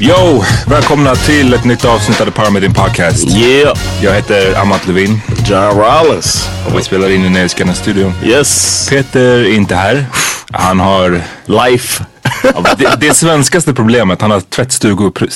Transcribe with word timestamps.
Yo! 0.00 0.44
Välkomna 0.66 1.14
till 1.14 1.54
ett 1.54 1.64
nytt 1.64 1.84
avsnitt 1.84 2.20
av 2.20 2.24
The 2.24 2.30
Power 2.30 2.50
Meeting 2.50 2.74
Podcast. 2.74 3.28
Yeah, 3.36 3.78
Jag 4.02 4.14
heter 4.14 4.54
Amat 4.60 4.86
Levin 4.86 5.20
John 5.46 5.78
Rollins. 5.80 6.48
och 6.68 6.78
vi 6.78 6.82
spelar 6.82 7.10
in 7.10 7.24
i 7.24 7.28
Nöjesguiden 7.28 7.74
studion. 7.74 8.12
Yes, 8.24 8.86
Peter 8.90 9.20
är 9.20 9.52
inte 9.54 9.74
här. 9.74 10.06
Han 10.52 10.80
har 10.80 11.22
life. 11.46 12.04
det, 12.78 12.96
det 13.00 13.14
svenskaste 13.14 13.74
problemet. 13.74 14.20
Han 14.20 14.30
har 14.30 14.40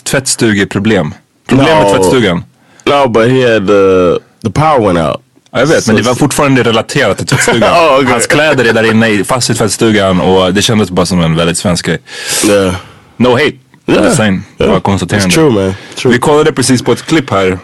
tvättstugeproblem. 0.04 1.14
Problem 1.48 1.66
med 1.78 1.84
No. 1.86 1.90
tvättstugan. 1.96 2.44
No, 2.84 3.08
but 3.08 3.28
he 3.30 3.52
had 3.52 3.66
the 3.66 4.18
the 4.44 4.50
power 4.52 4.80
went 4.80 4.98
out. 5.08 5.20
Ja, 5.52 5.58
jag 5.60 5.66
vet, 5.66 5.86
men 5.86 5.96
det 5.96 6.02
var 6.02 6.14
fortfarande 6.14 6.62
relaterat 6.62 7.18
till 7.18 7.26
tvättstugan. 7.26 7.62
Oh, 7.88 7.98
okay. 7.98 8.12
Hans 8.12 8.26
kläder 8.26 8.64
är 8.64 8.72
där 8.72 8.90
inne 8.90 9.24
fast 9.24 9.50
i 9.50 9.54
tvättstugan 9.54 10.20
och 10.20 10.54
det 10.54 10.62
kändes 10.62 10.90
bara 10.90 11.06
som 11.06 11.20
en 11.20 11.36
väldigt 11.36 11.58
svensk 11.58 11.86
grej. 11.86 11.98
Yeah, 12.48 12.74
No 13.16 13.28
hate. 13.32 13.52
Yeah. 13.86 14.14
saying. 14.14 14.42
Det 14.56 14.66
var 14.66 14.80
konstaterande. 14.80 15.28
it's 15.28 15.34
true, 15.34 15.50
man. 15.50 15.74
True. 15.94 16.12
Vi 16.12 16.18
kollade 16.18 16.52
precis 16.52 16.82
på 16.82 16.92
ett 16.92 17.02
klipp 17.02 17.30
här. 17.30 17.58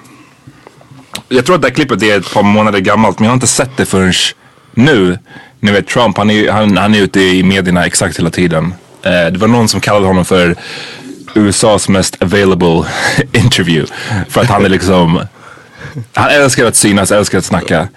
Jag 1.28 1.46
tror 1.46 1.56
att 1.56 1.62
det 1.62 1.68
här 1.68 1.74
klippet 1.74 2.02
är 2.02 2.18
ett 2.18 2.34
par 2.34 2.42
månader 2.42 2.78
gammalt 2.80 3.18
men 3.18 3.24
jag 3.24 3.30
har 3.30 3.34
inte 3.34 3.46
sett 3.46 3.76
det 3.76 3.84
förrän 3.86 4.12
nu. 4.74 5.18
Ni 5.60 5.72
vet 5.72 5.86
Trump, 5.86 6.16
han 6.18 6.30
är, 6.30 6.50
han, 6.50 6.76
han 6.76 6.94
är 6.94 6.98
ute 6.98 7.20
i 7.20 7.42
medierna 7.42 7.86
exakt 7.86 8.18
hela 8.18 8.30
tiden. 8.30 8.74
Eh, 9.02 9.10
det 9.10 9.38
var 9.38 9.48
någon 9.48 9.68
som 9.68 9.80
kallade 9.80 10.06
honom 10.06 10.24
för 10.24 10.56
USAs 11.34 11.88
mest 11.88 12.22
available 12.22 12.84
interview. 13.32 13.94
För 14.28 14.40
att 14.40 14.46
han 14.46 14.64
är 14.64 14.68
liksom, 14.68 15.20
han 16.14 16.30
älskar 16.30 16.66
att 16.66 16.76
synas, 16.76 17.12
älskar 17.12 17.38
att 17.38 17.44
snacka. 17.44 17.88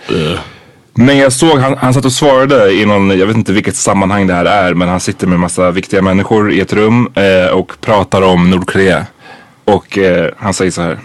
Men 0.95 1.17
jag 1.17 1.33
såg, 1.33 1.59
han, 1.59 1.77
han 1.77 1.93
satt 1.93 2.05
och 2.05 2.11
svarade 2.11 2.71
i 2.71 2.85
någon, 2.85 3.19
jag 3.19 3.27
vet 3.27 3.35
inte 3.35 3.51
vilket 3.51 3.75
sammanhang 3.75 4.27
det 4.27 4.33
här 4.33 4.45
är, 4.45 4.73
men 4.73 4.87
han 4.87 4.99
sitter 4.99 5.27
med 5.27 5.39
massa 5.39 5.71
viktiga 5.71 6.01
människor 6.01 6.51
i 6.51 6.59
ett 6.59 6.73
rum 6.73 7.13
eh, 7.15 7.47
och 7.47 7.81
pratar 7.81 8.21
om 8.21 8.49
Nordkorea. 8.49 9.05
Och 9.65 9.97
eh, 9.97 10.33
han 10.37 10.53
säger 10.53 10.71
så 10.71 10.81
här. 10.81 10.99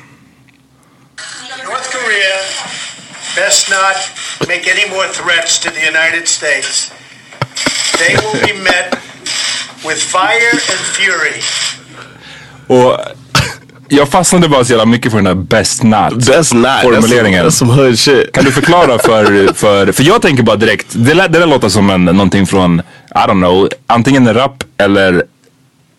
North 1.65 1.91
Korea 1.93 2.39
best 3.37 3.71
not 3.71 4.49
make 4.49 4.73
any 4.73 4.91
more 4.91 5.09
threats 5.09 5.61
to 5.61 5.71
the 5.71 5.87
United 5.89 6.29
States. 6.29 6.93
They 7.99 8.17
will 8.17 8.41
be 8.47 8.63
met 8.63 8.99
with 9.83 10.01
fire 10.01 10.53
and 10.53 10.81
fury. 10.97 11.43
Och 12.67 13.01
jag 13.89 14.09
fastnade 14.09 14.49
bara 14.49 14.65
så 14.65 14.73
jävla 14.73 14.87
mycket 14.87 15.13
för 15.13 15.19
den 15.19 15.25
där 15.25 15.35
best 15.35 15.83
not 15.83 15.95
That's 16.13 16.55
not 16.55 16.83
formuleringen. 16.83 17.47
That's 17.47 17.51
some, 17.51 17.73
that's 17.73 17.97
some. 17.97 18.25
Kan 18.33 18.45
du 18.45 18.53
förklara 18.53 18.99
för, 18.99 19.53
för, 19.55 19.93
för 19.93 20.05
jag 20.05 20.23
tänker 20.23 20.43
bara 20.43 20.57
direkt, 20.57 20.87
det, 20.91 21.15
lä- 21.15 21.29
det 21.29 21.39
där 21.39 21.47
låter 21.47 21.69
som 21.69 21.91
en, 21.91 22.05
någonting 22.05 22.47
från, 22.47 22.81
I 23.15 23.19
don't 23.29 23.31
know, 23.41 23.69
antingen 23.87 24.27
en 24.27 24.35
rap 24.35 24.65
eller 24.79 25.23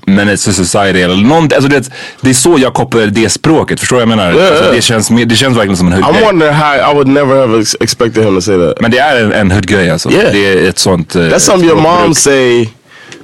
Menace 0.05 0.45
to 0.51 0.53
Society 0.66 1.01
eller 1.01 1.16
någonting. 1.16 1.55
Alltså 1.55 1.69
det, 1.69 1.89
det 2.22 2.29
är 2.29 2.33
så 2.33 2.55
jag 2.59 2.73
kopplar 2.73 3.01
det 3.05 3.29
språket, 3.29 3.79
förstår 3.79 3.95
du 4.00 4.06
vad 4.06 4.11
jag 4.11 4.17
menar? 4.17 4.33
Yeah, 4.33 4.51
alltså 4.57 4.71
det, 4.71 4.81
känns, 4.81 5.07
det 5.25 5.35
känns 5.35 5.57
verkligen 5.57 5.77
som 5.77 5.88
en 5.88 6.03
hoodgrej. 6.03 6.25
wondering 6.25 6.53
how 6.53 6.91
I 6.91 6.94
would 6.94 7.07
never 7.07 7.35
have 7.47 7.59
ex- 7.61 7.75
expected 7.79 8.25
him 8.25 8.35
to 8.35 8.41
say 8.41 8.57
that. 8.57 8.81
Men 8.81 8.91
det 8.91 8.97
är 8.97 9.23
en, 9.23 9.31
en 9.31 9.51
hoodgrej 9.51 9.89
alltså. 9.89 10.11
Yeah. 10.11 10.31
Det 10.33 10.47
är 10.66 10.69
ett 10.69 10.79
sånt 10.79 11.16
uh, 11.16 11.21
That's 11.21 11.39
something 11.39 11.69
your 11.69 11.81
mom 11.81 12.16
say 12.16 12.69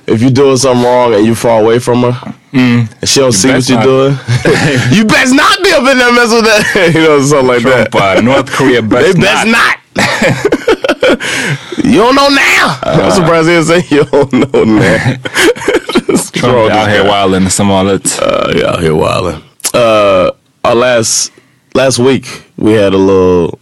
if 0.07 0.21
you're 0.21 0.31
doing 0.31 0.57
something 0.57 0.83
wrong 0.83 1.13
and 1.13 1.25
you 1.25 1.35
far 1.35 1.61
away 1.61 1.79
from 1.79 2.01
her. 2.03 2.33
And 2.53 2.87
she 3.03 3.19
don't 3.19 3.33
see 3.33 3.49
what 3.51 3.67
you're 3.67 3.81
doing. 3.83 4.11
you 4.91 5.03
best 5.05 5.33
not 5.35 5.57
be 5.63 5.71
up 5.71 5.81
in 5.91 5.97
there 5.97 6.13
mess 6.13 6.31
with 6.31 6.45
that. 6.45 6.91
you 6.95 7.01
know, 7.01 7.21
something 7.21 7.47
like 7.47 7.61
Trump, 7.61 7.91
that. 7.91 8.17
uh, 8.17 8.21
North 8.21 8.49
Korea 8.51 8.81
best 8.93 9.15
they 9.15 9.21
best 9.21 9.47
not. 9.47 9.79
not. 9.95 10.75
you 11.83 11.97
don't 11.99 12.15
know 12.15 12.29
now. 12.29 12.79
I'm 12.83 13.11
surprised 13.11 13.47
he 13.47 13.53
didn't 13.55 13.65
say 13.65 13.95
you 13.95 14.05
don't 14.05 14.33
know 14.33 14.63
now. 14.63 15.15
Just 16.07 16.33
Trump 16.33 16.71
out 16.71 16.89
here 16.89 17.03
guy. 17.03 17.09
wildin' 17.09 17.49
som 17.49 17.67
vanligt. 17.67 18.19
Uh, 18.21 18.53
yeah, 18.55 18.69
out 18.71 18.79
here 18.81 18.95
wilding. 18.95 19.41
Uh, 19.73 20.31
our 20.63 20.75
last 20.75 21.31
last 21.73 21.99
week 21.99 22.25
we 22.57 22.71
had 22.73 22.93
a 22.93 22.97
little 22.97 23.59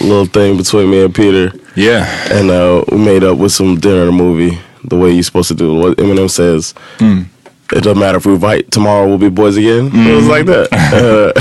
a 0.00 0.04
little 0.04 0.26
thing 0.26 0.56
between 0.56 0.90
me 0.90 1.04
and 1.04 1.14
Peter, 1.14 1.52
Yeah. 1.76 2.04
and 2.30 2.50
uh, 2.50 2.84
we 2.90 2.98
made 2.98 3.24
up 3.24 3.38
with 3.38 3.52
some 3.52 3.78
dinner 3.78 4.00
and 4.02 4.10
a 4.10 4.12
movie 4.12 4.58
the 4.88 4.96
way 4.96 5.10
you're 5.10 5.22
supposed 5.22 5.48
to 5.48 5.54
do. 5.54 5.74
What 5.74 5.98
Eminem 5.98 6.28
says. 6.28 6.74
It 7.72 7.82
doesn't 7.82 7.98
matter 7.98 8.18
if 8.18 8.26
we 8.26 8.38
fight 8.38 8.70
tomorrow. 8.70 9.08
We'll 9.08 9.18
be 9.18 9.28
boys 9.28 9.56
again. 9.56 9.90
It 9.92 10.14
was 10.14 10.28
like 10.28 10.46
that, 10.46 10.68
uh, 10.72 11.32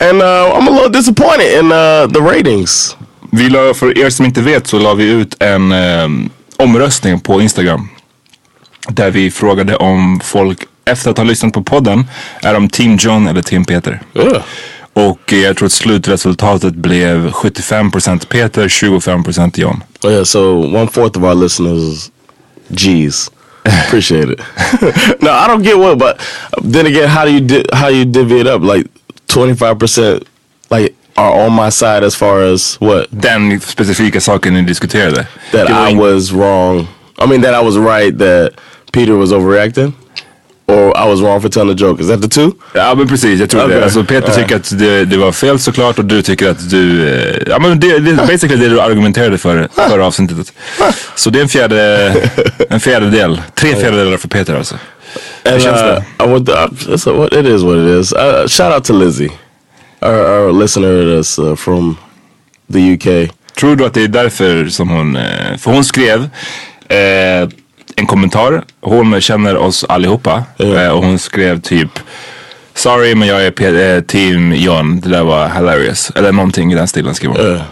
and 0.06 0.20
uh, 0.20 0.52
I'm 0.54 0.68
a 0.68 0.70
little 0.70 0.90
disappointed 0.90 1.58
in 1.58 1.72
uh, 1.72 2.06
the 2.06 2.20
ratings. 2.20 2.96
Vi 3.32 3.48
la, 3.48 3.74
för 3.74 3.98
er 3.98 4.10
som 4.10 4.26
inte 4.26 4.40
vet 4.40 4.66
så 4.66 4.78
la 4.78 4.94
vi 4.94 5.04
ut 5.04 5.42
en 5.42 5.72
eh, 5.72 6.08
omröstning 6.56 7.20
på 7.20 7.40
Instagram. 7.40 7.88
Där 8.88 9.10
vi 9.10 9.30
frågade 9.30 9.76
om 9.76 10.20
folk 10.24 10.58
efter 10.84 11.10
att 11.10 11.16
ha 11.16 11.24
lyssnat 11.24 11.52
på 11.52 11.62
podden 11.62 12.06
är 12.42 12.54
de 12.54 12.68
Team 12.68 12.96
John 12.96 13.26
eller 13.26 13.42
Team 13.42 13.64
Peter. 13.64 14.00
Yeah. 14.14 14.42
Och 14.92 15.32
eh, 15.32 15.38
jag 15.38 15.56
tror 15.56 15.66
att 15.66 15.72
slutresultatet 15.72 16.74
blev 16.74 17.30
75% 17.30 18.26
Peter, 18.26 18.68
25% 18.68 19.60
John. 19.60 19.82
Oh, 20.02 20.12
yeah, 20.12 20.24
so 20.24 20.40
one 20.76 20.86
fourth 20.86 21.18
of 21.18 21.24
our 21.24 21.34
listeners, 21.34 22.10
G's. 22.72 23.30
Appreciate 23.64 24.28
it. 24.28 24.38
no, 25.22 25.32
I 25.32 25.46
don't 25.46 25.62
get 25.62 25.78
what, 25.78 25.98
but 25.98 26.20
then 26.62 26.86
again, 26.86 27.08
how 27.08 27.24
do 27.24 27.32
you 27.32 27.40
di- 27.40 27.64
how 27.72 27.88
you 27.88 28.04
divvy 28.04 28.40
it 28.40 28.46
up? 28.46 28.60
Like 28.62 28.86
twenty 29.26 29.54
five 29.54 29.78
percent, 29.78 30.24
like 30.70 30.94
are 31.16 31.46
on 31.46 31.52
my 31.52 31.70
side 31.70 32.02
as 32.04 32.14
far 32.14 32.42
as 32.42 32.74
what 32.76 33.08
Den 33.18 33.52
specifika 33.60 34.20
saken 34.20 34.52
ni 34.52 34.62
diskuterade. 34.64 35.26
that 35.52 35.70
I 35.70 35.94
was 35.94 36.32
wrong. 36.32 36.88
I 37.18 37.26
mean 37.26 37.40
that 37.42 37.54
I 37.54 37.62
was 37.62 37.78
right 37.78 38.16
that 38.18 38.58
Peter 38.92 39.16
was 39.16 39.32
overreacting, 39.32 39.94
or 40.66 40.96
I 40.96 41.08
was 41.08 41.20
wrong 41.20 41.40
for 41.40 41.48
telling 41.48 41.76
the 41.76 41.84
joke. 41.84 42.02
Is 42.02 42.08
that 42.08 42.22
the 42.22 42.28
two? 42.28 42.52
Ja 42.74 42.94
men 42.94 43.08
precis, 43.08 43.40
jag 43.40 43.50
tror 43.50 43.64
Okej. 43.64 43.76
det. 43.76 43.84
Alltså 43.84 44.04
Peter 44.04 44.28
Ja. 44.28 44.34
tycker 44.34 44.56
att 44.56 44.78
det, 44.78 45.04
det 45.04 45.16
var 45.16 45.32
fel 45.32 45.58
såklart 45.58 45.98
och 45.98 46.04
du 46.04 46.22
tycker 46.22 46.50
att 46.50 46.70
du... 46.70 47.08
Eh, 47.08 47.42
ja 47.46 47.58
men 47.58 47.80
det, 47.80 47.98
det 47.98 48.10
är 48.10 48.26
basically 48.26 48.56
det 48.56 48.68
du 48.68 48.80
argumenterade 48.80 49.38
för 49.38 49.68
förra 49.74 50.06
avsnittet. 50.06 50.52
Så 51.14 51.30
det 51.30 51.38
är 51.38 51.42
en 51.42 51.48
fjärde, 51.48 52.14
en 52.70 52.80
fjärdedel. 52.80 53.40
Tre 53.54 53.76
fjärdedelar 53.76 54.16
för 54.16 54.28
Peter 54.28 54.54
alltså. 54.54 54.74
And 55.44 55.62
känns 55.62 55.82
uh, 55.82 55.86
det? 55.86 56.04
I 56.18 56.26
it's 56.26 57.10
a, 57.10 57.12
what 57.12 57.32
it 57.32 57.46
is. 57.46 57.62
What 57.62 57.76
it 57.76 58.00
is. 58.00 58.12
Uh, 58.12 58.46
shout 58.48 58.74
out 58.74 58.84
to 58.84 58.92
Lizzie, 58.92 59.30
our, 60.02 60.14
our 60.14 60.52
listener 60.52 60.88
that's 60.88 61.38
uh, 61.38 61.56
from 61.56 61.96
the 62.72 62.94
UK. 62.94 63.30
Tror 63.54 63.76
du 63.76 63.84
att 63.84 63.94
det 63.94 64.02
är 64.02 64.08
därför 64.08 64.66
som 64.66 64.88
hon, 64.88 65.16
eh, 65.16 65.56
för 65.58 65.70
hon 65.70 65.84
skrev 65.84 66.28
eh, 66.88 67.48
en 67.96 68.06
kommentar. 68.06 68.64
Hon 68.80 69.20
känner 69.20 69.56
oss 69.56 69.84
allihopa 69.88 70.44
eh, 70.58 70.88
och 70.88 71.04
hon 71.04 71.18
skrev 71.18 71.60
typ 71.60 71.98
Sorry 72.74 73.14
men 73.14 73.28
jag 73.28 73.46
är 73.46 73.96
eh, 73.96 74.00
team 74.00 74.52
John, 74.52 75.00
det 75.00 75.08
där 75.08 75.24
var 75.24 75.48
hilarious. 75.48 76.10
Eller 76.14 76.32
någonting 76.32 76.72
i 76.72 76.74
den 76.74 76.88
stilen 76.88 77.14
skrev 77.14 77.30
hon. 77.30 77.40
Uh, 77.40 77.62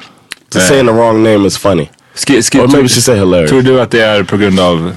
to 0.48 0.60
saying 0.60 0.86
the 0.86 0.92
wrong 0.92 1.22
name 1.22 1.46
is 1.46 1.58
funny. 1.58 1.88
Skri, 2.14 2.42
skri, 2.42 2.60
Or 2.60 2.68
maybe 2.68 2.88
she 2.88 3.00
said 3.00 3.18
hilarious. 3.18 3.50
Tror 3.50 3.62
du 3.62 3.80
att 3.80 3.90
det 3.90 4.00
är 4.00 4.22
på 4.22 4.36
grund 4.36 4.60
av 4.60 4.92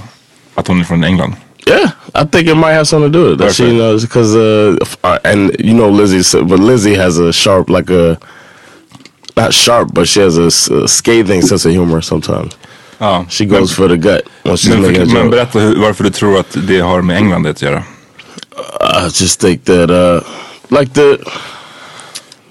att 0.56 0.68
hon 0.68 0.80
är 0.80 0.84
från 0.84 1.04
England? 1.04 1.34
Yeah, 1.68 1.90
I 2.14 2.26
think 2.26 2.48
it 2.48 2.58
might 2.58 2.74
have 2.74 2.86
something 2.86 3.12
to 3.12 3.20
do 3.20 3.24
with 3.30 3.34
it. 3.34 3.40
That 3.40 3.56
she 3.56 3.72
knows 3.72 4.04
because, 4.04 4.36
uh, 4.36 4.78
uh, 5.04 5.18
and 5.24 5.56
you 5.60 5.74
know 5.74 5.90
Lizzie, 5.90 6.44
but 6.44 6.60
Lizzie 6.60 6.96
has 6.96 7.18
a 7.18 7.34
sharp, 7.34 7.70
like 7.70 7.90
a, 7.90 8.20
not 9.36 9.52
sharp, 9.54 9.94
but 9.94 10.08
she 10.08 10.20
has 10.20 10.38
a, 10.38 10.48
a 10.84 10.88
scathing 10.88 11.42
sense 11.42 11.66
of 11.66 11.72
humor 11.72 12.02
sometimes. 12.02 12.56
Ja. 12.98 13.26
She 13.30 13.46
goes 13.46 13.74
for 13.74 13.88
the 13.90 13.98
gut 13.98 14.22
when 14.44 14.56
she's 14.58 14.70
Men, 14.70 15.02
a 15.02 15.06
men 15.14 15.30
berätta 15.30 15.60
hur, 15.60 15.76
varför 15.76 16.04
du 16.04 16.10
tror 16.10 16.40
att 16.40 16.58
det 16.68 16.80
har 16.80 17.02
med 17.02 17.18
England 17.18 17.48
att 17.48 17.62
göra. 17.62 17.84
I 18.82 19.06
just 19.22 19.40
think 19.42 19.66
that, 19.66 19.90
uh, 19.90 20.22
like 20.80 20.94
the, 20.94 21.18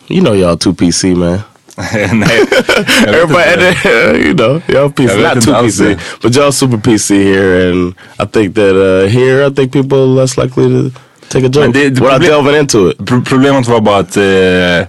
you 0.09 0.21
know, 0.21 0.35
y'all 0.35 0.57
too 0.59 0.75
PC, 0.75 1.15
man. 1.15 1.39
Nej, 2.13 2.41
Everybody, 3.07 3.69
inte. 3.69 3.89
you 4.27 4.35
know, 4.35 4.61
y'all 4.69 4.91
PC, 4.93 5.17
not 5.17 5.43
too 5.45 5.55
PC, 5.63 5.97
but 6.23 6.37
y'all 6.37 6.53
super 6.53 6.79
PC 6.79 7.15
here, 7.25 7.71
and 7.71 7.95
I 8.19 8.27
think 8.27 8.55
that 8.55 8.77
uh, 8.77 9.09
here, 9.09 9.47
I 9.47 9.51
think 9.55 9.73
people 9.73 9.99
are 9.99 10.07
less 10.21 10.37
likely 10.37 10.69
to 10.69 10.91
take 11.29 11.45
a 11.45 11.49
joke 11.49 11.61
Men 11.65 11.73
det- 11.73 11.91
det 11.91 12.01
without 12.01 12.21
delving 12.23 12.57
into 12.61 12.91
it. 12.91 13.07
Pro- 13.07 13.23
Problemet 13.23 13.67
var 13.69 13.81
bara 13.81 13.99
att 13.99 14.17
eh, 14.17 14.87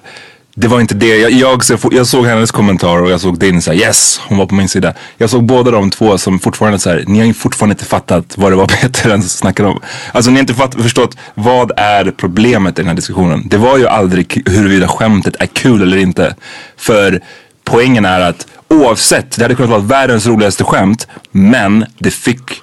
det 0.58 0.68
var 0.68 0.82
inte 0.82 0.96
det. 0.96 1.18
Jag, 1.18 1.32
jag, 1.32 1.62
jag 1.92 2.08
såg 2.08 2.26
hennes 2.26 2.52
kommentar 2.52 3.02
och 3.02 3.12
jag 3.12 3.22
såg 3.22 3.40
din 3.40 3.62
så 3.62 3.72
här, 3.72 3.80
yes, 3.80 4.20
hon 4.28 4.38
var 4.38 4.46
på 4.46 4.56
min 4.56 4.70
sida. 4.70 4.94
Jag 5.18 5.30
såg 5.30 5.44
båda 5.44 5.72
de 5.72 5.90
två 5.90 6.18
som 6.18 6.40
fortfarande 6.40 6.80
så 6.80 6.90
här, 6.90 7.04
ni 7.08 7.20
har 7.20 7.26
ju 7.26 7.34
fortfarande 7.34 7.74
inte 7.74 7.86
fattat 7.86 8.38
vad 8.38 8.52
det 8.52 8.56
var 8.56 8.68
Peter 8.82 9.10
ens 9.10 9.38
snackade 9.38 9.70
om. 9.70 9.82
Alltså 10.12 10.32
ni 10.32 10.38
har 10.38 10.42
inte 10.42 10.54
fatt, 10.54 10.76
förstått, 10.82 11.18
vad 11.34 11.72
är 11.78 12.12
problemet 12.12 12.80
i 12.80 12.82
den 12.82 12.88
här 12.88 12.96
diskussionen? 12.96 13.44
Det 13.46 13.58
var 13.58 13.78
ju 13.78 13.88
aldrig 13.88 14.44
huruvida 14.46 14.88
skämtet 14.88 15.36
är 15.40 15.46
kul 15.46 15.82
eller 15.82 15.98
inte. 15.98 16.36
För 16.78 17.22
poängen 17.64 18.06
är 18.06 18.22
att 18.22 18.48
oavsett, 18.68 19.32
det 19.38 19.42
hade 19.42 19.56
kunnat 19.56 19.72
vara 19.72 19.82
världens 19.82 20.28
roligaste 20.28 20.64
skämt, 20.64 21.08
men 21.32 21.86
det 22.00 22.12
fick 22.12 22.62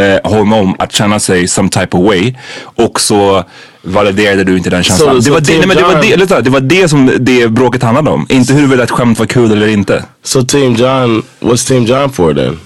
eh, 0.00 0.30
honom 0.30 0.74
att 0.78 0.92
känna 0.92 1.20
sig 1.20 1.48
some 1.48 1.68
type 1.68 1.96
of 1.96 2.04
way 2.06 2.34
och 2.62 3.00
så 3.00 3.44
validerade 3.82 4.44
du 4.44 4.56
inte 4.56 4.70
den 4.70 4.82
känslan. 4.82 5.08
Så- 5.08 5.14
det, 5.16 5.22
så 5.22 5.32
var 5.32 5.40
det, 5.40 5.46
Tim 5.46 5.58
nej, 5.58 5.66
men 5.66 5.76
det, 5.76 5.82
var 5.82 6.02
det, 6.02 6.16
lyssna, 6.16 6.40
det 6.40 6.50
var 6.50 6.60
det 6.60 6.88
som 6.88 7.10
det 7.20 7.48
bråket 7.48 7.82
handlade 7.82 8.10
om. 8.10 8.26
Inte 8.28 8.52
huruvida 8.54 8.82
ett 8.82 8.90
skämt 8.90 9.18
var 9.18 9.26
kul 9.26 9.52
eller 9.52 9.68
inte. 9.68 10.04
So 10.22 10.42
Team 10.42 10.74
John, 10.74 11.22
what's 11.40 11.68
Team 11.68 11.84
John 11.84 12.10
for 12.10 12.34
then? 12.34 12.58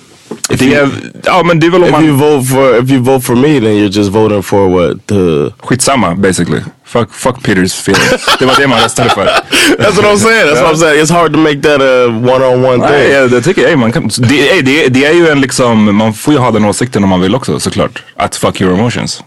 Det 0.49 0.75
är, 0.75 0.89
ja 1.25 1.43
men 1.43 1.61
det 1.61 1.67
är 1.67 1.71
väl 1.71 1.83
om 1.83 1.89
If 1.89 2.01
you 2.01 2.13
man... 2.13 2.19
vote 2.19 2.47
for 2.49 2.83
if 2.85 2.91
you 2.91 3.01
vote 3.03 3.27
for 3.27 3.35
me, 3.35 3.61
then 3.61 3.73
you're 3.79 3.97
just 3.99 4.11
voting 4.11 4.43
for 4.43 4.69
what 4.69 5.07
the. 5.07 5.53
Skitsamma 5.67 6.15
basically. 6.15 6.61
Fuck, 6.85 7.13
fuck 7.13 7.43
Peters 7.43 7.75
feelings. 7.75 8.37
det 8.39 8.47
var 8.47 8.55
det 8.59 8.69
man 8.69 8.81
röstade 8.81 9.11
för. 9.11 9.25
That's 9.79 9.97
what 9.97 10.05
I'm 10.05 10.19
saying. 10.19 10.47
That's 10.47 10.63
what 10.63 10.75
I'm 10.75 10.77
saying. 10.77 11.03
It's 11.03 11.13
hard 11.13 11.33
to 11.33 11.39
make 11.39 11.63
that 11.63 11.81
a 11.81 12.07
one-on-one 12.07 12.77
Nej, 12.77 13.05
thing. 13.05 13.13
jag, 13.13 13.33
jag 13.33 13.45
tycker, 13.45 13.69
ey, 13.69 13.77
man 13.77 13.93
kan, 13.93 14.11
det, 14.19 14.61
det, 14.61 14.89
det 14.89 15.05
är 15.05 15.13
ju 15.13 15.29
en 15.29 15.41
liksom, 15.41 15.97
man 15.97 16.15
får 16.15 16.35
ju 16.35 16.41
ha 16.41 16.51
den 16.51 16.65
åsikten 16.65 17.05
om 17.05 17.11
man 17.11 17.21
vill 17.21 17.35
också 17.35 17.61
såklart. 17.61 18.03
Att 18.17 18.37
fuck 18.37 18.61
your 18.61 18.75
emotions. 18.75 19.23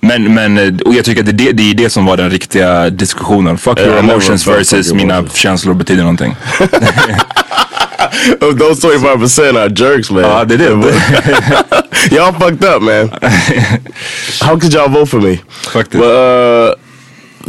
Men, 0.00 0.34
men, 0.34 0.58
eh, 0.58 0.74
och 0.84 0.94
jag 0.94 1.04
tycker 1.04 1.20
att 1.20 1.26
det, 1.26 1.32
det, 1.32 1.52
det 1.52 1.70
är 1.70 1.74
det 1.74 1.90
som 1.90 2.06
var 2.06 2.16
den 2.16 2.30
riktiga 2.30 2.90
diskussionen. 2.90 3.58
Fuck 3.58 3.78
Yeah, 3.78 3.90
your 3.90 3.98
emotions 3.98 4.46
versus 4.46 4.92
mina 4.92 5.24
känslor 5.34 5.74
betyder 5.74 6.02
någonting. 6.02 6.36
Oh, 8.40 8.52
Those 8.52 8.80
25% 8.80 9.56
are 9.56 9.68
jerks, 9.68 10.10
man. 10.10 10.48
Det 10.48 10.54
är 10.54 10.58
det. 10.58 12.16
y'all 12.16 12.32
fucked 12.32 12.64
up, 12.64 12.82
man. 12.82 13.08
How 14.40 14.58
could 14.58 14.72
y'all 14.72 14.88
vote 14.88 15.06
for 15.10 15.20
me? 15.20 15.36
Faktiskt. 15.72 16.00
But 16.02 16.14
uh, 16.14 16.74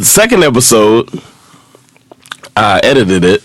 second 0.03 0.43
episode, 0.43 1.09
I 2.55 2.79
edited 2.83 3.25
it. 3.25 3.43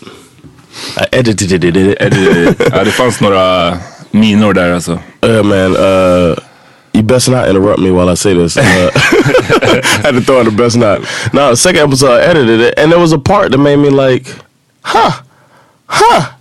I 0.97 1.05
edited 1.11 1.63
it. 1.63 2.01
Är 2.01 2.09
det, 2.09 2.55
ja, 2.71 2.83
det 2.83 2.91
fanns 2.91 3.21
några 3.21 3.77
minor 4.11 4.53
där 4.53 4.73
alltså. 4.73 4.99
Uh, 5.25 5.43
man, 5.43 5.75
uh, 5.77 6.35
you 6.93 7.03
best 7.03 7.27
not 7.29 7.47
interrupt 7.47 7.79
me 7.79 7.91
while 7.91 8.09
I 8.13 8.15
say 8.15 8.33
this. 8.33 8.57
Uh, 8.57 8.61
I 8.63 10.01
had 10.03 10.11
to 10.15 10.21
throw 10.21 10.39
in 10.39 10.45
the 10.45 10.51
best 10.63 10.77
not. 10.77 10.99
No, 11.33 11.49
the 11.49 11.57
second 11.57 11.81
episode, 11.87 12.11
I 12.19 12.23
edited 12.23 12.61
it, 12.61 12.79
and 12.79 12.91
there 12.91 12.99
was 12.99 13.13
a 13.13 13.19
part 13.19 13.51
that 13.51 13.57
made 13.57 13.77
me 13.77 13.89
like, 13.89 14.27
huh, 14.83 15.21
huh. 15.87 16.31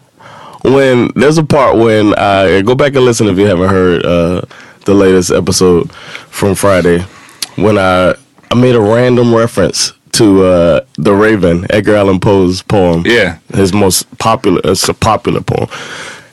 When 0.65 1.11
there's 1.15 1.39
a 1.39 1.45
part 1.45 1.77
when 1.77 2.15
I 2.15 2.63
go 2.63 2.75
back 2.75 2.95
and 2.95 3.05
listen 3.05 3.29
if 3.29 3.39
you 3.39 3.47
haven't 3.47 3.69
heard 3.69 4.05
uh, 4.07 4.43
the 4.87 4.95
latest 4.95 5.31
episode 5.31 5.93
from 5.93 6.55
Friday, 6.55 7.01
when 7.57 7.77
I 7.79 8.15
I 8.51 8.55
made 8.55 8.75
a 8.75 8.81
random 8.81 9.35
reference 9.35 9.93
to 10.13 10.45
uh, 10.45 10.81
the 10.97 11.13
Raven, 11.13 11.67
Edgar 11.71 11.97
Allan 11.97 12.21
Poe's 12.21 12.63
poem. 12.63 13.03
Yeah. 13.05 13.39
his 13.53 13.73
most 13.73 14.07
popular. 14.19 14.61
It's 14.65 14.89
a 14.89 14.95
popular 14.95 15.41
poem 15.41 15.69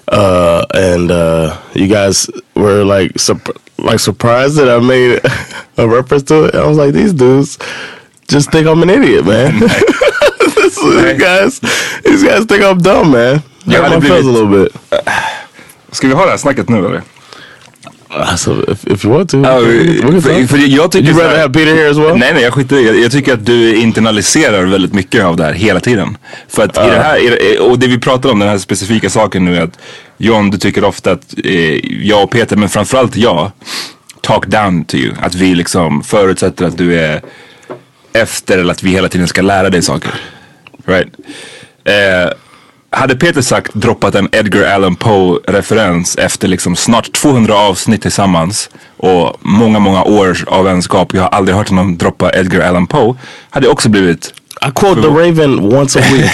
uh, 0.07 0.65
and 0.73 1.09
uh, 1.11 1.59
you 1.73 1.87
guys 1.87 2.29
were 2.55 2.83
like 2.83 3.11
like 3.79 3.99
surprised 3.99 4.55
that 4.57 4.69
I 4.69 4.79
made 4.79 5.19
a 5.77 5.87
reference 5.87 6.23
to 6.23 6.45
it. 6.45 6.55
I 6.55 6.67
was 6.67 6.77
like, 6.77 6.93
these 6.93 7.13
dudes 7.13 7.57
just 8.27 8.51
think 8.51 8.67
I'm 8.67 8.81
an 8.83 8.89
idiot, 8.89 9.25
man. 9.25 9.59
This- 10.55 10.75
these 10.79 11.19
guys, 11.19 11.59
these 12.03 12.23
guys 12.23 12.45
think 12.45 12.63
I'm 12.63 12.77
dumb, 12.77 13.11
man. 13.11 13.43
Jag 13.63 13.83
hade 13.83 14.01
feels 14.01 14.19
a 14.19 14.21
blivit- 14.21 14.41
little 14.41 14.63
bit. 14.63 15.01
Ska 15.91 16.07
vi 16.07 16.13
ha 16.13 16.23
det 16.25 16.31
här 16.31 16.37
snacket 16.37 16.69
nu 16.69 16.77
eller? 16.77 17.01
Uh, 18.19 18.35
so 18.35 18.71
if, 18.71 18.87
if 18.87 19.05
you 19.05 19.13
want 19.17 19.29
to, 19.29 19.37
Ja, 19.43 19.59
we 19.59 20.21
för, 20.21 20.47
för 20.47 20.57
jag 20.57 20.91
tycker 20.91 21.07
you 21.07 21.13
så 21.17 21.23
rather 21.23 21.35
här- 21.35 21.41
have 21.41 21.53
Peter 21.53 21.75
here 21.75 21.89
as 21.91 21.97
well? 21.97 22.17
Nej 22.17 22.33
nej 22.33 22.43
jag 22.43 22.53
skiter 22.53 22.79
jag, 22.79 22.99
jag 22.99 23.11
tycker 23.11 23.33
att 23.33 23.45
du 23.45 23.75
internaliserar 23.75 24.63
väldigt 24.65 24.93
mycket 24.93 25.23
av 25.25 25.35
det 25.37 25.43
här 25.43 25.53
hela 25.53 25.79
tiden. 25.79 26.17
För 26.47 26.63
att 26.63 26.77
i 26.77 26.89
det 26.89 26.99
här, 27.03 27.17
i 27.17 27.29
det- 27.29 27.59
och 27.59 27.79
det 27.79 27.87
vi 27.87 27.99
pratar 27.99 28.29
om 28.31 28.39
den 28.39 28.49
här 28.49 28.57
specifika 28.57 29.09
saken 29.09 29.45
nu 29.45 29.57
är 29.57 29.61
att 29.61 29.79
John 30.17 30.49
du 30.49 30.57
tycker 30.57 30.83
ofta 30.83 31.11
att 31.11 31.33
eh, 31.43 32.05
jag 32.07 32.23
och 32.23 32.31
Peter, 32.31 32.55
men 32.55 32.69
framförallt 32.69 33.15
jag, 33.15 33.51
talk 34.21 34.45
down 34.47 34.85
to 34.85 34.95
you. 34.95 35.13
Att 35.21 35.35
vi 35.35 35.55
liksom 35.55 36.03
förutsätter 36.03 36.65
att 36.65 36.77
du 36.77 36.99
är 36.99 37.21
efter 38.13 38.57
eller 38.57 38.71
att 38.71 38.83
vi 38.83 38.89
hela 38.89 39.07
tiden 39.09 39.27
ska 39.27 39.41
lära 39.41 39.69
dig 39.69 39.81
saker. 39.81 40.11
Right? 40.85 41.07
Eh, 41.83 42.31
hade 42.91 43.15
Peter 43.15 43.41
sagt 43.41 43.73
droppat 43.73 44.15
en 44.15 44.29
Edgar 44.31 44.63
Allan 44.63 44.95
Poe 44.95 45.39
referens 45.47 46.15
efter 46.15 46.47
liksom 46.47 46.75
snart 46.75 47.11
200 47.11 47.55
avsnitt 47.55 48.01
tillsammans 48.01 48.69
och 48.97 49.37
många, 49.41 49.79
många 49.79 50.03
år 50.03 50.37
av 50.47 50.65
vänskap. 50.65 51.13
Jag 51.13 51.21
har 51.21 51.29
aldrig 51.29 51.57
hört 51.57 51.69
honom 51.69 51.97
droppa 51.97 52.31
Edgar 52.33 52.67
Allan 52.67 52.87
Poe. 52.87 53.15
Hade 53.49 53.65
jag 53.65 53.73
också 53.73 53.89
blivit 53.89 54.33
i 54.67 54.71
quote 54.75 55.01
the 55.01 55.07
Raven 55.07 55.59
once 55.73 55.99
a 55.99 56.03
week. 56.11 56.31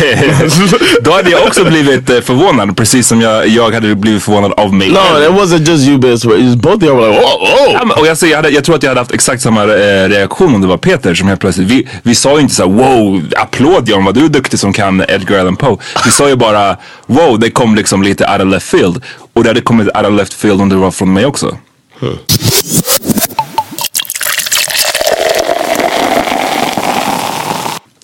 Då 1.02 1.12
hade 1.12 1.30
jag 1.30 1.44
också 1.48 1.64
blivit 1.66 2.10
eh, 2.10 2.22
förvånad 2.22 2.78
precis 2.78 3.08
som 3.08 3.22
jag, 3.22 3.48
jag 3.48 3.72
hade 3.72 3.96
blivit 3.96 4.24
förvånad 4.24 4.52
av 4.58 4.74
mig 4.74 4.90
no, 4.90 4.98
it 5.24 5.30
wasn't 5.42 5.70
just 5.70 5.88
you, 5.88 5.98
bitch. 5.98 6.26
It 6.26 6.46
was 6.46 6.56
both 6.56 6.76
of 6.76 6.84
y'all 6.84 6.96
were 6.96 7.10
like, 7.10 7.22
oh, 7.26 7.44
oh. 7.44 7.74
Ja, 7.74 7.86
men- 7.86 7.98
och 7.98 8.08
jag, 8.08 8.18
säger, 8.18 8.34
jag, 8.34 8.38
hade, 8.38 8.50
jag 8.50 8.64
tror 8.64 8.76
att 8.76 8.84
jag 8.84 8.90
hade 8.90 9.02
haft 9.02 9.12
exakt 9.12 9.42
samma 9.42 9.64
eh, 9.64 10.10
reaktion 10.10 10.56
om 10.56 10.62
det 10.62 10.68
var 10.68 10.78
Peter 10.78 11.14
som 11.16 11.28
helt 11.28 11.40
plötsligt, 11.42 11.68
vi, 11.68 11.88
vi 12.04 12.16
sa 12.16 12.36
ju 12.36 12.40
inte 12.42 12.56
så 12.56 12.64
här: 12.64 12.70
wow, 12.72 13.22
applåd 13.38 13.90
John 13.90 14.06
vad 14.06 14.16
du 14.16 14.26
är 14.26 14.30
duktig 14.30 14.60
som 14.60 14.74
kan 14.74 15.04
Edgar 15.08 15.40
Allan 15.40 15.56
Poe. 15.56 15.78
Vi 16.06 16.12
sa 16.12 16.30
ju 16.30 16.36
bara 16.36 16.78
wow, 17.06 17.40
det 17.40 17.50
kom 17.52 17.76
liksom 17.76 18.04
lite 18.04 18.26
out 18.32 18.42
of 18.42 18.48
left 18.48 18.68
field. 18.68 19.02
Och 19.34 19.44
det 19.44 19.50
hade 19.50 19.62
kommit 19.62 19.88
out 19.98 20.06
of 20.06 20.14
left 20.14 20.34
field 20.34 20.62
om 20.62 20.70
det 20.70 20.76
var 20.76 20.92
från 20.92 21.14
mig 21.14 21.26
också. 21.26 21.58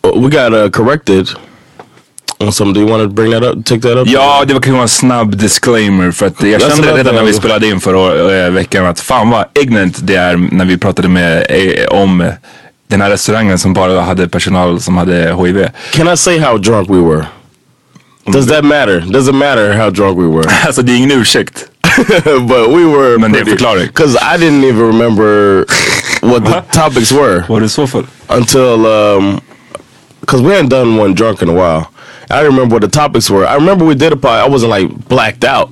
We 0.03 0.29
got 0.29 0.53
uh, 0.53 0.69
corrected 0.69 1.29
some. 2.51 2.73
Do 2.73 2.79
you 2.81 2.87
want 2.87 3.03
to 3.03 3.09
bring 3.09 3.31
that 3.31 3.43
up? 3.43 3.65
Take 3.65 3.81
that 3.81 3.97
up? 3.97 4.07
Ja, 4.07 4.43
det 4.47 4.53
var 4.53 4.61
kanske 4.61 4.81
en 4.81 4.87
snabb 4.87 5.37
disclaimer 5.37 6.11
för 6.11 6.25
att 6.25 6.43
jag 6.43 6.61
kände 6.61 6.97
redan 6.97 7.15
när 7.15 7.23
vi 7.23 7.33
spelade 7.33 7.67
in 7.67 7.79
förra 7.79 8.45
eh, 8.45 8.51
veckan 8.51 8.85
att 8.85 8.99
fan 8.99 9.29
vad 9.29 9.45
ignorant 9.53 9.97
det 10.07 10.15
är 10.15 10.37
när 10.37 10.65
vi 10.65 10.77
pratade 10.77 11.07
med, 11.07 11.45
eh, 11.49 11.85
om 11.85 12.31
den 12.87 13.01
här 13.01 13.09
restaurangen 13.09 13.59
som 13.59 13.73
bara 13.73 14.01
hade 14.01 14.27
personal 14.27 14.81
som 14.81 14.97
hade 14.97 15.35
HIV. 15.35 15.67
Can 15.91 16.13
I 16.13 16.17
say 16.17 16.39
how 16.39 16.57
drunk 16.57 16.89
we 16.89 17.01
were? 17.01 17.25
Does 18.25 18.47
that 18.47 18.63
matter? 18.65 18.99
Does 18.99 19.27
it 19.29 19.35
matter 19.35 19.73
how 19.73 19.89
drunk 19.89 20.19
we 20.19 20.37
were? 20.37 20.49
Alltså 20.65 20.81
det 20.81 20.91
är 20.91 20.97
ingen 20.97 21.11
ursäkt. 21.11 21.65
but 22.23 22.69
we 22.69 22.85
were. 22.85 23.17
Men 23.17 23.31
det 23.31 23.39
är 23.39 23.41
en 23.41 23.49
förklaring. 23.49 23.87
Because 23.87 24.17
I 24.17 24.37
didn't 24.37 24.65
even 24.65 24.87
remember 24.87 25.65
what 26.21 26.45
the 26.45 26.79
topics 26.79 27.11
were 27.11 27.43
Var 27.47 27.61
det 27.61 27.69
så 27.69 27.87
för? 27.87 28.05
until 28.27 28.85
um, 28.85 29.41
because 30.23 30.41
we 30.41 30.51
hadn't 30.53 30.69
done 30.69 30.95
one 30.97 31.13
drunk 31.13 31.41
in 31.41 31.49
a 31.49 31.53
while. 31.53 31.91
I 32.29 32.41
remember 32.41 32.75
what 32.75 32.81
the 32.81 32.87
topics 32.87 33.29
were. 33.29 33.45
I 33.45 33.55
remember 33.55 33.85
we 33.85 33.95
did 33.95 34.13
a 34.13 34.15
pod. 34.15 34.39
I 34.39 34.47
wasn't 34.47 34.71
like 34.71 34.87
blacked 35.09 35.43
out, 35.43 35.69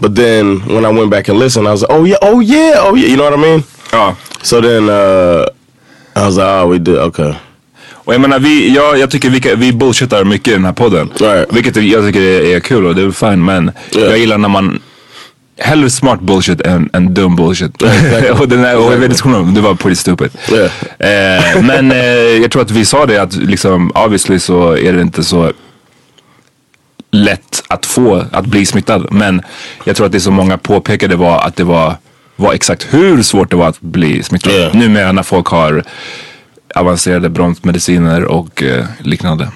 but 0.00 0.14
then 0.14 0.60
when 0.66 0.84
I 0.84 0.90
went 0.90 1.10
back 1.10 1.28
and 1.28 1.38
listened, 1.38 1.68
I 1.68 1.70
was 1.70 1.82
like, 1.82 1.90
oh 1.92 2.04
yeah, 2.04 2.16
oh 2.22 2.40
yeah, 2.40 2.74
oh 2.78 2.94
yeah. 2.96 3.06
You 3.08 3.16
know 3.16 3.24
what 3.30 3.38
I 3.38 3.42
mean? 3.42 3.64
Ja. 3.92 4.14
So 4.42 4.60
then 4.60 4.88
uh, 4.90 5.46
I 6.16 6.26
was 6.26 6.36
like, 6.36 6.46
oh, 6.46 6.66
we 6.68 6.78
did 6.78 6.98
okay. 6.98 7.34
Och 8.04 8.14
jag 8.14 8.20
menar, 8.20 8.38
vi, 8.38 8.74
jag, 8.74 8.98
jag 8.98 9.10
tycker 9.10 9.30
vi, 9.30 9.54
vi 9.56 9.72
bullshittar 9.72 10.24
mycket 10.24 10.48
i 10.48 10.52
den 10.52 10.64
här 10.64 10.72
podden. 10.72 11.10
Right. 11.20 11.52
Vilket 11.52 11.76
jag 11.76 12.04
tycker 12.06 12.20
är, 12.20 12.56
är 12.56 12.60
kul 12.60 12.86
och 12.86 12.94
det 12.94 13.02
är 13.02 13.10
fine. 13.10 13.44
Men 13.44 13.72
Yeah. 13.94 14.08
jag 14.10 14.18
gillar 14.18 14.38
när 14.38 14.48
man 14.48 14.82
Hellre 15.62 15.90
smart 15.90 16.20
bullshit 16.20 16.60
än, 16.60 16.90
än 16.92 17.14
dum 17.14 17.36
bullshit. 17.36 17.82
Och 18.40 18.48
den 18.48 18.58
här 18.58 18.76
och 18.76 19.08
diskussionen, 19.08 19.54
det 19.54 19.60
var 19.60 19.74
pretty 19.74 19.96
stupid. 19.96 20.30
Yeah. 20.50 20.70
Eh, 20.98 21.62
men 21.62 21.92
eh, 21.92 21.98
jag 22.42 22.50
tror 22.50 22.62
att 22.62 22.70
vi 22.70 22.84
sa 22.84 23.06
det 23.06 23.18
att 23.18 23.34
liksom 23.34 23.90
obviously 23.94 24.38
så 24.38 24.76
är 24.76 24.92
det 24.92 25.02
inte 25.02 25.24
så 25.24 25.52
lätt 27.10 27.62
att 27.68 27.86
få, 27.86 28.24
att 28.32 28.46
bli 28.46 28.66
smittad. 28.66 29.06
Men 29.10 29.42
jag 29.84 29.96
tror 29.96 30.06
att 30.06 30.12
det 30.12 30.20
som 30.20 30.34
många 30.34 30.58
påpekade 30.58 31.16
var 31.16 31.40
att 31.40 31.56
det 31.56 31.64
var, 31.64 31.96
var 32.36 32.52
exakt 32.52 32.94
hur 32.94 33.22
svårt 33.22 33.50
det 33.50 33.56
var 33.56 33.68
att 33.68 33.80
bli 33.80 34.22
smittad. 34.22 34.52
Yeah. 34.52 34.76
Numera 34.76 35.12
när 35.12 35.22
folk 35.22 35.46
har 35.46 35.84
avancerade 36.74 37.28
bromsmediciner 37.28 38.24
och 38.24 38.62
eh, 38.62 38.84
liknande. 38.98 39.48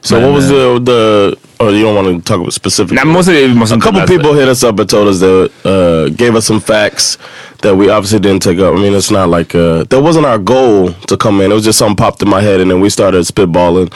So 0.00 0.14
Men, 0.14 0.24
what 0.24 0.42
was 0.42 0.50
uh, 0.50 0.78
the 0.78 0.84
the? 0.84 1.49
Oh, 1.62 1.68
you 1.68 1.82
don't 1.82 1.94
want 1.94 2.08
to 2.08 2.22
talk 2.32 2.40
about 2.40 2.52
specific. 2.54 2.92
Nej, 2.94 3.04
men 3.04 3.12
måste, 3.12 3.32
vi 3.32 3.54
måste 3.54 3.74
a 3.74 3.80
couple 3.80 4.06
people 4.06 4.32
hit 4.34 4.48
us 4.48 4.64
up 4.64 4.80
and 4.80 4.88
told 4.90 5.08
us 5.08 5.20
that 5.20 5.50
uh, 5.64 6.08
gave 6.16 6.34
us 6.38 6.46
some 6.46 6.60
facts 6.60 7.18
that 7.62 7.76
we 7.76 7.90
obviously 7.90 8.18
didn't 8.18 8.42
take 8.42 8.58
up. 8.58 8.74
I 8.74 8.80
mean, 8.80 8.94
it's 8.94 9.10
not 9.10 9.28
like 9.38 9.54
uh, 9.54 9.84
that 9.84 10.00
wasn't 10.02 10.26
our 10.26 10.38
goal 10.38 10.92
to 11.06 11.16
come 11.16 11.44
in. 11.44 11.50
It 11.50 11.54
was 11.54 11.64
just 11.64 11.78
something 11.78 11.96
popped 11.96 12.22
in 12.22 12.30
my 12.30 12.40
head, 12.40 12.60
and 12.60 12.70
then 12.70 12.80
we 12.80 12.88
started 12.90 13.26
spitballing, 13.26 13.92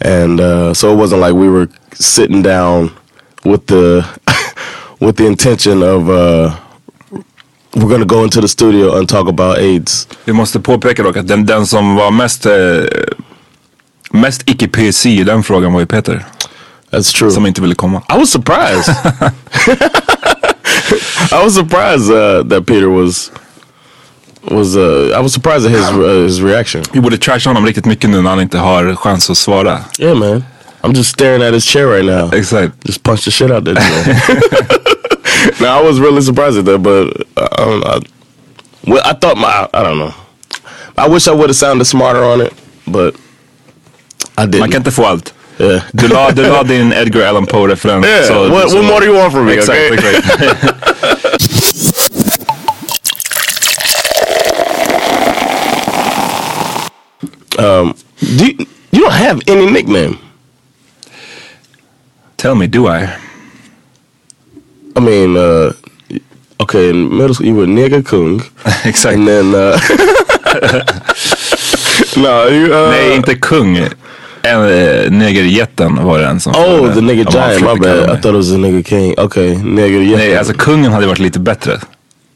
and 0.00 0.40
uh, 0.40 0.72
so 0.74 0.90
it 0.92 0.96
wasn't 0.96 1.20
like 1.20 1.34
we 1.34 1.48
were 1.50 1.68
sitting 1.92 2.42
down 2.42 2.90
with 3.44 3.66
the 3.66 4.04
with 5.00 5.16
the 5.16 5.26
intention 5.26 5.82
of 5.82 6.08
uh, 6.08 6.56
we're 7.76 7.90
gonna 7.90 8.06
go 8.06 8.24
into 8.24 8.40
the 8.40 8.48
studio 8.48 8.96
and 8.98 9.08
talk 9.08 9.28
about 9.28 9.58
AIDS. 9.58 10.08
Vi 10.24 10.32
måste 10.32 10.60
påpeka 10.60 11.02
dock 11.02 11.16
att 11.16 11.28
den, 11.28 11.46
den 11.46 11.66
som 11.66 11.94
var 11.96 12.10
mest, 12.10 12.46
eh, 12.46 12.84
mest 14.10 14.50
icke-PC 14.50 15.10
i 15.10 15.24
den 15.24 15.42
frågan 15.42 15.72
var 15.72 15.80
ju 15.80 15.86
Peter. 15.86 16.24
That's 16.92 17.12
true. 17.12 17.30
Som 17.30 17.46
inte 17.46 17.60
ville 17.62 17.74
komma. 17.74 18.02
I 18.08 18.18
was 18.18 18.30
surprised. 18.30 18.88
I 21.32 21.44
was 21.44 21.54
surprised 21.54 22.10
uh, 22.10 22.42
that 22.48 22.66
Peter 22.66 22.88
was 22.88 23.30
was 24.50 24.76
uh, 24.76 25.16
I 25.18 25.20
was 25.22 25.32
surprised 25.32 25.66
at 25.66 25.72
his 25.72 25.88
uh, 25.90 26.24
his 26.24 26.42
reaction. 26.42 26.82
Vi 26.92 27.00
borde 27.00 27.18
trasha 27.18 27.50
honom 27.50 27.66
riktigt 27.66 27.84
mycket 27.84 28.10
nu 28.10 28.22
när 28.22 28.30
han 28.30 28.40
inte 28.40 28.58
har 28.58 28.96
chans 28.96 29.30
att 29.30 29.36
svara. 29.38 29.80
Yeah, 29.98 30.14
man. 30.18 30.44
I'm 30.82 30.94
just 30.94 31.10
staring 31.10 31.42
at 31.42 31.54
his 31.54 31.64
chair 31.64 31.86
right 31.86 32.04
now. 32.04 32.30
Exakt. 32.34 32.72
Just 32.84 33.02
punch 33.02 33.24
the 33.24 33.30
shit 33.30 33.50
out 33.50 33.64
that 33.64 33.76
chair. 33.78 34.16
no, 35.60 35.66
I 35.68 35.82
was 35.82 36.00
really 36.00 36.22
surprised 36.22 36.58
at 36.58 36.64
that, 36.64 36.82
but 36.82 37.06
uh, 37.36 37.48
I 37.58 37.64
don't 37.64 37.80
know. 37.80 37.90
I, 37.90 38.00
well, 38.90 39.02
I 39.04 39.14
thought 39.14 39.36
my 39.38 39.68
I 39.72 39.82
don't 39.82 39.98
know. 39.98 40.12
I 40.98 41.08
wish 41.08 41.28
I 41.28 41.32
would 41.32 41.48
have 41.48 41.56
sounded 41.56 41.86
smarter 41.86 42.24
on 42.24 42.40
it, 42.40 42.52
but 42.86 43.14
I 44.36 44.46
didn't. 44.46 44.60
Man 44.60 44.70
kan 44.70 44.80
inte 44.80 44.90
få 44.90 45.04
allt. 45.06 45.34
Yeah. 45.62 45.82
Du 45.94 46.08
la, 46.08 46.30
du 46.32 46.42
la 46.42 46.62
din 46.64 46.92
Edgar 46.92 47.22
Allan 47.28 47.46
Poe-referens. 47.46 48.04
Yeah, 48.06 48.24
så- 48.26 48.48
what- 48.50 48.70
så- 48.70 48.76
what 48.76 48.84
more 48.84 49.00
do 49.00 49.06
you 49.06 49.14
want 49.18 49.32
from 49.32 49.44
me, 49.46 49.52
Exakt, 49.52 49.78
okay? 49.92 50.16
exakt. 50.16 50.22
Um, 57.58 57.94
do 58.18 58.46
you, 58.46 58.66
you 58.92 59.00
don't 59.02 59.12
have 59.12 59.40
any 59.46 59.70
nickname? 59.70 60.18
Tell 62.36 62.54
me, 62.54 62.66
do 62.66 62.86
I? 62.88 63.18
I 64.96 65.00
mean, 65.00 65.36
uh, 65.36 65.72
okay, 66.60 66.90
in 66.90 67.10
middle 67.16 67.34
school 67.34 67.46
you 67.46 67.54
were 67.54 67.66
nigga 67.66 68.04
kung, 68.04 68.40
Exakt. 68.84 69.16
and 69.16 69.28
then 69.28 69.54
uh, 69.54 69.78
no, 72.16 72.48
you, 72.48 72.72
uh, 72.74 72.90
Nej, 72.90 73.14
inte 73.16 73.34
kung. 73.34 73.76
Eh, 74.44 75.10
Negerjätten 75.10 76.04
var 76.04 76.18
det 76.18 76.26
en 76.26 76.40
som 76.40 76.52
Oh, 76.52 76.94
the 76.94 77.00
han 77.00 77.06
giant. 77.08 77.60
My 77.60 77.88
bad. 77.88 78.04
I 78.04 78.22
thought 78.22 78.24
it 78.26 78.34
was 78.34 78.52
a 78.52 78.56
nigga 78.56 78.82
king. 78.82 79.14
Okay. 79.18 79.48
Yeah. 79.48 80.16
Nej, 80.18 80.36
alltså 80.36 80.52
kungen 80.54 80.92
hade 80.92 81.06
varit 81.06 81.18
lite 81.18 81.38
bättre. 81.38 81.80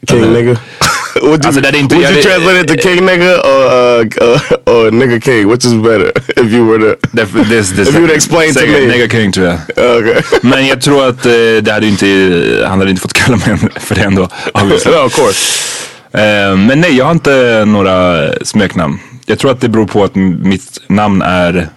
king 0.09 0.23
Eller- 0.23 0.33
nigga. 0.33 0.57
would 1.21 1.39
you, 1.39 1.47
Alltså, 1.47 1.61
det 1.61 1.77
inte- 1.79 1.95
would 1.95 2.11
you 2.11 2.21
translate 2.23 2.59
it 2.61 2.67
to 2.67 2.89
king 2.89 3.05
nigga 3.05 3.37
or 3.37 3.63
uh, 3.65 4.05
uh, 4.21 4.41
or 4.65 4.91
nigga 4.91 5.19
king? 5.21 5.49
Which 5.51 5.65
is 5.65 5.73
better 5.73 6.11
if 6.45 6.53
you 6.53 6.65
were 6.67 6.79
to? 6.95 7.07
Det, 7.11 7.25
this, 7.25 7.69
this, 7.75 7.89
If 7.89 7.95
you 7.95 8.01
would 8.01 8.15
explain 8.15 8.53
to 8.53 8.59
me. 8.61 8.87
Nigger 8.87 9.07
king 9.09 9.31
tror 9.31 9.47
jag. 9.47 9.57
Okay. 9.97 10.21
Men 10.41 10.67
jag 10.67 10.81
tror 10.81 11.07
att 11.07 11.25
eh, 11.25 11.31
det 11.61 11.71
hade 11.71 11.87
inte, 11.87 12.05
han 12.67 12.79
hade 12.79 12.89
inte 12.89 13.01
fått 13.01 13.13
kalla 13.13 13.37
mig 13.37 13.57
för 13.75 13.95
det 13.95 14.01
ändå. 14.01 14.21
no, 14.53 15.05
of 15.05 15.15
course. 15.15 15.63
Eh, 16.11 16.55
men 16.57 16.81
nej, 16.81 16.97
jag 16.97 17.05
har 17.05 17.11
inte 17.11 17.63
några 17.67 18.29
smeknamn. 18.43 18.99
Jag 19.25 19.39
tror 19.39 19.51
att 19.51 19.61
det 19.61 19.69
beror 19.69 19.85
på 19.87 20.03
att 20.03 20.15
mitt 20.15 20.81
namn 20.87 21.21
är 21.21 21.69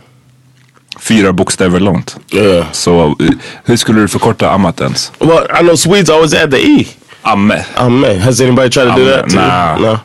fyra 1.11 1.33
bokstäver 1.33 1.81
långt. 1.81 2.17
Yeah. 2.31 2.67
Så 2.73 3.17
eh, 3.21 3.29
hur 3.65 3.77
skulle 3.77 4.01
du 4.01 4.09
förkorta 4.09 4.51
Amat 4.51 4.81
ens? 4.81 5.13
Well, 5.19 5.47
I 5.61 5.63
know 5.63 5.77
Swedes 5.77 6.11
always 6.11 6.35
add 6.35 6.51
the 6.51 6.59
e. 6.59 6.87
Amme. 7.23 7.65
Man, 7.89 8.19
has 8.21 8.41
anybody 8.41 8.71
tried 8.71 8.89
to 8.89 8.97
do 8.97 9.03
Amme, 9.03 9.11
that? 9.11 9.31
to 9.31 9.37
you? 9.37 9.43
nah. 9.43 9.77
No. 9.79 9.99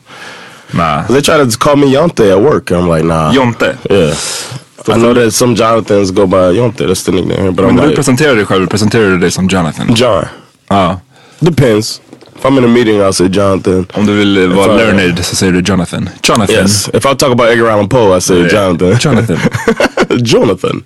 Nah. 0.74 1.04
They 1.08 1.22
try 1.22 1.52
to 1.52 1.58
call 1.58 1.76
me 1.76 1.88
Yonte 1.88 2.32
at 2.32 2.42
work. 2.42 2.72
I'm 2.72 2.88
like, 2.96 3.06
nah. 3.06 3.32
Jonte. 3.32 3.78
Yeah. 3.90 4.96
I 4.96 4.98
know 4.98 5.14
that 5.14 5.32
some 5.32 5.56
Jonathans 5.56 6.12
go 6.12 6.28
by 6.28 6.58
Yonte. 6.58 6.88
That's 6.88 7.04
the 7.04 7.12
nickname. 7.12 7.56
But 7.56 7.66
Men 7.66 7.70
I'm 7.70 7.76
när 7.76 7.82
du 7.82 7.88
like, 7.90 7.96
presenterar 7.96 8.36
dig 8.36 8.46
själv, 8.46 8.68
presenterar 8.68 9.10
du 9.10 9.18
dig 9.18 9.32
som 9.32 9.48
Jonathan? 9.48 9.88
John. 9.96 10.26
Ja. 10.70 11.00
Depends. 11.40 12.02
If 12.36 12.46
I'm 12.46 12.58
in 12.58 12.64
a 12.64 12.68
meeting, 12.68 13.02
I'll 13.02 13.14
say 13.14 13.28
Jonathan. 13.30 13.86
Om 13.94 14.06
du 14.06 14.14
vill 14.14 14.48
vara 14.54 14.74
I- 14.74 14.78
learned 14.78 15.26
så 15.26 15.36
säger 15.36 15.52
du 15.54 15.62
Jonathan. 15.62 16.10
Jonathan. 16.24 16.56
Yes. 16.56 16.90
If 16.94 17.06
I 17.06 17.16
talk 17.16 17.32
about 17.32 17.50
Edgar 17.50 17.68
Allan 17.70 17.90
Poe, 17.90 18.18
I 18.18 18.22
say 18.22 18.36
Yeah. 18.38 18.50
Jonathan. 18.52 19.00
Jonathan. 19.00 19.38
Jonathan. 20.24 20.84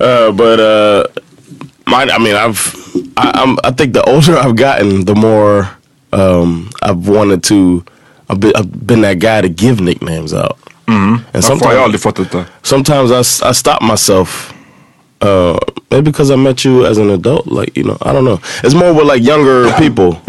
Uh, 0.00 0.32
but 0.32 0.60
uh, 0.60 1.04
mine. 1.86 2.10
I 2.10 2.18
mean, 2.18 2.36
I've. 2.36 2.74
I, 3.16 3.30
I'm. 3.42 3.58
I 3.64 3.70
think 3.72 3.94
the 3.94 4.02
older 4.02 4.36
I've 4.38 4.56
gotten, 4.56 5.04
the 5.04 5.14
more 5.14 5.66
um, 6.12 6.70
I've 6.82 7.08
wanted 7.08 7.42
to. 7.44 7.82
I've 8.30 8.38
been, 8.40 8.52
I've 8.56 8.86
been 8.86 9.00
that 9.02 9.18
guy 9.18 9.40
to 9.42 9.48
give 9.48 9.80
nicknames 9.82 10.32
out. 10.34 10.56
Mm. 10.86 11.18
And 11.32 11.44
Varför 11.44 11.64
har 11.64 11.74
jag 11.74 11.84
sometimes, 11.84 11.84
aldrig 11.84 12.00
fått 12.00 12.16
detta? 12.16 12.44
sometimes 12.62 13.10
I, 13.10 13.50
I 13.50 13.54
stop 13.54 13.82
myself. 13.82 14.52
Uh, 15.22 15.58
maybe 15.90 16.10
because 16.10 16.30
I 16.30 16.36
met 16.36 16.64
you 16.64 16.84
as 16.84 16.98
an 16.98 17.08
adult, 17.10 17.46
like 17.46 17.76
you 17.76 17.84
know, 17.84 17.96
I 18.02 18.12
don't 18.12 18.24
know. 18.24 18.40
It's 18.64 18.74
more 18.74 18.92
with 18.92 19.06
like 19.06 19.22
younger 19.22 19.72
people. 19.78 20.20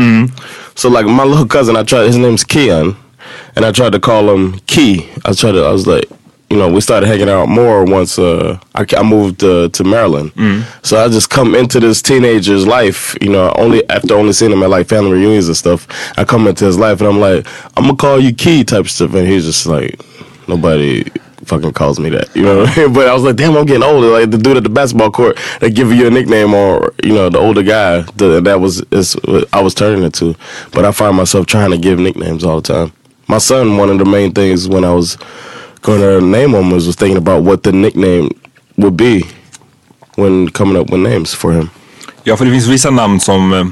So 0.75 0.89
like 0.89 1.05
my 1.05 1.23
little 1.23 1.45
cousin, 1.47 1.75
I 1.75 1.83
tried. 1.83 2.05
His 2.07 2.17
name's 2.17 2.43
Keon, 2.43 2.95
and 3.55 3.65
I 3.65 3.71
tried 3.71 3.91
to 3.93 3.99
call 3.99 4.29
him 4.29 4.59
Key. 4.67 5.09
I 5.25 5.33
tried 5.33 5.53
to. 5.53 5.63
I 5.63 5.71
was 5.71 5.87
like, 5.87 6.05
you 6.49 6.57
know, 6.57 6.71
we 6.71 6.81
started 6.81 7.07
hanging 7.07 7.29
out 7.29 7.47
more 7.47 7.83
once 7.85 8.19
uh, 8.19 8.59
I, 8.75 8.85
I 8.95 9.01
moved 9.03 9.43
uh, 9.43 9.69
to 9.69 9.83
Maryland. 9.83 10.31
So 10.83 11.03
I 11.03 11.07
just 11.09 11.29
come 11.31 11.55
into 11.55 11.79
this 11.79 12.01
teenager's 12.01 12.67
life, 12.67 13.15
you 13.21 13.29
know, 13.29 13.51
only 13.57 13.87
after 13.89 14.13
only 14.15 14.33
seeing 14.33 14.51
him 14.51 14.61
at 14.63 14.69
like 14.69 14.87
family 14.87 15.11
reunions 15.13 15.47
and 15.47 15.57
stuff. 15.57 15.87
I 16.19 16.23
come 16.23 16.45
into 16.47 16.65
his 16.65 16.77
life 16.77 16.99
and 17.01 17.07
I'm 17.09 17.19
like, 17.19 17.47
I'm 17.77 17.85
gonna 17.85 17.95
call 17.95 18.19
you 18.19 18.33
Key 18.35 18.63
type 18.63 18.87
stuff, 18.87 19.13
and 19.15 19.27
he's 19.27 19.45
just 19.45 19.65
like, 19.65 19.99
nobody 20.47 21.03
fucking 21.45 21.73
calls 21.73 21.99
me 21.99 22.09
that, 22.09 22.35
you 22.35 22.43
know. 22.43 22.63
I 22.63 22.75
mean? 22.75 22.93
but 22.97 23.07
I 23.07 23.13
was 23.13 23.23
like, 23.23 23.35
damn, 23.35 23.55
I'm 23.55 23.65
getting 23.65 23.83
older. 23.83 24.07
Like 24.07 24.31
the 24.31 24.37
dude 24.37 24.57
at 24.57 24.63
the 24.63 24.69
basketball 24.69 25.11
court, 25.11 25.37
they 25.59 25.69
give 25.69 25.91
you 25.91 26.07
a 26.07 26.09
nickname, 26.09 26.53
or 26.53 26.93
you 27.03 27.13
know, 27.13 27.29
the 27.29 27.39
older 27.39 27.63
guy. 27.63 28.01
The, 28.17 28.41
that 28.41 28.59
was 28.59 28.83
I 29.53 29.61
was 29.61 29.73
turning 29.73 30.03
it 30.03 30.13
to. 30.15 30.35
But 30.71 30.85
I 30.85 30.91
find 30.91 31.15
myself 31.15 31.45
trying 31.45 31.71
to 31.71 31.77
give 31.77 31.99
nicknames 31.99 32.43
all 32.43 32.61
the 32.61 32.73
time. 32.73 32.91
My 33.27 33.37
son, 33.37 33.77
one 33.77 33.89
of 33.89 33.99
the 33.99 34.05
main 34.05 34.31
things 34.33 34.67
when 34.67 34.83
I 34.83 34.93
was 34.93 35.17
going 35.81 36.01
to 36.01 36.21
name 36.25 36.53
him 36.53 36.71
was, 36.71 36.87
was 36.87 36.95
thinking 36.95 37.17
about 37.17 37.43
what 37.43 37.63
the 37.63 37.71
nickname 37.71 38.29
would 38.77 38.97
be 38.97 39.25
when 40.15 40.49
coming 40.49 40.77
up 40.77 40.89
with 40.89 41.01
names 41.01 41.33
for 41.33 41.53
him. 41.53 41.69
Ja, 42.23 42.37
för 42.37 42.45
det 42.45 42.51
finns 42.51 42.67
vissa 42.67 42.89
namn 42.89 43.19
som 43.19 43.53
eh, 43.53 43.65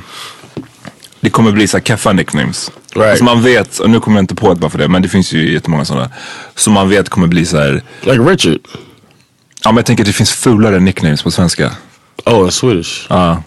det 1.22 1.30
kommer 1.30 1.52
bli 1.52 1.68
så 1.68 1.78
här 1.78 1.84
keffa 1.84 2.14
nicknames. 2.14 2.72
Right. 2.96 3.10
Alltså 3.10 3.24
man 3.24 3.42
vet, 3.44 3.80
och 3.80 3.90
nu 3.90 4.00
kommer 4.00 4.18
jag 4.18 4.24
inte 4.24 4.36
på 4.36 4.52
ett 4.52 4.58
bara 4.58 4.70
för 4.72 4.78
det, 4.78 4.88
men 4.88 5.02
det 5.02 5.08
finns 5.10 5.34
ju 5.34 5.54
jättemånga 5.54 5.86
sådana. 5.86 6.10
Som 6.56 6.74
man 6.74 6.90
vet 6.90 7.10
kommer 7.10 7.28
bli 7.28 7.46
så 7.46 7.58
här. 7.58 7.84
Like 8.02 8.18
Richard. 8.24 8.58
Ja 9.64 9.72
men 9.72 9.76
jag 9.78 9.86
tänker 9.86 10.04
att 10.04 10.08
det 10.08 10.14
finns 10.14 10.32
fulare 10.32 10.80
nicknames 10.80 11.24
på 11.24 11.32
svenska. 11.32 11.72
Oh, 12.26 12.50
Swedish. 12.50 13.06
Ja. 13.10 13.44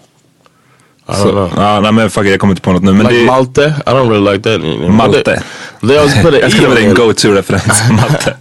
I 1.08 1.10
don't 1.12 1.22
Så, 1.22 1.30
know. 1.30 1.52
ja, 1.56 1.80
nej 1.80 1.92
men 1.92 2.10
fuck 2.10 2.24
it, 2.24 2.30
jag 2.30 2.40
kommer 2.40 2.52
inte 2.52 2.62
på 2.62 2.72
något 2.72 2.82
nu. 2.82 2.92
Men 2.92 3.06
Like 3.06 3.18
det, 3.20 3.26
Malte? 3.26 3.74
I 3.86 3.90
don't 3.90 4.08
really 4.10 4.32
like 4.32 4.50
that. 4.50 4.60
nickname. 4.60 4.88
Malte. 4.88 5.22
They, 5.24 5.88
they 5.88 5.98
always 5.98 6.14
put 6.14 6.26
an 6.26 6.32
jag 6.40 6.48
E 6.48 6.50
skulle 6.50 6.66
on 6.68 6.74
med 6.74 6.82
din 6.82 6.90
it. 6.92 6.96
go-to-referens. 6.98 7.82
Malte. 7.90 8.36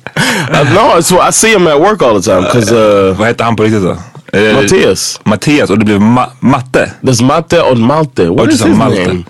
Uh, 0.52 0.74
no, 0.74 1.00
it's 1.00 1.12
what 1.16 1.30
I 1.30 1.32
see 1.34 1.54
him 1.54 1.68
at 1.68 1.80
work 1.80 2.02
all 2.02 2.22
the 2.22 2.32
time 2.32 2.42
because 2.42 2.76
uh, 2.76 3.18
Vad 3.18 3.28
heter 3.28 3.44
han 3.44 3.56
på 3.56 3.64
riktigt 3.64 3.82
då? 3.84 3.98
Eh, 4.40 4.54
Matthias. 4.56 5.20
Mattias 5.24 5.70
och 5.70 5.80
det 5.80 5.86
blev 5.86 6.02
ma 6.02 6.30
matte. 6.40 6.92
There's 7.02 7.24
Mate 7.24 7.62
on 7.62 7.82
Malte. 7.86 8.28
What 8.30 8.40
Oh, 8.48 8.54
is 8.54 8.62
his 8.64 8.78
Malte. 8.78 9.08
name? 9.08 9.24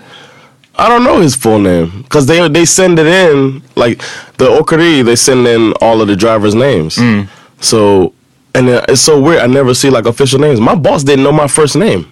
I 0.76 0.88
don't 0.88 1.04
know 1.04 1.20
his 1.20 1.36
full 1.36 1.58
name 1.60 2.02
because 2.02 2.26
they 2.26 2.48
they 2.48 2.64
send 2.64 2.98
it 2.98 3.06
in 3.06 3.62
like 3.76 3.98
the 4.38 4.46
Okari. 4.46 5.04
They 5.04 5.16
send 5.16 5.46
in 5.46 5.72
all 5.80 6.00
of 6.00 6.08
the 6.08 6.16
drivers' 6.16 6.54
names. 6.54 6.96
Mm. 6.98 7.26
So 7.60 8.12
and 8.54 8.68
uh, 8.68 8.82
it's 8.88 9.00
so 9.00 9.20
weird. 9.20 9.42
I 9.42 9.46
never 9.46 9.74
see 9.74 9.90
like 9.90 10.06
official 10.08 10.40
names. 10.40 10.60
My 10.60 10.74
boss 10.74 11.04
didn't 11.04 11.22
know 11.24 11.32
my 11.32 11.48
first 11.48 11.76
name. 11.76 12.04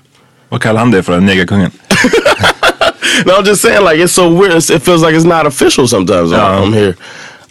Vad 0.49 0.61
kallar 0.63 0.81
han 0.81 0.91
det 0.91 1.03
för? 1.03 1.21
Negerkungen? 1.21 1.71
no, 3.27 3.35
I'm 3.39 3.45
just 3.45 3.63
saying, 3.63 3.85
like 3.85 3.99
it's 4.05 4.13
so 4.13 4.29
weird. 4.29 4.53
It's, 4.53 4.71
it 4.71 4.83
feels 4.83 5.03
like 5.03 5.15
it's 5.17 5.25
not 5.25 5.47
official 5.47 5.89
sometimes. 5.89 6.31
when 6.31 6.41
Uh-huh. 6.41 6.63
I'm 6.65 6.73
here. 6.73 6.95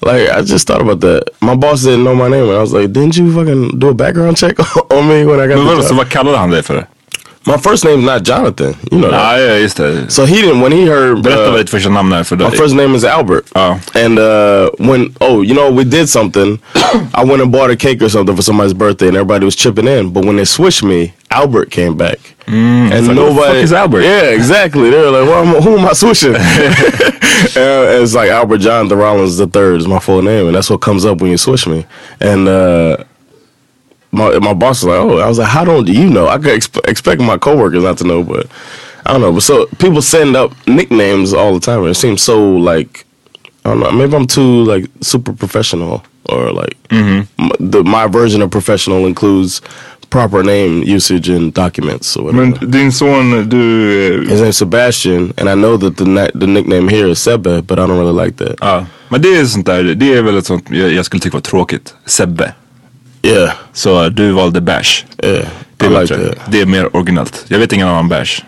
Like 0.01 0.29
I 0.29 0.41
just 0.41 0.67
thought 0.67 0.81
about 0.81 0.99
that. 1.01 1.23
My 1.41 1.55
boss 1.55 1.83
didn't 1.83 2.03
know 2.03 2.15
my 2.15 2.27
name, 2.29 2.43
and 2.49 2.57
I 2.57 2.61
was 2.61 2.73
like, 2.73 2.91
"Didn't 2.93 3.17
you 3.17 3.31
fucking 3.33 3.79
do 3.79 3.89
a 3.89 3.93
background 3.93 4.37
check 4.37 4.55
on 4.91 5.07
me 5.07 5.25
when 5.25 5.39
I 5.39 5.47
got 5.47 5.57
Men 5.57 5.65
vadå, 5.67 5.81
the 5.81 5.83
så 5.87 5.93
job?" 5.93 5.97
vad 5.97 6.09
kallade 6.09 6.37
han 6.37 6.49
dig 6.51 6.63
för? 6.63 6.85
My 7.43 7.57
first 7.57 7.83
name's 7.85 8.03
not 8.05 8.23
Jonathan. 8.23 8.75
You 8.91 8.99
know 8.99 9.09
that. 9.11 9.39
Ja, 9.39 9.59
just 9.59 9.77
det. 9.77 10.11
So 10.11 10.25
he 10.25 10.41
didn't 10.41 10.61
when 10.61 10.71
he 10.71 10.85
heard. 10.85 11.23
Berätta 11.23 11.51
vad 11.51 11.59
ditt 11.59 11.69
första 11.69 11.89
namn 11.89 12.13
är 12.13 12.23
för 12.23 12.35
dig. 12.35 12.49
My 12.49 12.57
first 12.57 12.75
name 12.75 12.95
is 12.95 13.03
Albert. 13.03 13.45
Oh. 13.55 13.77
And 13.95 14.19
uh, 14.19 14.69
when 14.77 15.15
oh, 15.19 15.41
you 15.43 15.53
know, 15.55 15.71
we 15.71 15.83
did 15.83 16.07
something. 16.09 16.59
I 17.13 17.23
went 17.23 17.41
and 17.41 17.51
bought 17.51 17.71
a 17.71 17.75
cake 17.75 18.01
or 18.05 18.09
something 18.09 18.35
for 18.35 18.43
somebody's 18.43 18.73
birthday, 18.73 19.07
and 19.07 19.17
everybody 19.17 19.45
was 19.45 19.55
chipping 19.55 19.87
in. 19.87 20.13
But 20.13 20.25
when 20.25 20.35
they 20.35 20.45
switched 20.45 20.83
me, 20.83 21.13
Albert 21.31 21.71
came 21.71 21.97
back, 21.97 22.19
and 22.47 23.07
like, 23.07 23.15
nobody. 23.15 23.47
fuck 23.47 23.63
is 23.63 23.73
Albert? 23.73 24.01
Yeah, 24.03 24.35
exactly. 24.35 24.89
They 24.91 24.97
were 24.97 25.11
like, 25.11 25.27
well, 25.29 25.43
I'm- 25.43 25.63
"Who 25.63 25.77
am 25.77 25.85
I 25.87 25.93
switching?" 25.93 26.35
and 27.55 28.03
it's 28.03 28.13
like 28.13 28.29
Albert 28.29 28.59
Jonathan 28.59 28.97
Rollins 28.99 29.37
the 29.37 29.47
third 29.47 29.79
is 29.81 29.87
my 29.87 29.99
full 29.99 30.21
name, 30.21 30.45
and 30.45 30.55
that's 30.55 30.69
what 30.69 30.81
comes 30.81 31.05
up 31.05 31.21
when 31.21 31.31
you 31.31 31.37
switch 31.37 31.65
me. 31.65 31.85
And 32.19 32.47
uh, 32.47 32.97
my 34.11 34.39
my 34.39 34.53
boss 34.53 34.83
was 34.83 34.93
like, 34.93 34.99
"Oh," 34.99 35.19
I 35.19 35.27
was 35.27 35.39
like, 35.39 35.47
"How 35.47 35.63
don't 35.63 35.87
you 35.87 36.09
know?" 36.09 36.27
I 36.27 36.37
could 36.37 36.53
exp- 36.59 36.89
expect 36.89 37.21
my 37.21 37.37
coworkers 37.37 37.83
not 37.83 37.97
to 37.99 38.03
know, 38.03 38.23
but 38.23 38.47
I 39.05 39.11
don't 39.11 39.21
know. 39.21 39.31
But 39.31 39.43
so 39.43 39.65
people 39.77 40.01
send 40.01 40.35
up 40.35 40.51
nicknames 40.67 41.33
all 41.33 41.53
the 41.53 41.59
time, 41.59 41.79
and 41.79 41.89
it 41.89 41.95
seems 41.95 42.21
so 42.21 42.57
like 42.57 43.05
I 43.65 43.69
don't 43.69 43.79
know. 43.79 43.91
Maybe 43.91 44.15
I'm 44.15 44.27
too 44.27 44.63
like 44.63 44.89
super 45.01 45.33
professional, 45.33 46.03
or 46.25 46.51
like 46.51 46.77
mm-hmm. 46.89 47.43
m- 47.43 47.71
the 47.71 47.83
my 47.83 48.07
version 48.07 48.41
of 48.41 48.51
professional 48.51 49.05
includes 49.05 49.61
proper 50.09 50.43
name 50.43 50.83
usage 50.83 51.29
in 51.29 51.51
documents 51.51 52.17
or 52.17 52.25
whatever. 52.25 52.45
Men 52.45 52.71
din 52.71 52.91
son, 52.91 53.49
du... 53.49 54.25
His 54.27 54.41
name's 54.41 54.57
Sebastian, 54.57 55.33
and 55.37 55.49
I 55.49 55.55
know 55.55 55.77
that 55.77 55.95
the 55.95 56.31
the 56.35 56.47
nickname 56.47 56.89
here 56.89 57.07
is 57.07 57.19
Sebbe, 57.19 57.65
but 57.65 57.79
I 57.79 57.85
don't 57.87 57.97
really 57.97 58.25
like 58.25 58.35
that. 58.37 58.57
Ja, 58.59 58.85
men 59.09 59.21
det 59.21 59.35
är 59.35 59.45
sånt 59.45 59.65
där, 59.65 59.83
det 59.83 60.13
är 60.13 60.21
väl 60.21 60.37
ett 60.37 60.45
sånt 60.45 60.65
jag, 60.69 60.91
jag 60.93 61.05
skulle 61.05 61.21
tycka 61.21 61.37
var 61.37 61.41
tråkigt. 61.41 61.93
Sebbe. 62.05 62.53
Yeah, 63.23 63.51
Så 63.73 64.09
du 64.09 64.31
valde 64.31 64.61
Bash. 64.61 65.05
yeah, 65.23 65.45
Det 65.77 65.85
är, 65.85 65.89
like 66.01 66.17
bättre. 66.17 66.35
det 66.47 66.61
är 66.61 66.65
mer 66.65 66.95
originellt. 66.95 67.45
Jag 67.47 67.59
vet 67.59 67.73
ingen 67.73 67.87
annan 67.87 68.09
Bash. 68.09 68.43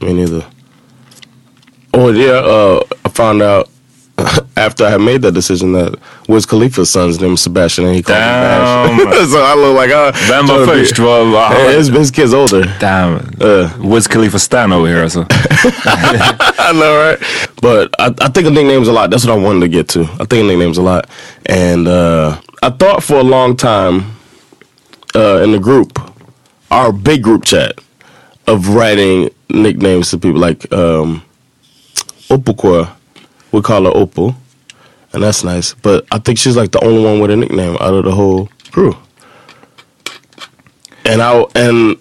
Me 0.00 0.12
neither. 0.12 0.42
Oh 1.92 2.16
yeah, 2.16 2.44
uh, 2.46 2.82
I 3.06 3.08
found 3.14 3.42
out 3.42 3.66
after 4.56 4.84
I 4.84 4.90
had 4.90 5.00
made 5.00 5.22
that 5.22 5.32
decision 5.32 5.72
that 5.72 5.98
Wiz 6.28 6.46
Khalifa's 6.46 6.90
son's 6.90 7.20
name 7.20 7.34
is 7.34 7.42
Sebastian, 7.42 7.86
and 7.86 7.94
he 7.94 8.02
called 8.02 8.18
Damn. 8.18 8.96
me 8.96 9.04
Bash. 9.04 9.28
so 9.30 9.42
I 9.42 9.54
look 9.54 9.76
like 9.76 9.90
var 9.90 10.66
först? 10.66 10.98
Vad- 10.98 11.26
vad- 11.26 11.74
his, 11.74 11.88
his 11.88 12.10
kid's 12.10 12.34
older. 12.34 12.76
Damn. 12.80 13.14
Uh, 13.40 13.70
Wiz 13.78 14.06
Khalifa 14.08 14.38
Stan 14.38 14.72
over 14.72 14.88
here 14.88 15.02
alltså. 15.02 15.26
I 15.30 16.72
know, 16.72 16.96
right? 16.96 17.18
But 17.62 17.94
I, 17.98 18.14
I 18.26 18.28
think 18.28 18.46
of 18.46 18.52
nicknames 18.52 18.88
a 18.88 18.92
lot. 18.92 19.10
That's 19.10 19.26
what 19.26 19.38
I 19.38 19.42
wanted 19.42 19.60
to 19.60 19.68
get 19.68 19.88
to. 19.88 20.00
I 20.20 20.24
think 20.24 20.42
of 20.42 20.46
nicknames 20.46 20.78
a 20.78 20.82
lot, 20.82 21.08
and 21.46 21.88
uh, 21.88 22.40
I 22.62 22.70
thought 22.70 23.02
for 23.02 23.16
a 23.16 23.24
long 23.24 23.56
time 23.56 24.02
uh, 25.14 25.42
in 25.42 25.52
the 25.52 25.58
group, 25.58 25.98
our 26.70 26.92
big 26.92 27.22
group 27.22 27.44
chat, 27.44 27.72
of 28.46 28.74
writing 28.74 29.30
nicknames 29.48 30.10
to 30.10 30.18
people 30.18 30.40
like 30.40 30.70
um, 30.72 31.22
Opukwa. 32.28 32.96
We 33.52 33.60
call 33.62 33.84
her 33.84 33.90
Opal, 33.94 34.34
and 35.12 35.22
that's 35.22 35.44
nice. 35.44 35.74
But 35.74 36.06
I 36.12 36.18
think 36.18 36.38
she's 36.38 36.56
like 36.56 36.70
the 36.72 36.84
only 36.84 37.04
one 37.04 37.20
with 37.20 37.30
a 37.30 37.36
nickname 37.36 37.76
out 37.80 37.94
of 37.94 38.04
the 38.04 38.12
whole 38.12 38.48
crew. 38.70 38.96
And 41.04 41.22
I 41.22 41.44
and 41.54 41.96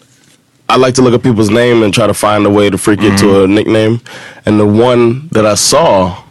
I 0.67 0.77
like 0.77 0.93
to 0.95 1.01
look 1.01 1.13
at 1.13 1.23
people's 1.23 1.49
name 1.49 1.81
and 1.81 1.93
try 1.93 2.05
to 2.05 2.13
find 2.13 2.45
a 2.45 2.49
way 2.49 2.69
to 2.69 2.77
freak 2.77 3.01
it 3.01 3.17
to 3.19 3.25
mm-hmm. 3.25 3.51
a 3.51 3.55
nickname. 3.55 4.01
And 4.45 4.59
the 4.59 4.67
one 4.67 5.27
that 5.29 5.45
I 5.45 5.55
saw 5.55 6.23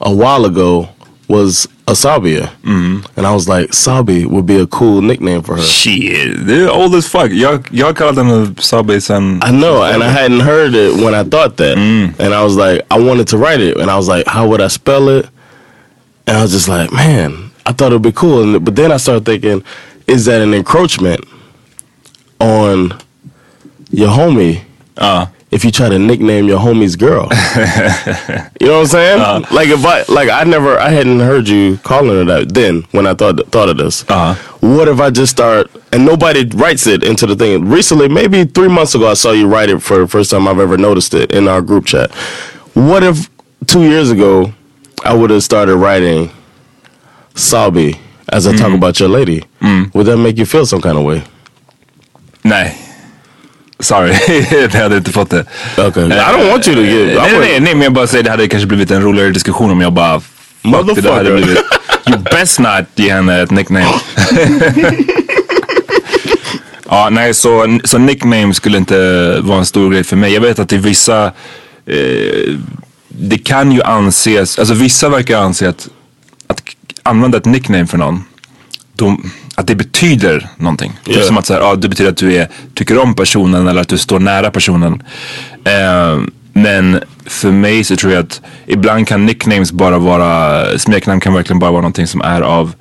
a 0.00 0.14
while 0.14 0.44
ago 0.44 0.90
was 1.28 1.66
Asabia. 1.86 2.50
Mm-hmm. 2.62 3.06
And 3.16 3.26
I 3.26 3.34
was 3.34 3.48
like, 3.48 3.72
Sabi 3.72 4.26
would 4.26 4.46
be 4.46 4.58
a 4.60 4.66
cool 4.66 5.02
nickname 5.02 5.42
for 5.42 5.56
her. 5.56 5.62
Shit, 5.62 6.46
det 6.46 6.54
är 6.54 6.70
old 6.70 6.94
as 6.94 7.06
fuck. 7.06 7.30
Jag, 7.30 7.68
jag 7.70 7.86
har 7.86 7.92
kallat 7.92 8.16
henne 8.16 8.54
Sabi 8.58 9.00
sen... 9.00 9.40
I 9.42 9.50
know, 9.50 9.82
and 9.82 10.02
I 10.02 10.08
hadn't 10.08 10.40
heard 10.40 10.74
it 10.74 10.94
when 10.94 11.14
I 11.14 11.24
thought 11.24 11.56
that. 11.56 11.76
Mm. 11.76 12.14
And 12.18 12.34
I 12.34 12.44
was 12.44 12.56
like, 12.56 12.82
I 12.90 12.98
wanted 13.00 13.28
to 13.28 13.38
write 13.38 13.60
it. 13.60 13.76
And 13.76 13.90
I 13.90 13.96
was 13.96 14.08
like, 14.08 14.26
how 14.26 14.48
would 14.48 14.60
I 14.60 14.68
spell 14.68 15.08
it? 15.08 15.28
And 16.26 16.36
I 16.36 16.42
was 16.42 16.52
just 16.52 16.68
like, 16.68 16.92
man, 16.92 17.50
I 17.64 17.72
thought 17.72 17.92
it 17.92 17.96
would 17.96 18.02
be 18.02 18.12
cool. 18.12 18.42
And, 18.42 18.64
but 18.64 18.76
then 18.76 18.92
I 18.92 18.96
started 18.98 19.24
thinking, 19.24 19.62
is 20.06 20.24
that 20.26 20.42
an 20.42 20.54
encroachment 20.54 21.24
on 22.40 22.92
your 23.90 24.10
homie 24.10 24.62
Ja. 24.98 25.26
If 25.50 25.64
you 25.64 25.70
try 25.70 25.88
to 25.88 25.98
nickname 25.98 26.46
your 26.48 26.58
homie's 26.58 26.96
girl. 26.96 27.24
you 28.60 28.66
know 28.66 28.78
what 28.78 28.80
I'm 28.80 28.86
saying? 28.86 29.20
Uh-huh. 29.20 29.54
like 29.54 29.68
if 29.68 29.84
I 29.84 30.02
like 30.12 30.28
I 30.28 30.44
never 30.44 30.78
I 30.78 30.90
hadn't 30.90 31.20
heard 31.20 31.48
you 31.48 31.78
calling 31.78 32.10
her 32.10 32.24
that 32.24 32.52
then 32.52 32.82
when 32.90 33.06
I 33.06 33.14
thought 33.14 33.40
thought 33.52 33.68
of 33.68 33.76
this. 33.76 34.04
Uh-huh. 34.08 34.34
What 34.60 34.88
if 34.88 35.00
I 35.00 35.10
just 35.10 35.32
start 35.32 35.70
and 35.92 36.04
nobody 36.04 36.44
writes 36.44 36.86
it 36.86 37.02
into 37.02 37.26
the 37.26 37.36
thing? 37.36 37.68
Recently, 37.68 38.08
maybe 38.08 38.44
three 38.44 38.68
months 38.68 38.94
ago, 38.94 39.08
I 39.08 39.14
saw 39.14 39.30
you 39.32 39.46
write 39.46 39.70
it 39.70 39.80
for 39.80 39.98
the 39.98 40.08
first 40.08 40.30
time 40.30 40.48
I've 40.48 40.58
ever 40.58 40.76
noticed 40.76 41.14
it 41.14 41.32
in 41.32 41.46
our 41.48 41.62
group 41.62 41.86
chat. 41.86 42.12
What 42.74 43.02
if 43.02 43.30
two 43.66 43.82
years 43.82 44.10
ago 44.10 44.52
I 45.04 45.14
would 45.14 45.30
have 45.30 45.42
started 45.42 45.76
writing 45.76 46.30
Sabi 47.34 48.00
as 48.28 48.46
I 48.46 48.52
talk 48.52 48.66
mm-hmm. 48.66 48.74
about 48.74 48.98
your 48.98 49.08
lady? 49.08 49.42
Mm. 49.60 49.94
Would 49.94 50.06
that 50.06 50.16
make 50.16 50.38
you 50.38 50.46
feel 50.46 50.66
some 50.66 50.80
kind 50.80 50.98
of 50.98 51.04
way? 51.04 51.22
Nej. 52.42 52.85
Sorry, 53.80 54.14
jag 54.72 54.80
hade 54.80 54.96
inte 54.96 55.12
fått 55.12 55.30
det. 55.30 55.44
Okay. 55.76 56.04
I 56.04 56.10
don't 56.10 56.50
want 56.50 56.68
you 56.68 56.76
to 56.76 56.82
get. 56.82 57.12
I 57.12 57.14
Nej, 57.14 57.30
nej, 57.32 57.40
nej, 57.40 57.60
nej, 57.60 57.74
men 57.74 57.82
jag 57.82 57.92
bara 57.92 58.06
säger 58.06 58.24
det 58.24 58.30
hade 58.30 58.48
kanske 58.48 58.66
blivit 58.66 58.90
en 58.90 59.02
roligare 59.02 59.30
diskussion 59.30 59.70
om 59.70 59.80
jag 59.80 59.92
bara... 59.92 60.20
Fuck, 60.20 60.30
det 60.62 60.70
hade 60.70 60.84
Motherfucker. 60.84 61.36
blivit... 61.36 61.58
You 62.06 62.18
best 62.18 62.58
not 62.58 62.84
ge 62.94 63.12
henne 63.12 63.42
ett 63.42 63.50
nickname. 63.50 63.86
ja, 66.88 67.08
nej, 67.10 67.34
så, 67.34 67.78
så 67.84 67.98
nickname 67.98 68.54
skulle 68.54 68.78
inte 68.78 69.40
vara 69.40 69.58
en 69.58 69.66
stor 69.66 69.90
grej 69.90 70.04
för 70.04 70.16
mig. 70.16 70.34
Jag 70.34 70.40
vet 70.40 70.58
att 70.58 70.72
i 70.72 70.76
vissa... 70.76 71.24
Eh, 71.86 72.54
det 73.08 73.38
kan 73.38 73.72
ju 73.72 73.82
anses... 73.82 74.58
Alltså 74.58 74.74
vissa 74.74 75.08
verkar 75.08 75.38
anse 75.38 75.68
att, 75.68 75.88
att 76.46 76.62
använda 77.02 77.38
ett 77.38 77.44
nickname 77.44 77.86
för 77.86 77.98
någon 77.98 78.24
de, 78.96 79.30
att 79.58 79.66
det 79.66 79.74
betyder 79.74 80.48
någonting. 80.56 80.92
Typ 81.04 81.14
Yeah. 81.14 81.26
som 81.26 81.38
att 81.38 81.46
så 81.46 81.54
här, 81.54 81.60
ja, 81.60 81.74
det 81.74 81.88
betyder 81.88 82.10
att 82.10 82.16
du 82.16 82.34
är, 82.36 82.48
tycker 82.74 82.98
om 82.98 83.14
personen 83.14 83.68
eller 83.68 83.80
att 83.80 83.88
du 83.88 83.98
står 83.98 84.18
nära 84.18 84.50
personen. 84.50 85.02
Eh, 85.64 86.20
men 86.52 87.00
för 87.26 87.50
mig 87.52 87.84
så 87.84 87.96
tror 87.96 88.12
jag 88.12 88.22
att 88.22 88.40
ibland 88.66 89.08
kan 89.08 89.26
nicknames 89.26 89.72
bara 89.72 89.98
vara, 89.98 90.64
smeknamn 90.78 91.20
kan 91.20 91.34
verkligen 91.34 91.58
bara 91.58 91.70
vara 91.70 91.80
någonting 91.82 92.06
som 92.06 92.20
är 92.20 92.40
av, 92.40 92.72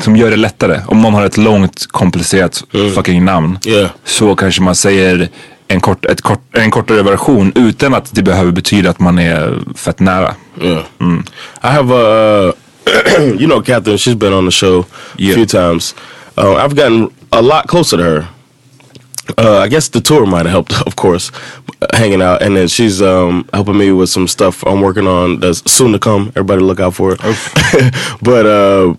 som 0.00 0.16
gör 0.16 0.30
det 0.30 0.36
lättare. 0.36 0.80
Om 0.86 1.02
någon 1.02 1.14
har 1.14 1.24
ett 1.26 1.36
långt 1.36 1.86
komplicerat 1.86 2.64
fucking 2.94 3.24
namn 3.24 3.58
Yeah. 3.66 3.90
så 4.04 4.36
kanske 4.36 4.62
man 4.62 4.74
säger 4.74 5.28
en, 5.68 5.80
kort, 5.80 6.04
ett 6.04 6.20
kort, 6.20 6.56
en 6.56 6.70
kortare 6.70 7.02
version 7.02 7.52
utan 7.54 7.94
att 7.94 8.08
det 8.14 8.22
behöver 8.22 8.52
betyda 8.52 8.90
att 8.90 9.00
man 9.00 9.18
är 9.18 9.58
fett 9.76 10.00
nära. 10.00 10.34
Yeah. 10.62 10.82
I 11.62 11.66
have 11.66 11.94
a, 11.94 12.52
you 13.38 13.46
know, 13.46 13.60
Catherine. 13.62 13.96
She's 13.96 14.14
been 14.14 14.32
on 14.32 14.44
the 14.44 14.50
show 14.50 14.86
Yeah. 15.16 15.32
a 15.32 15.34
few 15.34 15.46
times. 15.46 15.94
Uh, 16.36 16.54
I've 16.54 16.74
gotten 16.76 17.12
a 17.32 17.42
lot 17.42 17.66
closer 17.68 17.96
to 17.96 18.02
her. 18.02 18.28
Uh, 19.38 19.58
I 19.58 19.68
guess 19.68 19.88
the 19.88 20.00
tour 20.00 20.26
might 20.26 20.44
have 20.46 20.50
helped, 20.68 20.72
of 20.86 20.96
course, 20.96 21.30
uh, 21.80 21.96
hanging 21.96 22.20
out. 22.22 22.42
And 22.42 22.56
then 22.56 22.68
she's 22.68 23.00
um, 23.00 23.48
helping 23.52 23.78
me 23.78 23.90
with 23.92 24.10
some 24.10 24.28
stuff 24.28 24.62
I'm 24.66 24.80
working 24.82 25.06
on 25.06 25.40
that's 25.40 25.68
soon 25.70 25.92
to 25.92 25.98
come. 25.98 26.28
Everybody 26.36 26.62
look 26.62 26.80
out 26.80 26.94
for 26.94 27.12
it. 27.18 27.20
but 28.22 28.46
uh, 28.46 28.94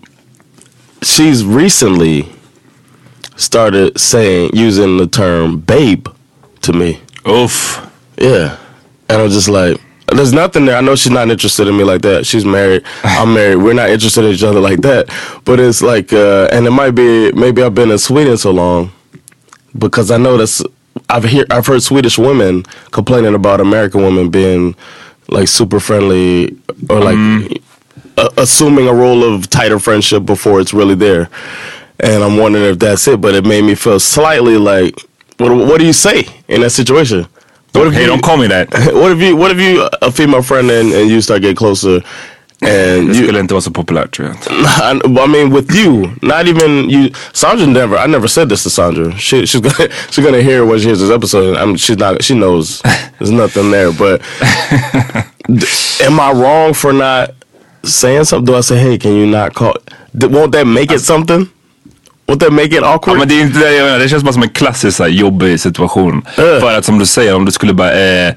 she's 1.02 1.44
recently 1.44 2.28
started 3.36 3.98
saying, 4.00 4.50
using 4.54 4.96
the 4.96 5.06
term 5.06 5.60
babe 5.60 6.08
to 6.62 6.72
me. 6.72 7.00
Oof. 7.28 7.88
Yeah. 8.18 8.56
And 9.08 9.22
I'm 9.22 9.30
just 9.30 9.48
like, 9.48 9.80
there's 10.08 10.32
nothing 10.32 10.66
there. 10.66 10.76
I 10.76 10.80
know 10.80 10.94
she's 10.94 11.12
not 11.12 11.28
interested 11.28 11.66
in 11.66 11.76
me 11.76 11.84
like 11.84 12.02
that. 12.02 12.26
She's 12.26 12.44
married. 12.44 12.82
I'm 13.02 13.34
married. 13.34 13.56
We're 13.56 13.74
not 13.74 13.90
interested 13.90 14.24
in 14.24 14.32
each 14.32 14.42
other 14.44 14.60
like 14.60 14.80
that. 14.82 15.06
But 15.44 15.58
it's 15.58 15.82
like, 15.82 16.12
uh, 16.12 16.48
and 16.52 16.66
it 16.66 16.70
might 16.70 16.92
be, 16.92 17.32
maybe 17.32 17.62
I've 17.62 17.74
been 17.74 17.90
in 17.90 17.98
Sweden 17.98 18.36
so 18.36 18.52
long 18.52 18.92
because 19.76 20.10
I 20.10 20.16
know 20.16 20.36
that's, 20.36 20.62
I've 21.08 21.24
hear, 21.24 21.44
I've 21.50 21.66
heard 21.66 21.82
Swedish 21.82 22.18
women 22.18 22.62
complaining 22.92 23.34
about 23.34 23.60
American 23.60 24.02
women 24.02 24.30
being 24.30 24.76
like 25.28 25.48
super 25.48 25.80
friendly 25.80 26.56
or 26.88 27.00
like 27.00 27.60
uh, 28.16 28.28
assuming 28.38 28.88
a 28.88 28.94
role 28.94 29.24
of 29.24 29.50
tighter 29.50 29.78
friendship 29.78 30.24
before 30.24 30.60
it's 30.60 30.72
really 30.72 30.94
there. 30.94 31.28
And 31.98 32.22
I'm 32.22 32.36
wondering 32.36 32.66
if 32.66 32.78
that's 32.78 33.08
it, 33.08 33.20
but 33.20 33.34
it 33.34 33.44
made 33.44 33.64
me 33.64 33.74
feel 33.74 33.98
slightly 33.98 34.56
like, 34.56 35.00
what, 35.38 35.50
what 35.50 35.78
do 35.78 35.86
you 35.86 35.92
say 35.92 36.26
in 36.48 36.60
that 36.60 36.70
situation? 36.70 37.26
What 37.78 37.86
if 37.88 37.94
Hey, 37.94 38.02
you- 38.02 38.08
don't 38.10 38.22
call 38.22 38.36
me 38.36 38.46
that. 38.48 38.68
what 38.94 39.12
if 39.12 39.20
you 39.22 39.36
what 39.36 39.50
if 39.52 39.60
you 39.60 39.88
a 40.02 40.10
female 40.10 40.42
friend 40.42 40.70
and, 40.70 40.92
and 40.92 41.10
you 41.10 41.20
start 41.20 41.40
getting 41.42 41.56
closer 41.56 42.02
And 42.62 43.08
Det 43.08 43.16
you, 43.18 43.24
skulle 43.24 43.40
inte 43.40 43.54
vara 43.54 43.60
så 43.62 43.70
populärt 43.70 44.12
tror 44.12 44.28
jag. 44.28 44.36
I, 44.56 45.00
I 45.24 45.26
mean, 45.28 45.50
with 45.54 45.74
you, 45.76 46.10
not 46.22 46.46
even 46.48 46.90
you. 46.90 47.10
Sandra 47.32 47.66
never. 47.66 47.98
I 47.98 48.06
never 48.08 48.28
said 48.28 48.48
this 48.48 48.62
to 48.62 48.70
Sandra. 48.70 49.12
She, 49.18 49.46
she's 49.46 49.60
gonna 49.60 49.88
she's 50.10 50.24
gonna 50.24 50.40
hear 50.42 50.64
when 50.64 50.78
she 50.78 50.86
hears 50.86 51.00
this 51.00 51.10
episode. 51.10 51.56
I'm, 51.58 51.76
she's 51.76 51.98
not. 51.98 52.22
She 52.24 52.34
knows 52.34 52.82
there's 53.18 53.30
nothing 53.30 53.70
there. 53.70 53.92
But 53.92 54.22
am 56.00 56.20
I 56.20 56.32
wrong 56.32 56.74
for 56.74 56.92
not 56.94 57.30
saying 57.84 58.24
something? 58.24 58.46
Do 58.46 58.56
I 58.56 58.62
say, 58.62 58.78
hey, 58.78 58.98
can 58.98 59.12
you 59.12 59.26
not 59.26 59.54
call? 59.54 59.74
Won't 60.14 60.52
that 60.52 60.66
make 60.66 60.90
it 60.92 61.00
something? 61.00 61.48
Won't 62.26 62.40
that 62.40 62.52
make 62.52 62.64
it 62.66 62.74
Ja, 62.82 62.94
awkward? 62.94 63.18
men 63.18 63.28
det, 63.28 63.34
är 63.34 63.40
inte 63.42 63.58
det, 63.58 63.74
jag 63.74 63.84
menar, 63.84 63.98
det 63.98 64.08
känns 64.08 64.22
bara 64.22 64.32
som 64.32 64.42
en 64.42 64.48
klassisk 64.48 64.98
här, 64.98 65.08
jobbig 65.08 65.60
situation. 65.60 66.22
För 66.34 66.78
att 66.78 66.84
som 66.84 66.98
du 66.98 67.06
säger, 67.06 67.34
om 67.34 67.44
du 67.44 67.52
skulle 67.52 67.74
bara, 67.74 67.92
eh, 67.92 68.34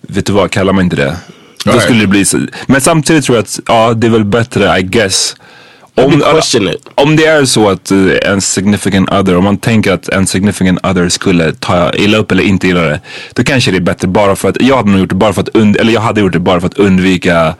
vet 0.00 0.26
du 0.26 0.32
vad, 0.32 0.50
kalla 0.50 0.72
mig 0.72 0.84
inte 0.84 0.96
det. 0.96 1.16
Då 1.64 1.70
Right. 1.70 1.82
skulle 1.84 2.00
det 2.00 2.06
bli 2.06 2.24
så. 2.24 2.38
Men 2.66 2.80
samtidigt 2.80 3.24
tror 3.24 3.36
jag 3.36 3.42
att, 3.42 3.60
ja 3.66 3.94
det 3.94 4.06
är 4.06 4.10
väl 4.10 4.24
bättre 4.24 4.78
I 4.78 4.82
guess. 4.82 5.36
Om, 5.96 6.22
om 6.94 7.16
det 7.16 7.24
är 7.26 7.44
så 7.44 7.70
att 7.70 7.90
eh, 7.90 7.98
en 8.32 8.40
significant 8.40 9.10
other, 9.12 9.36
om 9.36 9.44
man 9.44 9.56
tänker 9.58 9.92
att 9.92 10.08
en 10.08 10.26
significant 10.26 10.86
other 10.86 11.08
skulle 11.08 11.52
ta 11.52 11.92
illa 11.92 12.18
upp 12.18 12.32
eller 12.32 12.42
inte 12.42 12.66
gilla 12.66 12.80
det. 12.80 13.00
Då 13.34 13.44
kanske 13.44 13.70
det 13.70 13.76
är 13.76 13.80
bättre 13.80 14.08
bara 14.08 14.36
för 14.36 14.48
att, 14.48 14.56
jag 14.62 14.76
hade 14.76 14.90
nog 14.90 15.00
gjort 15.00 15.08
det 15.08 15.14
bara 15.14 15.32
för 15.32 15.40
att, 15.42 15.48
und, 15.48 15.76
eller 15.76 15.92
jag 15.92 16.00
hade 16.00 16.20
gjort 16.20 16.32
det 16.32 16.38
bara 16.38 16.60
för 16.60 16.66
att 16.66 16.78
undvika 16.78 17.54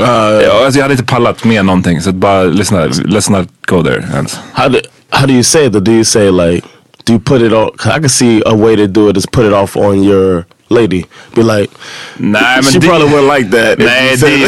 Uh, 0.00 0.42
Ja, 0.42 0.64
alltså 0.64 0.78
jag 0.78 0.84
hade 0.84 0.94
inte 0.94 1.04
pallat 1.04 1.44
med 1.44 1.64
någonting 1.64 2.00
så 2.00 2.12
bara 2.12 2.42
lyssna, 2.42 2.86
let's 2.86 3.30
not 3.32 3.48
go 3.66 3.82
there 3.82 4.04
ens. 4.14 4.38
how 4.52 4.68
do 4.68 4.78
how 5.10 5.26
do 5.26 5.32
you 5.32 5.42
say 5.42 5.62
though? 5.70 5.82
Do 5.82 5.92
you 5.92 6.04
say 6.04 6.30
like? 6.30 6.66
Do 7.04 7.12
you 7.12 7.20
put 7.20 7.42
it 7.42 7.52
on? 7.52 7.70
'cause 7.76 7.96
I 7.98 8.00
can 8.00 8.08
see 8.08 8.42
a 8.46 8.54
way 8.54 8.76
to 8.76 8.86
do 8.86 9.10
it 9.10 9.16
is 9.16 9.26
put 9.26 9.46
it 9.46 9.52
off 9.52 9.76
on 9.76 10.04
your 10.04 10.44
lady. 10.70 11.04
Be 11.34 11.42
like, 11.42 11.72
Nej 12.16 12.42
men 12.54 12.62
she 12.62 12.78
det, 12.78 12.86
probably 12.86 13.08
wouldn't 13.08 13.36
like 13.38 13.50
that. 13.50 13.78
Nej 13.78 14.16
det 14.20 14.26
är 14.26 14.36
ju 14.36 14.46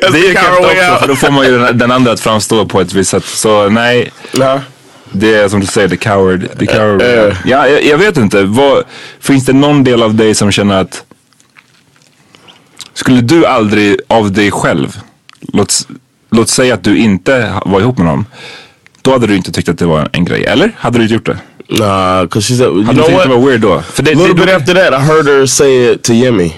Det 0.00 0.28
är 0.28 0.34
way 0.34 0.70
också 0.70 1.00
för 1.00 1.08
då 1.08 1.16
får 1.16 1.30
man 1.30 1.46
ju 1.46 1.58
den, 1.58 1.78
den 1.78 1.90
andra 1.92 2.12
att 2.12 2.20
framstå 2.20 2.66
på 2.66 2.80
ett 2.80 2.92
visst 2.92 3.10
sätt. 3.10 3.24
Så 3.24 3.68
nej, 3.68 4.12
Nah. 4.32 4.58
det 5.12 5.34
är 5.34 5.48
som 5.48 5.60
du 5.60 5.66
säger, 5.66 5.88
the 5.88 5.96
coward. 5.96 6.48
The 6.58 6.66
coward. 6.66 7.02
Eh. 7.02 7.34
Ja, 7.44 7.68
jag, 7.68 7.84
jag 7.84 7.98
vet 7.98 8.16
inte. 8.16 8.42
Vad, 8.42 8.84
finns 9.20 9.46
det 9.46 9.52
någon 9.52 9.84
del 9.84 10.02
av 10.02 10.14
dig 10.14 10.34
som 10.34 10.52
känner 10.52 10.80
att 10.80 11.02
skulle 12.98 13.20
du 13.20 13.46
aldrig 13.46 14.00
av 14.06 14.32
dig 14.32 14.50
själv, 14.50 15.00
låt, 15.40 15.88
låt 16.30 16.48
säga 16.48 16.74
att 16.74 16.84
du 16.84 16.98
inte 16.98 17.60
var 17.64 17.80
ihop 17.80 17.98
med 17.98 18.06
någon. 18.06 18.24
Då 19.02 19.12
hade 19.12 19.26
du 19.26 19.36
inte 19.36 19.52
tyckt 19.52 19.68
att 19.68 19.78
det 19.78 19.86
var 19.86 20.08
en 20.12 20.24
grej, 20.24 20.44
eller? 20.44 20.72
Hade 20.78 20.98
du 20.98 21.02
inte 21.02 21.14
gjort 21.14 21.26
det? 21.26 21.38
Nah, 21.68 22.26
cause 22.26 22.48
she 22.48 22.58
said, 22.58 22.68
you 22.68 22.84
Hade 22.84 22.92
du 22.92 22.94
know 22.94 23.06
tyckt 23.06 23.18
what? 23.18 23.28
det 23.28 23.34
var 23.34 23.46
weird 23.48 23.60
då? 23.60 23.82
För 23.82 24.02
det, 24.02 24.10
A 24.10 24.14
little 24.14 24.34
det, 24.34 24.46
bit 24.46 24.54
after 24.54 24.74
that, 24.74 25.02
I 25.02 25.04
heard 25.04 25.26
her 25.26 25.46
say 25.46 25.92
it 25.92 26.02
to 26.02 26.12
Yemi. 26.12 26.54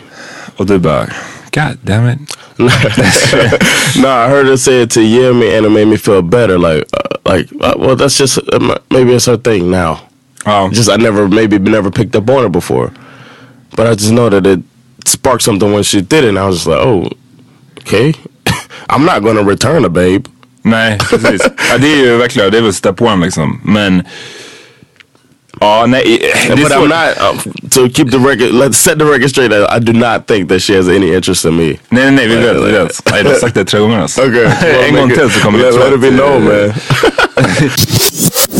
Och 0.57 0.67
du 0.67 0.79
bara, 0.79 1.07
God 1.53 1.79
damn 1.83 2.09
it. 2.09 2.19
nah, 3.97 4.27
I 4.27 4.29
heard 4.29 4.47
her 4.47 4.57
say 4.57 4.83
it 4.83 4.91
to 4.91 5.01
Yemi, 5.01 5.57
and 5.57 5.67
it 5.67 5.73
made 5.73 5.87
me 5.87 5.97
feel 5.97 6.23
better. 6.23 6.59
Like, 6.59 6.85
uh, 6.93 7.33
like, 7.35 7.53
uh, 7.61 7.75
well, 7.79 7.97
that's 7.97 8.19
just 8.19 8.39
uh, 8.39 8.79
maybe 8.91 9.13
it's 9.15 9.27
her 9.27 9.37
thing 9.37 9.71
now. 9.71 9.99
Ja. 10.47 10.69
Just 10.69 10.91
I 10.91 10.97
never 10.97 11.29
maybe 11.29 11.59
never 11.59 11.91
picked 11.91 12.17
up 12.17 12.31
on 12.31 12.47
it 12.47 12.53
before, 12.53 12.91
but 13.77 13.87
I 13.87 13.95
just 13.95 14.13
know 14.13 14.31
that 14.31 14.47
it 14.47 14.61
sparked 15.05 15.43
something 15.43 15.73
when 15.73 15.83
she 15.83 16.01
did 16.01 16.25
it, 16.25 16.29
and 16.29 16.39
I 16.39 16.47
was 16.47 16.57
just 16.57 16.67
like, 16.67 16.79
oh, 16.79 17.09
okay. 17.81 18.15
I'm 18.89 19.05
not 19.05 19.23
gonna 19.23 19.43
return 19.43 19.85
a 19.85 19.89
babe. 19.89 20.29
Nej, 20.63 20.99
precis. 20.99 21.43
ja, 21.71 21.79
det 21.79 21.87
är 21.87 21.97
ju 21.97 22.17
verkligen, 22.17 22.51
det 22.51 22.59
är 22.59 22.63
väl 22.63 22.75
step 22.75 23.03
one 23.03 23.25
liksom. 23.25 23.61
Men, 23.65 24.03
ja 25.61 25.87
nej. 25.87 26.33
Det 26.49 26.57
but 26.57 26.73
I'm 26.73 26.89
not. 26.89 27.19
Um, 27.21 27.53
to 27.71 27.89
keep 27.89 28.11
the 28.11 28.19
record, 28.19 28.51
let's 28.51 28.77
set 28.77 28.99
the 28.99 29.05
record 29.05 29.31
straight. 29.31 29.53
I, 29.53 29.77
I 29.77 29.79
do 29.79 29.93
not 29.93 30.27
think 30.27 30.49
that 30.49 30.63
she 30.63 30.77
has 30.77 30.89
any 30.89 31.15
interest 31.15 31.45
in 31.45 31.57
me. 31.57 31.65
Nej, 31.65 31.79
nej, 31.89 32.11
nej, 32.11 32.29
vi 32.29 32.37
vet, 32.37 32.57
vi 32.57 32.73
vet. 32.73 33.03
Nej, 33.11 33.23
du 33.23 33.29
har 33.29 33.37
sagt 33.37 33.55
det 33.55 33.65
tre 33.65 33.81
gånger 33.81 34.01
alltså. 34.01 34.23
Okay, 34.23 34.45
well, 34.63 34.85
en 34.85 34.95
gång 34.95 35.11
till 35.11 35.31
så 35.31 35.41
kommer 35.41 35.59
let, 35.59 35.75
jag 35.75 35.91
let 35.91 35.95
it 35.95 36.01
be 36.01 36.11
known, 36.11 36.45
man. 36.45 36.73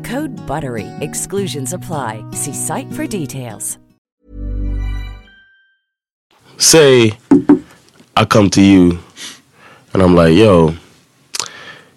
Code 0.03 0.31
BUTTERY. 0.47 0.87
Exclusions 1.01 1.73
apply. 1.73 2.23
See 2.31 2.53
site 2.53 2.91
for 2.93 3.05
details. 3.05 3.77
Say, 6.57 7.13
I 8.15 8.25
come 8.25 8.49
to 8.51 8.61
you, 8.61 8.99
and 9.93 10.03
I'm 10.03 10.15
like, 10.15 10.35
yo, 10.35 10.75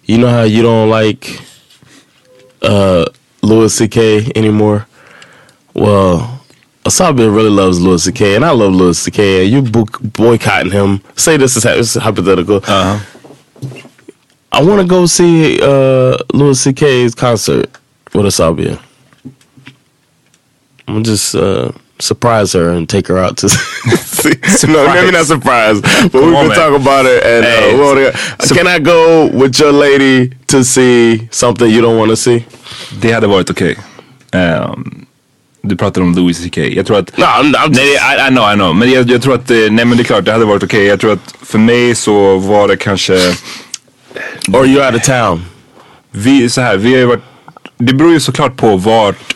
you 0.05 0.17
know 0.17 0.27
how 0.29 0.41
you 0.43 0.63
don't 0.63 0.89
like 0.89 1.39
uh, 2.63 3.05
Louis 3.43 3.73
C.K. 3.73 4.31
anymore? 4.35 4.87
Well, 5.75 6.41
Asabi 6.83 7.19
really 7.33 7.49
loves 7.49 7.79
Louis 7.79 8.03
C.K. 8.03 8.35
and 8.35 8.45
I 8.45 8.51
love 8.51 8.73
Louis 8.73 8.97
C.K. 8.97 9.43
and 9.43 9.51
you 9.53 9.61
bo- 9.71 9.85
boycotting 10.01 10.71
him. 10.71 11.01
Say 11.15 11.37
this 11.37 11.57
is, 11.57 11.63
ha- 11.63 11.75
this 11.75 11.95
is 11.95 12.01
hypothetical. 12.01 12.57
Uh-huh. 12.57 12.99
I 14.51 14.63
want 14.63 14.81
to 14.81 14.87
go 14.87 15.05
see 15.05 15.59
uh, 15.61 16.17
Louis 16.33 16.59
C.K.'s 16.59 17.13
concert 17.13 17.69
with 18.15 18.25
Asabia. 18.25 18.77
I'm 20.87 20.93
gonna 20.95 21.03
just 21.03 21.35
uh, 21.35 21.71
surprise 21.99 22.53
her 22.53 22.69
and 22.69 22.87
take 22.87 23.07
her 23.07 23.17
out 23.17 23.37
to 23.37 23.49
see. 23.49 24.67
no, 24.67 24.87
maybe 24.93 25.11
not 25.11 25.25
surprise, 25.25 25.81
but 25.81 26.13
we 26.13 26.19
on, 26.27 26.33
can 26.33 26.47
man. 26.49 26.57
talk 26.57 26.73
about 26.81 27.05
it. 27.05 27.23
And 27.23 27.45
Hey, 27.45 27.73
uh, 27.73 27.95
we 27.95 28.11
so- 28.45 28.55
can 28.55 28.67
I 28.67 28.79
go 28.79 29.27
with 29.33 29.59
your 29.59 29.71
lady 29.71 30.31
to 30.47 30.63
see 30.63 31.27
something 31.31 31.69
you 31.69 31.81
don't 31.81 31.97
want 31.97 32.09
to 32.11 32.15
see? 32.15 32.45
Det 33.01 33.11
hade 33.11 33.27
varit 33.27 33.49
okej. 33.49 33.77
Ehm, 34.31 35.05
du 35.61 35.75
pratar 35.75 36.01
om 36.01 36.15
Louis 36.15 36.33
CK. 36.47 36.57
Jag 36.57 36.85
tror 36.85 36.97
att... 36.99 37.17
No, 37.17 37.23
I'm, 37.25 37.53
I'm 37.55 37.69
Nej, 37.69 37.93
I, 37.95 38.27
I 38.27 38.29
know, 38.29 38.51
I 38.51 38.55
know. 38.55 38.75
Men 38.75 38.91
jag, 38.91 39.09
jag 39.11 39.21
tror 39.21 39.33
att, 39.35 39.51
eh, 39.51 39.57
nej 39.57 39.85
men 39.85 39.97
det 39.97 40.01
är 40.01 40.05
klart 40.05 40.25
det 40.25 40.31
hade 40.31 40.45
varit 40.45 40.63
okej. 40.63 40.85
Jag 40.85 40.99
tror 40.99 41.13
att 41.13 41.35
för 41.41 41.57
mig 41.59 41.95
så 41.95 42.37
var 42.37 42.67
det 42.67 42.77
kanske, 42.77 43.13
Or 44.53 44.65
you 44.67 44.85
out 44.85 44.95
of 44.95 45.01
town? 45.01 45.45
vi, 46.11 46.49
så 46.49 46.61
här, 46.61 46.77
vi 46.77 46.91
har 46.91 46.99
ju 46.99 47.05
varit, 47.05 47.23
det 47.77 47.93
beror 47.93 48.11
ju 48.11 48.19
såklart 48.19 48.55
på 48.55 48.77
vart 48.77 49.35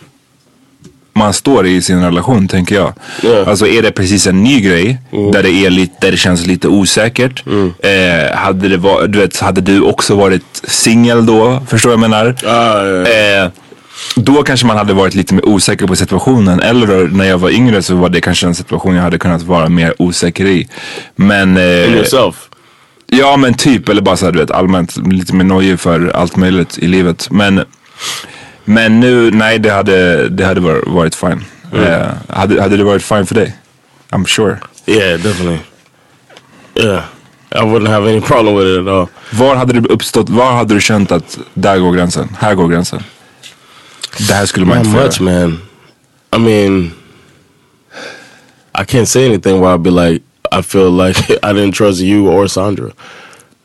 man 1.13 1.33
står 1.33 1.67
i 1.67 1.81
sin 1.81 2.03
relation 2.03 2.47
tänker 2.47 2.75
jag. 2.75 2.93
Yeah. 3.23 3.47
Alltså 3.47 3.67
är 3.67 3.81
det 3.81 3.91
precis 3.91 4.27
en 4.27 4.43
ny 4.43 4.59
grej 4.61 4.97
där, 5.33 5.43
det 5.43 5.51
är 5.51 5.69
lite, 5.69 5.93
där 6.01 6.11
det 6.11 6.17
känns 6.17 6.45
lite 6.45 6.67
osäkert. 6.67 7.43
Eh, 7.79 8.37
hade, 8.37 8.67
det 8.67 8.77
var, 8.77 9.07
du 9.07 9.19
vet, 9.19 9.39
hade 9.39 9.61
du 9.61 9.81
också 9.81 10.15
varit 10.15 10.61
singel 10.63 11.25
då? 11.25 11.61
Förstår 11.67 11.91
jag 11.91 11.99
menar? 11.99 12.35
Ah, 12.45 12.83
yeah. 12.85 13.45
Eh, 13.45 13.51
då 14.15 14.43
kanske 14.43 14.67
man 14.67 14.77
hade 14.77 14.93
varit 14.93 15.15
lite 15.15 15.33
mer 15.33 15.45
osäker 15.47 15.87
på 15.87 15.95
situationen. 15.95 16.59
Eller 16.59 17.07
när 17.07 17.25
jag 17.25 17.37
var 17.37 17.49
yngre 17.49 17.81
så 17.81 17.95
var 17.95 18.09
det 18.09 18.21
kanske 18.21 18.47
en 18.47 18.55
situation 18.55 18.95
jag 18.95 19.03
hade 19.03 19.17
kunnat 19.17 19.41
vara 19.41 19.69
mer 19.69 19.93
osäker 19.97 20.45
i. 20.45 20.67
Men... 21.15 21.57
Eh, 21.57 21.87
In 21.87 21.95
yourself? 21.95 22.35
Ja 23.11 23.37
men 23.37 23.53
typ, 23.53 23.89
eller 23.89 24.01
bara 24.01 24.17
såhär 24.17 24.31
du 24.31 24.39
vet 24.39 24.51
allmänt 24.51 24.97
lite 24.97 25.35
mer 25.35 25.45
nojig 25.45 25.79
för 25.79 26.11
allt 26.15 26.35
möjligt 26.35 26.77
i 26.77 26.87
livet. 26.87 27.27
Men, 27.31 27.65
men 28.69 28.99
nu, 28.99 29.31
nej 29.31 29.59
det 29.59 29.69
hade, 29.69 30.29
det 30.29 30.45
hade 30.45 30.61
varit, 30.85 31.15
fine. 31.15 31.43
Mm. 31.73 31.83
Eh, 31.85 32.07
hade, 32.29 32.61
hade 32.61 32.77
det 32.77 32.83
varit 32.83 33.03
fine 33.03 33.25
för 33.25 33.35
dig? 33.35 33.55
I'm 34.11 34.25
sure. 34.25 34.57
Yeah, 34.85 35.21
definitely. 35.21 35.59
Yeah. 36.75 37.03
I 37.51 37.63
wouldn't 37.63 37.87
have 37.87 38.09
any 38.09 38.21
problem 38.21 38.55
with 38.55 38.67
it 38.67 38.87
at 38.87 38.87
all. 38.87 39.07
Var 39.31 39.55
hade 39.55 39.73
det 39.79 39.89
uppstått, 39.89 40.29
var 40.29 40.51
hade 40.51 40.73
du 40.73 40.81
känt 40.81 41.11
att 41.11 41.39
där 41.53 41.79
går 41.79 41.91
gränsen, 41.91 42.29
här 42.39 42.55
går 42.55 42.67
gränsen? 42.67 43.03
Det 44.27 44.33
här 44.33 44.45
skulle 44.45 44.65
man 44.65 44.77
Not 44.77 44.85
inte 44.85 44.97
få 44.99 45.05
much, 45.05 45.21
göra. 45.21 45.47
man. 45.47 45.61
I 46.35 46.39
mean, 46.39 46.91
I 48.81 48.83
can't 48.83 49.05
say 49.05 49.25
anything 49.25 49.59
where 49.61 49.73
I'd 49.73 49.81
be 49.81 49.91
like, 49.91 50.23
I 50.51 50.61
feel 50.61 50.91
like 51.07 51.19
I 51.43 51.53
didn't 51.53 51.73
trust 51.73 52.01
you 52.01 52.27
or 52.29 52.47
Sandra. 52.47 52.91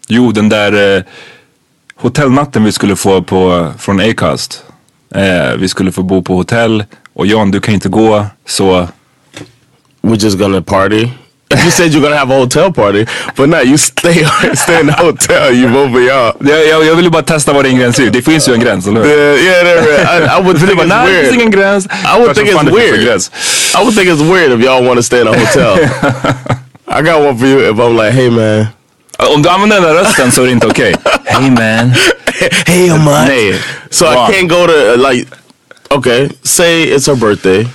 Jo, 0.09 0.33
den 0.33 0.49
där 0.49 0.97
eh, 0.97 1.03
hotellnatten 1.97 2.64
vi 2.64 2.73
skulle 2.73 2.97
få 2.97 3.23
på, 3.23 3.73
från 3.79 4.01
Acast. 4.01 4.64
Eh, 5.14 5.57
vi 5.59 5.68
skulle 5.68 5.92
få 5.92 6.03
bo 6.03 6.22
på 6.22 6.35
hotell 6.35 6.85
och 7.14 7.27
John 7.27 7.50
du 7.50 7.61
kan 7.61 7.74
inte 7.74 7.88
gå 7.88 8.27
så... 8.46 8.88
We're 10.03 10.24
just 10.24 10.38
gonna 10.38 10.62
party. 10.62 11.09
You 11.64 11.70
said 11.70 11.92
you're 11.92 12.00
gonna 12.03 12.16
have 12.16 12.35
a 12.35 12.38
hotel 12.38 12.72
party, 12.72 13.07
but 13.37 13.48
now 13.48 13.61
you 13.62 13.79
stay 13.79 14.24
stay 14.55 14.81
in 14.81 14.87
the 14.87 14.92
hotel. 14.92 15.55
You 15.55 15.68
of 15.96 16.03
y'all. 16.03 16.33
Jag, 16.50 16.66
jag, 16.68 16.85
jag 16.87 16.94
ville 16.94 17.11
bara 17.11 17.22
testa 17.22 17.53
var 17.53 17.62
din 17.62 17.79
gräns 17.79 17.98
är. 17.98 18.11
Det 18.11 18.22
finns 18.22 18.48
ju 18.48 18.53
en 18.55 18.61
gräns, 18.61 18.87
eller 18.87 19.00
hur? 19.05 19.09
Yeah, 19.11 19.44
yeah, 19.44 19.64
there- 19.64 20.38
I, 20.38 20.40
I 20.40 20.42
would 20.44 20.59
think 20.59 20.77
bara, 20.77 20.85
it's 20.87 20.88
nej, 20.88 21.07
det 21.07 21.12
weird. 21.12 21.24
finns 21.24 21.35
ingen 21.37 21.50
gräns. 21.50 21.87
I 21.87 22.18
would 22.18 22.35
think 22.37 22.48
it's 22.48 22.74
weird. 22.74 23.00
I 23.74 23.85
would 23.85 23.94
think 23.96 24.09
it's 24.11 24.33
weird 24.33 24.53
if 24.59 24.64
y'all 24.64 24.87
want 24.87 24.96
to 24.98 25.03
stay 25.03 25.20
in 25.20 25.29
a 25.29 25.33
hotel. 25.33 25.79
I 26.98 27.03
got 27.03 27.20
one 27.27 27.38
for 27.38 27.46
you 27.46 27.61
if 27.61 27.79
I'm 27.79 27.96
like, 27.96 28.12
hey 28.12 28.31
man. 28.31 28.66
Om 29.18 29.42
du 29.42 29.48
använder 29.48 29.81
den 29.81 29.85
där 29.85 29.94
rösten 29.94 30.33
så 30.33 30.42
är 30.42 30.46
det 30.46 30.53
inte 30.53 30.66
okej. 30.66 30.94
Hey 31.24 31.50
man. 31.50 31.94
hey 32.66 32.90
Ahmad. 32.90 33.29
Nej. 33.29 33.61
So 33.90 34.07
I 34.07 34.14
can't 34.14 34.48
go 34.48 34.66
to 34.66 34.92
uh, 34.92 35.11
like, 35.11 35.29
okay, 35.90 36.29
say 36.42 36.83
it's 36.83 37.07
her 37.07 37.16
birthday, 37.16 37.66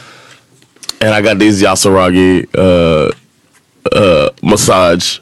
and 1.02 1.14
I 1.14 1.22
got 1.22 1.40
these 1.40 1.62
Yasaragi 1.66 2.46
uh, 2.58 3.12
uh, 3.96 4.30
massage. 4.42 5.20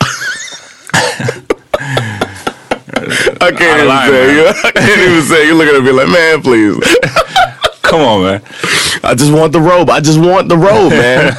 I 3.40 3.52
can't 3.52 3.62
even 3.62 3.88
lying, 3.88 4.10
say. 4.10 4.34
You, 4.34 4.46
I 4.64 4.70
can't 4.72 5.00
even 5.00 5.22
say. 5.22 5.46
You're 5.46 5.56
looking 5.56 5.76
at 5.76 5.82
me 5.82 5.92
like, 5.92 6.08
man, 6.08 6.42
please. 6.42 6.76
Come 7.82 8.02
on 8.02 8.22
man. 8.22 8.42
I 9.02 9.14
just 9.14 9.32
want 9.32 9.52
the 9.52 9.60
robe. 9.60 9.90
I 9.90 10.00
just 10.00 10.20
want 10.20 10.48
the 10.48 10.56
robe, 10.56 10.92
man. 10.92 11.34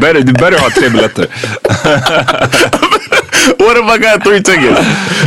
better, 0.00 0.22
du 0.22 0.32
better 0.32 0.58
ha 0.58 0.68
tre 0.70 0.88
biljetter. 0.88 1.26
What 3.58 3.76
if 3.76 3.84
I 3.84 3.98
got 3.98 4.22
three 4.24 4.42
tickets? 4.42 4.80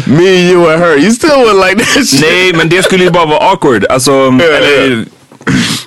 Me, 0.08 0.50
you, 0.52 0.70
and 0.70 0.82
her. 0.84 0.98
You 0.98 1.12
still 1.12 1.38
would 1.40 1.56
like 1.68 1.78
that 1.78 2.06
shit? 2.08 2.22
Nej, 2.22 2.54
men 2.54 2.70
det 2.70 2.84
skulle 2.84 3.04
ju 3.04 3.10
bara 3.12 3.26
vara 3.26 3.40
awkward. 3.52 3.86
Alltså, 3.90 4.12
eller, 4.12 5.06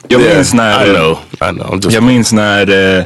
jag 0.08 0.20
Yeah, 0.20 0.36
minns 0.36 0.54
när... 0.54 0.86
I 0.86 0.94
know. 0.94 1.18
I 1.40 1.52
know. 1.52 1.66
I'm 1.66 1.74
just. 1.82 1.92
Jag 1.92 2.02
minns 2.02 2.32
när 2.32 2.98
eh, 2.98 3.04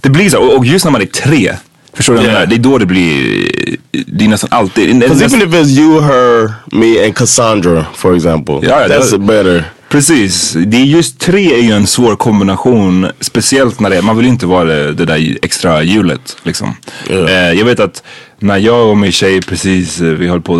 det 0.00 0.08
blir 0.10 0.30
så, 0.30 0.38
och, 0.38 0.66
just 0.66 0.84
när 0.84 0.92
man 0.92 1.00
är 1.00 1.06
tre. 1.06 1.54
Förstår 1.94 2.12
du 2.12 2.16
vad 2.16 2.26
jag 2.26 2.30
Yeah. 2.32 2.40
menar? 2.40 2.46
Det 2.46 2.68
är 2.68 2.70
då 2.72 2.78
det 2.78 2.86
blir, 2.86 3.76
det 4.06 4.24
är 4.24 4.28
nästan 4.28 4.50
alltid. 4.52 4.98
Because 4.98 5.24
even 5.24 5.42
if 5.42 5.54
it's 5.54 5.80
you, 5.80 6.00
her, 6.00 6.52
me, 6.72 7.04
and 7.04 7.14
Cassandra, 7.16 7.86
for 7.94 8.16
example, 8.16 8.54
ja, 8.62 8.88
that's 8.88 9.14
a 9.14 9.18
better. 9.18 9.64
Precis, 9.88 10.52
det 10.66 10.76
är 10.76 10.84
just 10.84 11.18
tre 11.18 11.54
är 11.54 11.62
ju 11.62 11.72
en 11.72 11.86
svår 11.86 12.16
kombination. 12.16 13.06
Speciellt 13.20 13.80
när 13.80 13.90
det 13.90 14.02
man 14.02 14.16
vill 14.16 14.26
inte 14.26 14.46
vara 14.46 14.64
det, 14.64 14.92
det 14.92 15.04
där 15.04 15.38
extra 15.42 15.82
hjulet 15.82 16.36
liksom. 16.42 16.76
Ja. 17.08 17.28
Eh, 17.28 17.52
jag 17.52 17.64
vet 17.64 17.80
att 17.80 18.02
när 18.38 18.56
jag 18.56 18.88
och 18.88 18.96
min 18.96 19.12
tjej 19.12 19.40
precis, 19.40 20.00
eh, 20.00 20.06
vi 20.06 20.28
höll 20.28 20.40
på, 20.40 20.54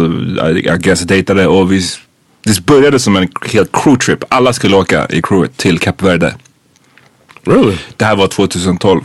I 0.54 0.68
I 0.68 0.78
guess 0.78 1.00
dejtade 1.00 1.46
och 1.46 1.72
vi, 1.72 1.82
det 2.42 2.60
började 2.60 2.98
som 2.98 3.16
en 3.16 3.28
helt 3.52 3.72
crew 3.72 4.04
trip. 4.04 4.24
Alla 4.28 4.52
skulle 4.52 4.76
åka 4.76 5.06
i 5.10 5.22
crewet 5.22 5.56
till 5.56 5.78
Kap 5.78 6.02
Verde. 6.02 6.34
Really? 7.44 7.76
Det 7.96 8.04
här 8.04 8.16
var 8.16 8.26
2012. 8.26 9.00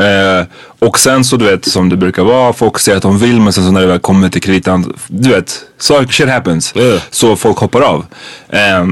Eh, 0.00 0.46
och 0.78 0.98
sen 0.98 1.24
så 1.24 1.36
du 1.36 1.44
vet 1.44 1.64
som 1.64 1.88
det 1.88 1.96
brukar 1.96 2.24
vara, 2.24 2.52
folk 2.52 2.78
säger 2.78 2.96
att 2.96 3.02
de 3.02 3.18
vill 3.18 3.40
men 3.40 3.52
sen 3.52 3.64
så 3.64 3.70
när 3.70 3.80
det 3.80 3.86
väl 3.86 3.98
kommer 3.98 4.28
till 4.28 4.42
kritan, 4.42 4.94
du 5.08 5.30
vet, 5.30 5.60
så 5.78 6.04
shit 6.10 6.28
happens. 6.28 6.76
Yeah. 6.76 7.02
Så 7.10 7.36
folk 7.36 7.58
hoppar 7.58 7.80
av. 7.80 8.06
Eh, 8.48 8.86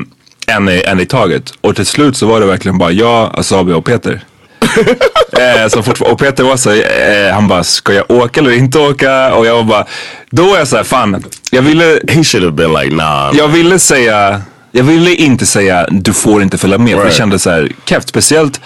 en, 0.46 0.68
i, 0.68 0.82
en 0.86 1.00
i 1.00 1.06
taget. 1.06 1.52
Och 1.60 1.76
till 1.76 1.86
slut 1.86 2.16
så 2.16 2.26
var 2.26 2.40
det 2.40 2.46
verkligen 2.46 2.78
bara 2.78 2.92
jag, 2.92 3.38
Asabi 3.38 3.72
och 3.72 3.84
Peter. 3.84 4.24
eh, 5.32 5.68
fortfar- 5.82 6.12
och 6.12 6.18
Peter 6.18 6.44
var 6.44 6.56
så 6.56 6.70
eh, 6.72 7.32
han 7.34 7.48
bara, 7.48 7.64
ska 7.64 7.92
jag 7.94 8.10
åka 8.10 8.40
eller 8.40 8.52
inte 8.52 8.78
åka? 8.78 9.34
Och 9.34 9.46
jag 9.46 9.54
var 9.54 9.62
bara, 9.64 9.86
då 10.30 10.42
var 10.46 10.58
jag 10.58 10.68
så 10.68 10.76
här, 10.76 10.84
fan, 10.84 11.24
jag 11.50 11.62
ville, 11.62 12.00
He 12.08 12.24
should 12.24 12.44
have 12.44 12.56
been 12.56 12.72
like, 12.72 12.94
nah. 12.94 13.36
jag 13.36 13.48
ville 13.48 13.78
säga, 13.78 14.42
jag 14.72 14.84
ville 14.84 15.14
inte 15.14 15.46
säga 15.46 15.86
du 15.90 16.12
får 16.12 16.42
inte 16.42 16.58
följa 16.58 16.78
med. 16.78 16.90
För 16.90 16.96
Right. 16.98 17.10
det 17.10 17.16
kändes 17.16 17.42
så 17.42 17.50
här 17.50 17.72
keft. 17.84 18.08
Speciellt, 18.08 18.60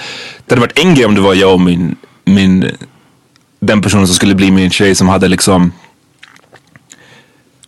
det 0.46 0.54
hade 0.54 0.60
varit 0.60 0.78
en 0.78 0.94
grej 0.94 1.06
om 1.06 1.14
det 1.14 1.20
var 1.20 1.34
jag 1.34 1.52
och 1.52 1.60
min, 1.60 1.96
min, 2.24 2.70
den 3.60 3.82
personen 3.82 4.06
som 4.06 4.16
skulle 4.16 4.34
bli 4.34 4.50
min 4.50 4.70
tjej 4.70 4.94
som 4.94 5.08
hade 5.08 5.28
liksom 5.28 5.72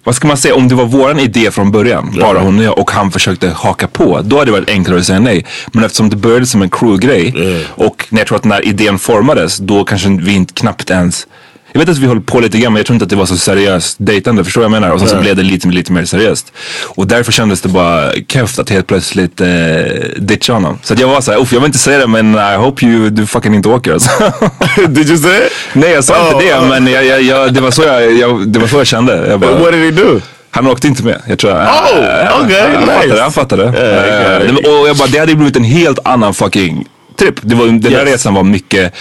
vad 0.04 0.14
ska 0.14 0.28
man 0.28 0.36
säga, 0.36 0.54
om 0.54 0.68
det 0.68 0.74
var 0.74 0.84
våran 0.86 1.18
idé 1.20 1.50
från 1.50 1.70
början, 1.72 2.14
bara 2.20 2.38
hon 2.40 2.58
och 2.58 2.64
jag, 2.64 2.78
och 2.78 2.90
han 2.90 3.10
försökte 3.12 3.48
haka 3.50 3.88
på, 3.88 4.20
då 4.24 4.38
hade 4.38 4.46
det 4.50 4.52
varit 4.52 4.68
enklare 4.70 4.98
att 5.00 5.06
säga 5.06 5.18
nej. 5.20 5.46
Men 5.72 5.84
eftersom 5.84 6.10
det 6.10 6.16
började 6.16 6.46
som 6.46 6.62
en 6.62 6.70
crew-grej 6.70 7.34
och 7.68 8.01
när 8.12 8.20
jag 8.20 8.28
tror 8.28 8.38
att 8.38 8.44
när 8.44 8.64
idén 8.66 8.98
formades, 8.98 9.58
då 9.58 9.84
kanske 9.84 10.08
vi 10.08 10.32
inte 10.32 10.54
knappt 10.54 10.90
ens 10.90 11.26
jag 11.74 11.80
vet 11.80 11.88
att 11.88 11.98
vi 11.98 12.06
höll 12.06 12.20
på 12.20 12.40
lite 12.40 12.58
grann 12.58 12.72
men 12.72 12.80
jag 12.80 12.86
tror 12.86 12.94
inte 12.94 13.04
att 13.04 13.10
det 13.10 13.16
var 13.16 13.26
så 13.26 13.36
seriöst 13.36 13.96
dejtande, 14.00 14.44
förstår 14.44 14.60
du 14.60 14.68
vad 14.68 14.74
jag 14.74 14.80
menar? 14.80 14.94
Och 14.94 15.00
sen 15.00 15.08
så 15.08 15.14
Nej. 15.14 15.22
blev 15.22 15.36
det 15.36 15.42
lite, 15.42 15.68
lite 15.68 15.92
mer 15.92 16.04
seriöst. 16.04 16.52
Och 16.84 17.06
därför 17.06 17.32
kändes 17.32 17.60
det 17.60 17.68
bara 17.68 18.12
keft 18.28 18.58
att 18.58 18.70
helt 18.70 18.86
plötsligt 18.86 19.40
eh, 19.40 19.48
ditcha 20.16 20.52
honom. 20.52 20.78
Så 20.82 20.94
att 20.94 21.00
jag 21.00 21.08
var 21.08 21.20
såhär, 21.20 21.38
jag 21.38 21.60
vill 21.60 21.64
inte 21.64 21.78
säga 21.78 21.98
det 21.98 22.06
men 22.06 22.34
I 22.34 22.56
hope 22.56 22.86
you, 22.86 23.10
du 23.10 23.26
fucking 23.26 23.54
inte 23.54 23.68
åker 23.68 23.92
alltså. 23.92 24.10
Did 24.88 25.08
you 25.08 25.18
say 25.18 25.36
it? 25.36 25.52
Nej 25.72 25.90
jag 25.90 26.04
sa 26.04 26.14
Oh, 26.14 26.32
inte 26.32 26.46
det 26.46 26.54
uh. 26.58 26.68
men 26.68 26.86
jag, 26.86 27.04
jag, 27.04 27.22
jag, 27.22 27.54
det, 27.54 27.60
var 27.60 27.70
så 27.70 27.82
jag, 27.82 28.12
jag, 28.12 28.48
det 28.48 28.58
var 28.58 28.66
så 28.66 28.76
jag 28.76 28.86
kände. 28.86 29.26
Jag 29.28 29.40
bara, 29.40 29.58
What 29.58 29.72
did 29.72 29.84
he 29.84 30.02
do? 30.02 30.20
han 30.50 30.66
åkte 30.66 30.88
inte 30.88 31.02
med. 31.04 31.20
Jag 31.26 31.38
tror 31.38 31.50
Oh, 31.50 31.56
okay, 31.58 32.26
han 32.26 32.46
nice. 32.46 32.92
fattade, 32.92 33.22
han 33.22 33.32
fattade. 33.32 33.62
Yeah, 33.62 34.42
Eh, 34.42 34.54
okay. 34.54 34.72
och 34.72 34.88
jag 34.88 34.96
bara, 34.96 35.08
det 35.08 35.18
hade 35.18 35.34
blivit 35.34 35.56
en 35.56 35.64
helt 35.64 35.98
annan 36.04 36.34
fucking 36.34 36.86
trip. 37.16 37.34
Det 37.42 37.54
var, 37.54 37.66
den 37.66 37.80
där 37.80 37.90
Yes. 37.90 38.04
resan 38.04 38.34
var 38.34 38.42
mycket, 38.42 38.94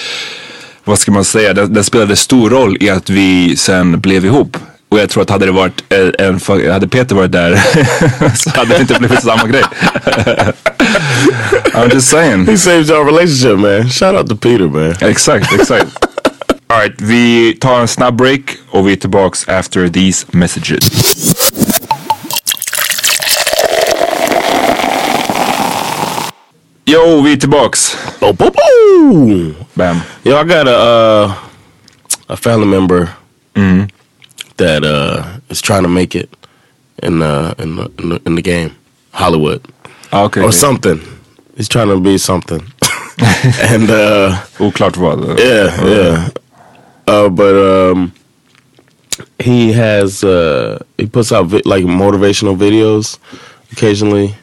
vad 0.84 1.00
ska 1.00 1.12
man 1.12 1.26
säga, 1.26 1.54
den, 1.54 1.74
den 1.74 1.84
spelade 1.84 2.16
stor 2.16 2.50
roll 2.50 2.78
i 2.80 2.90
att 2.90 3.10
vi 3.10 3.56
sen 3.58 4.00
blev 4.00 4.26
ihop. 4.26 4.58
Och 4.90 5.00
jag 5.00 5.10
tror 5.10 5.24
att 5.24 5.30
hade 5.30 5.46
det 5.46 5.52
varit 5.52 5.84
en, 6.20 6.40
hade 6.72 6.88
Peter 6.88 7.16
varit 7.16 7.32
där 7.32 7.56
så 8.36 8.50
hade 8.50 8.74
det 8.76 8.82
inte 8.82 9.00
blivit 9.00 9.24
samma 9.24 9.48
grej. 9.48 9.64
I'm 11.74 11.94
just 11.94 12.10
saying. 12.10 12.46
He 12.48 12.58
saved 12.58 12.90
your 12.90 13.06
relationship, 13.06 13.60
man. 13.60 13.90
Shout 13.90 14.16
out 14.16 14.30
to 14.30 14.36
Peter, 14.36 14.68
man. 14.68 14.96
Exakt, 15.02 15.54
exakt. 15.54 15.88
Alright, 16.68 16.96
vi 17.02 17.54
tar 17.54 17.80
en 17.82 17.88
snabb 17.88 18.16
break 18.16 18.42
och 18.70 18.88
vi 18.88 18.92
är 18.92 18.96
tillbaks 18.96 19.48
after 19.50 19.88
these 19.90 20.26
messages. 20.32 21.51
Yo, 26.92 27.28
är 27.28 27.36
tillbaks. 27.36 27.98
Oh, 28.22 28.34
boo, 28.36 28.52
boo. 28.52 29.54
Bam. 29.74 29.98
Yo, 30.24 30.38
I 30.38 30.44
got 30.44 30.68
a 30.68 30.76
uh, 30.78 31.34
a 32.28 32.36
family 32.38 32.68
member 32.68 33.08
that 34.58 34.84
uh, 34.84 35.24
is 35.50 35.62
trying 35.62 35.84
to 35.84 35.90
make 35.90 36.16
it 36.16 36.30
in 37.04 37.22
uh, 37.22 37.54
in 37.58 37.76
the, 37.76 37.92
in 38.00 38.10
the 38.10 38.22
in 38.26 38.36
the 38.36 38.42
game, 38.42 38.70
Hollywood, 39.12 39.62
Ah, 40.12 40.24
okay, 40.26 40.42
or 40.44 40.52
something. 40.52 41.00
He's 41.58 41.68
trying 41.70 41.88
to 41.90 42.00
be 42.00 42.18
something, 42.18 42.60
and 43.62 43.90
uh, 43.90 44.36
Oklart 44.60 44.96
vad. 44.96 45.40
yeah, 45.40 45.86
yeah. 45.86 46.30
Uh, 47.08 47.30
but 47.30 47.56
um, 47.56 48.12
he 49.40 49.72
has 49.74 50.24
uh, 50.24 50.78
he 50.98 51.06
puts 51.08 51.32
out 51.32 51.48
vi- 51.48 51.62
like 51.66 51.86
motivational 51.86 52.56
videos 52.58 53.18
occasionally, 53.72 54.36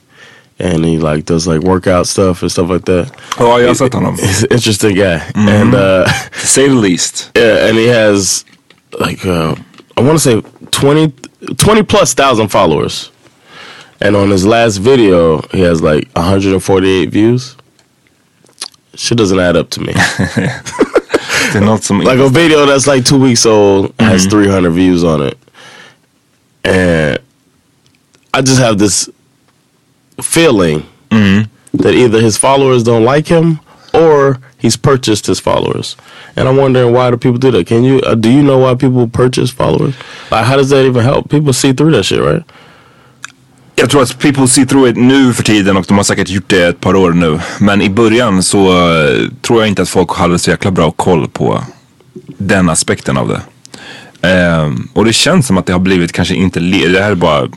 and 0.59 0.85
he 0.85 0.99
like 0.99 1.25
does 1.25 1.47
like 1.47 1.61
workout 1.63 2.07
stuff 2.07 2.43
and 2.43 2.51
stuff 2.53 2.69
like 2.71 2.85
that. 2.85 3.13
Ja, 3.39 3.59
jag 3.61 3.69
har 3.69 3.75
sett 3.75 3.95
honom. 3.95 4.17
He's 4.17 4.43
an 4.43 4.49
interesting 4.51 4.95
guy, 4.97 5.21
and 5.35 5.75
uh, 5.75 6.05
To 6.41 6.47
say 6.47 6.69
the 6.69 6.75
least. 6.75 7.31
yeah, 7.37 7.69
and 7.69 7.79
he 7.79 7.87
has 7.89 8.45
like 9.01 9.25
uh, 9.29 9.55
I 9.97 10.01
want 10.03 10.13
to 10.13 10.19
say 10.19 10.43
20, 10.71 11.13
20 11.57 11.83
plus 11.85 12.15
thousand 12.15 12.49
followers, 12.49 13.11
and 14.01 14.17
on 14.17 14.31
his 14.31 14.45
last 14.45 14.79
video 14.79 15.43
he 15.53 15.61
has 15.61 15.81
like 15.83 16.09
one 16.17 16.25
hundred 16.25 16.53
and 16.53 16.63
forty 16.63 16.89
eight 16.89 17.11
views. 17.13 17.57
Shit 18.95 19.19
doesn't 19.19 19.39
add 19.41 19.57
up 19.57 19.71
to 19.71 19.81
me. 19.81 19.93
Det 21.53 21.59
är 21.59 21.61
något 21.61 21.85
som 21.85 22.01
like 22.01 22.19
a 22.21 22.29
video 22.29 22.67
that's 22.67 22.87
like 22.95 23.05
two 23.05 23.19
weeks 23.19 23.47
old 23.47 23.93
has 23.99 24.27
Mm-hmm. 24.27 24.31
300 24.31 24.71
views 24.71 25.05
on 25.05 25.23
it 25.23 25.39
and 26.65 27.19
i 28.35 28.41
just 28.43 28.59
have 28.61 28.77
this 28.79 29.09
feeling 30.23 30.83
that 31.83 31.95
either 31.95 32.21
his 32.21 32.37
followers 32.39 32.83
don't 32.83 33.05
like 33.05 33.29
him 33.29 33.59
or 33.93 34.39
he's 34.59 34.77
purchased 34.77 35.27
his 35.27 35.41
followers. 35.41 35.97
And 36.37 36.49
I'm 36.49 36.57
wondering 36.57 36.93
why 36.95 37.11
do 37.11 37.17
people 37.17 37.39
do 37.39 37.51
that? 37.59 37.67
Can 37.69 37.85
you 37.85 38.01
uh, 38.01 38.15
do 38.15 38.29
you 38.29 38.43
know 38.43 38.59
why 38.59 38.75
people 38.75 39.09
purchase 39.09 39.53
followers? 39.53 39.95
Like 40.31 40.45
how 40.45 40.57
does 40.57 40.71
that 40.71 40.85
even 40.85 41.05
help? 41.05 41.29
People 41.31 41.53
see 41.53 41.73
through 41.75 41.93
that 41.97 42.05
shit, 42.05 42.21
right? 42.21 42.43
Jag 43.75 43.91
tror 43.91 44.03
att 44.03 44.19
people 44.19 44.49
see 44.49 44.67
through 44.67 44.89
it 44.91 44.97
nu 44.97 45.33
för 45.33 45.43
tiden 45.43 45.77
och 45.77 45.85
de 45.89 45.97
har 45.97 46.05
säkert 46.05 46.29
gjort 46.29 46.49
det 46.49 46.63
ett 46.69 46.81
par 46.81 46.97
år 46.97 47.13
nu. 47.13 47.41
Men 47.61 47.83
i 47.83 47.91
början 47.91 48.43
så 48.43 48.59
uh, 48.69 49.29
tror 49.43 49.61
jag 49.61 49.69
inte 49.69 49.83
att 49.83 49.89
folk 49.89 50.11
hade 50.17 50.39
så 50.39 50.51
jäkla 50.51 50.71
bra 50.71 50.91
koll 50.91 51.29
på 51.29 51.63
den 52.39 52.69
aspekten 52.69 53.17
av 53.17 53.29
det. 53.29 53.41
Um, 54.63 54.89
och 54.95 55.05
det 55.05 55.13
känns 55.13 55.47
som 55.47 55.59
att 55.59 55.67
det 55.67 55.73
har 55.73 55.81
blivit 55.81 56.13
kanske 56.13 56.35
inte, 56.35 56.61
le- 56.61 56.89
det 56.89 57.03
här 57.03 57.11
är 57.11 57.15
bara 57.15 57.49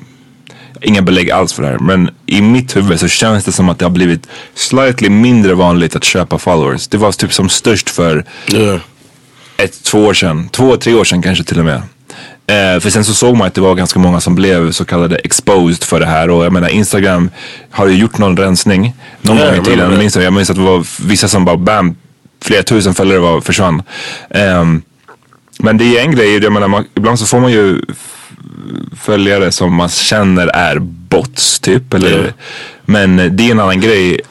inga 0.82 1.02
belägg 1.02 1.32
alls 1.32 1.54
för 1.54 1.64
det 1.64 1.70
här. 1.70 1.80
Men 1.80 2.10
i 2.26 2.42
mitt 2.42 2.76
huvud 2.76 3.00
så 3.00 3.08
känns 3.08 3.46
det 3.46 3.52
som 3.52 3.70
att 3.70 3.80
det 3.80 3.86
har 3.86 3.90
blivit 3.90 4.28
slightly 4.56 5.10
mindre 5.10 5.54
vanligt 5.54 5.96
att 5.96 6.04
köpa 6.04 6.38
followers. 6.38 6.88
Det 6.88 6.98
var 6.98 7.12
typ 7.12 7.34
som 7.34 7.50
störst 7.50 7.90
för 7.90 8.26
ett, 9.58 9.84
två 9.84 10.06
år 10.06 10.14
sedan. 10.14 10.50
Två, 10.50 10.78
tre 10.78 10.94
år 10.94 11.04
sedan 11.04 11.22
kanske 11.22 11.44
till 11.44 11.60
och 11.60 11.66
med. 11.66 11.82
Eh, 12.48 12.80
för 12.80 12.90
sen 12.90 13.06
så 13.06 13.14
såg 13.14 13.38
man 13.38 13.48
att 13.48 13.54
det 13.54 13.62
var 13.62 13.76
ganska 13.76 14.00
många 14.00 14.20
som 14.22 14.36
blev 14.36 14.72
så 14.72 14.86
kallade 14.86 15.16
exposed 15.16 15.84
för 15.84 16.00
det 16.00 16.06
här. 16.06 16.30
Och 16.30 16.46
jag 16.46 16.54
menar 16.54 16.70
Instagram 16.70 17.30
har 17.72 17.88
ju 17.88 17.96
gjort 17.98 18.18
någon 18.18 18.38
rensning. 18.38 18.94
Någon 19.22 19.38
Ja, 19.38 19.46
gång 19.46 19.54
i 19.54 19.64
tiden. 19.64 19.78
menar 19.80 19.90
det. 20.20 20.24
Jag 20.24 20.34
minns, 20.34 20.50
att 20.50 20.56
det 20.56 20.62
var 20.64 20.86
vissa 21.08 21.28
som 21.28 21.46
bara 21.46 21.58
bam, 21.58 21.96
flera 22.44 22.64
tusen 22.64 22.94
följare 22.94 23.20
var, 23.20 23.42
försvann. 23.42 23.84
Ehm, 24.30 24.82
men 25.60 25.78
det 25.78 25.98
är 25.98 26.02
en 26.02 26.12
grej, 26.16 26.38
jag 26.44 26.54
menar, 26.54 26.68
man, 26.68 26.86
ibland 26.96 27.20
så 27.20 27.26
får 27.26 27.40
man 27.40 27.52
ju 27.52 27.82
följare 29.02 29.52
som 29.52 29.74
man 29.76 29.90
känner 29.90 30.48
är 30.48 30.80
bots 30.80 31.60
typ. 31.60 31.94
Eller, 31.94 32.34
Men 32.86 33.38
det 33.38 33.48
är 33.48 33.52
en 33.52 33.60
annan 33.60 33.82
grej. 33.82 34.22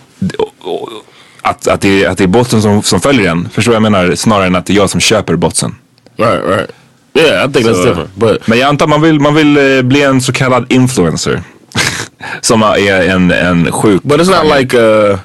Att, 1.43 1.69
att, 1.69 1.81
det, 1.81 2.05
är, 2.05 2.09
att 2.09 2.19
det 2.19 2.25
är 2.25 2.29
botsen 2.29 2.63
som, 2.63 2.83
som 2.83 3.01
följer 3.01 3.31
en. 3.31 3.49
Förstår 3.53 3.75
jag 3.75 3.83
menar? 3.83 4.15
Snarare 4.15 4.47
än 4.47 4.57
att 4.57 4.67
det 4.67 4.73
är 4.73 4.77
jag 4.77 4.91
som 4.91 5.01
köper 5.01 5.37
botsen. 5.37 5.75
Right, 6.17 6.45
right. 6.47 6.71
Yeah, 7.15 7.49
I 7.49 7.53
think 7.53 7.67
that's 7.67 7.87
different. 7.87 8.15
But 8.15 8.47
Men 8.47 8.59
jag 8.59 8.69
antar 8.69 8.87
man 8.87 9.03
vill, 9.03 9.21
man 9.21 9.35
vill 9.35 9.57
eh, 9.57 9.83
bli 9.83 10.03
en 10.03 10.21
så 10.21 10.33
kallad 10.33 10.73
influencer. 10.73 11.43
som 12.41 12.63
är 12.63 13.09
en, 13.09 13.31
en 13.31 13.73
sjuk... 13.73 14.03
But 14.03 14.21
it's 14.21 14.45
not 14.45 14.59
like 14.59 14.79
uh, 14.79 15.19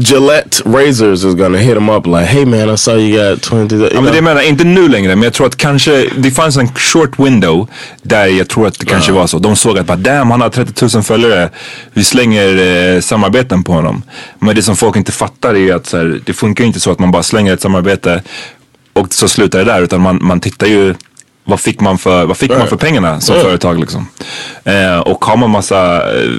Gillette 0.00 0.62
razors 0.64 1.24
is 1.24 1.34
gonna 1.34 1.58
hit 1.58 1.76
him 1.76 1.88
up 1.88 2.06
like, 2.06 2.26
hey 2.26 2.44
man, 2.44 2.70
I 2.70 2.76
saw 2.76 2.96
you 2.96 3.30
got 3.30 3.42
20. 3.42 3.76
You 3.76 3.90
Ja, 3.94 4.00
men 4.00 4.12
det 4.12 4.22
menar 4.22 4.42
inte 4.42 4.64
nu 4.64 4.88
längre, 4.88 5.16
men 5.16 5.22
jag 5.22 5.32
tror 5.32 5.46
att 5.46 5.56
kanske 5.56 6.08
det 6.16 6.30
fanns 6.30 6.56
en 6.56 6.68
short 6.74 7.18
window 7.18 7.68
där 8.02 8.26
jag 8.26 8.48
tror 8.48 8.66
att 8.66 8.78
det 8.78 8.86
kanske 8.86 9.12
var 9.12 9.26
så. 9.26 9.38
De 9.38 9.56
såg 9.56 9.78
att 9.78 9.86
bara 9.86 9.96
damn, 9.96 10.30
han 10.30 10.40
har 10.40 10.48
30 10.48 10.96
000 10.96 11.02
följare. 11.02 11.50
Vi 11.92 12.04
slänger 12.04 12.56
eh, 12.94 13.00
samarbeten 13.00 13.64
på 13.64 13.72
honom. 13.72 14.02
Men 14.38 14.56
det 14.56 14.62
som 14.62 14.76
folk 14.76 14.96
inte 14.96 15.12
fattar 15.12 15.54
är 15.54 15.74
att 15.74 15.86
så 15.86 15.96
här, 15.96 16.20
det 16.24 16.32
funkar 16.32 16.64
ju 16.64 16.68
inte 16.68 16.80
så 16.80 16.90
att 16.90 16.98
man 16.98 17.10
bara 17.10 17.22
slänger 17.22 17.52
ett 17.54 17.60
samarbete 17.60 18.22
och 18.92 19.14
så 19.14 19.28
slutar 19.28 19.58
det 19.58 19.64
där. 19.64 19.82
Utan 19.82 20.00
man, 20.00 20.18
man 20.22 20.40
tittar 20.40 20.66
ju 20.66 20.94
vad 21.48 21.60
fick 21.60 21.80
man 21.80 21.98
för, 21.98 22.26
vad 22.26 22.36
fick 22.36 22.50
man 22.50 22.66
för 22.66 22.76
pengarna 22.76 23.20
som 23.20 23.40
företag 23.40 23.80
liksom. 23.80 24.08
Eh, 24.64 24.98
och 24.98 25.24
har 25.24 25.36
man 25.36 25.50
massa 25.50 25.96
eh, 25.96 26.30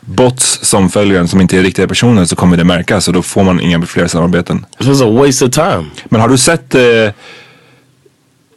bots 0.00 0.58
som 0.62 0.90
följer 0.90 1.20
en 1.20 1.28
som 1.28 1.40
inte 1.40 1.58
är 1.58 1.62
riktiga 1.62 1.88
personer 1.88 2.24
så 2.24 2.36
kommer 2.36 2.56
det 2.56 2.64
märkas 2.64 3.08
och 3.08 3.14
då 3.14 3.22
får 3.22 3.44
man 3.44 3.60
inga 3.60 3.82
fler 3.82 4.06
samarbeten. 4.06 4.66
It's 4.78 5.04
a 5.04 5.22
waste 5.22 5.44
of 5.44 5.50
time. 5.50 5.84
Men 6.04 6.20
har 6.20 6.28
du 6.28 6.38
sett 6.38 6.74
eh, 6.74 6.82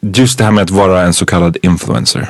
just 0.02 0.38
det 0.38 0.44
här 0.44 0.52
med 0.52 0.64
att 0.64 0.70
vara 0.70 1.02
en 1.02 1.14
så 1.14 1.26
kallad 1.26 1.58
influencer? 1.62 2.30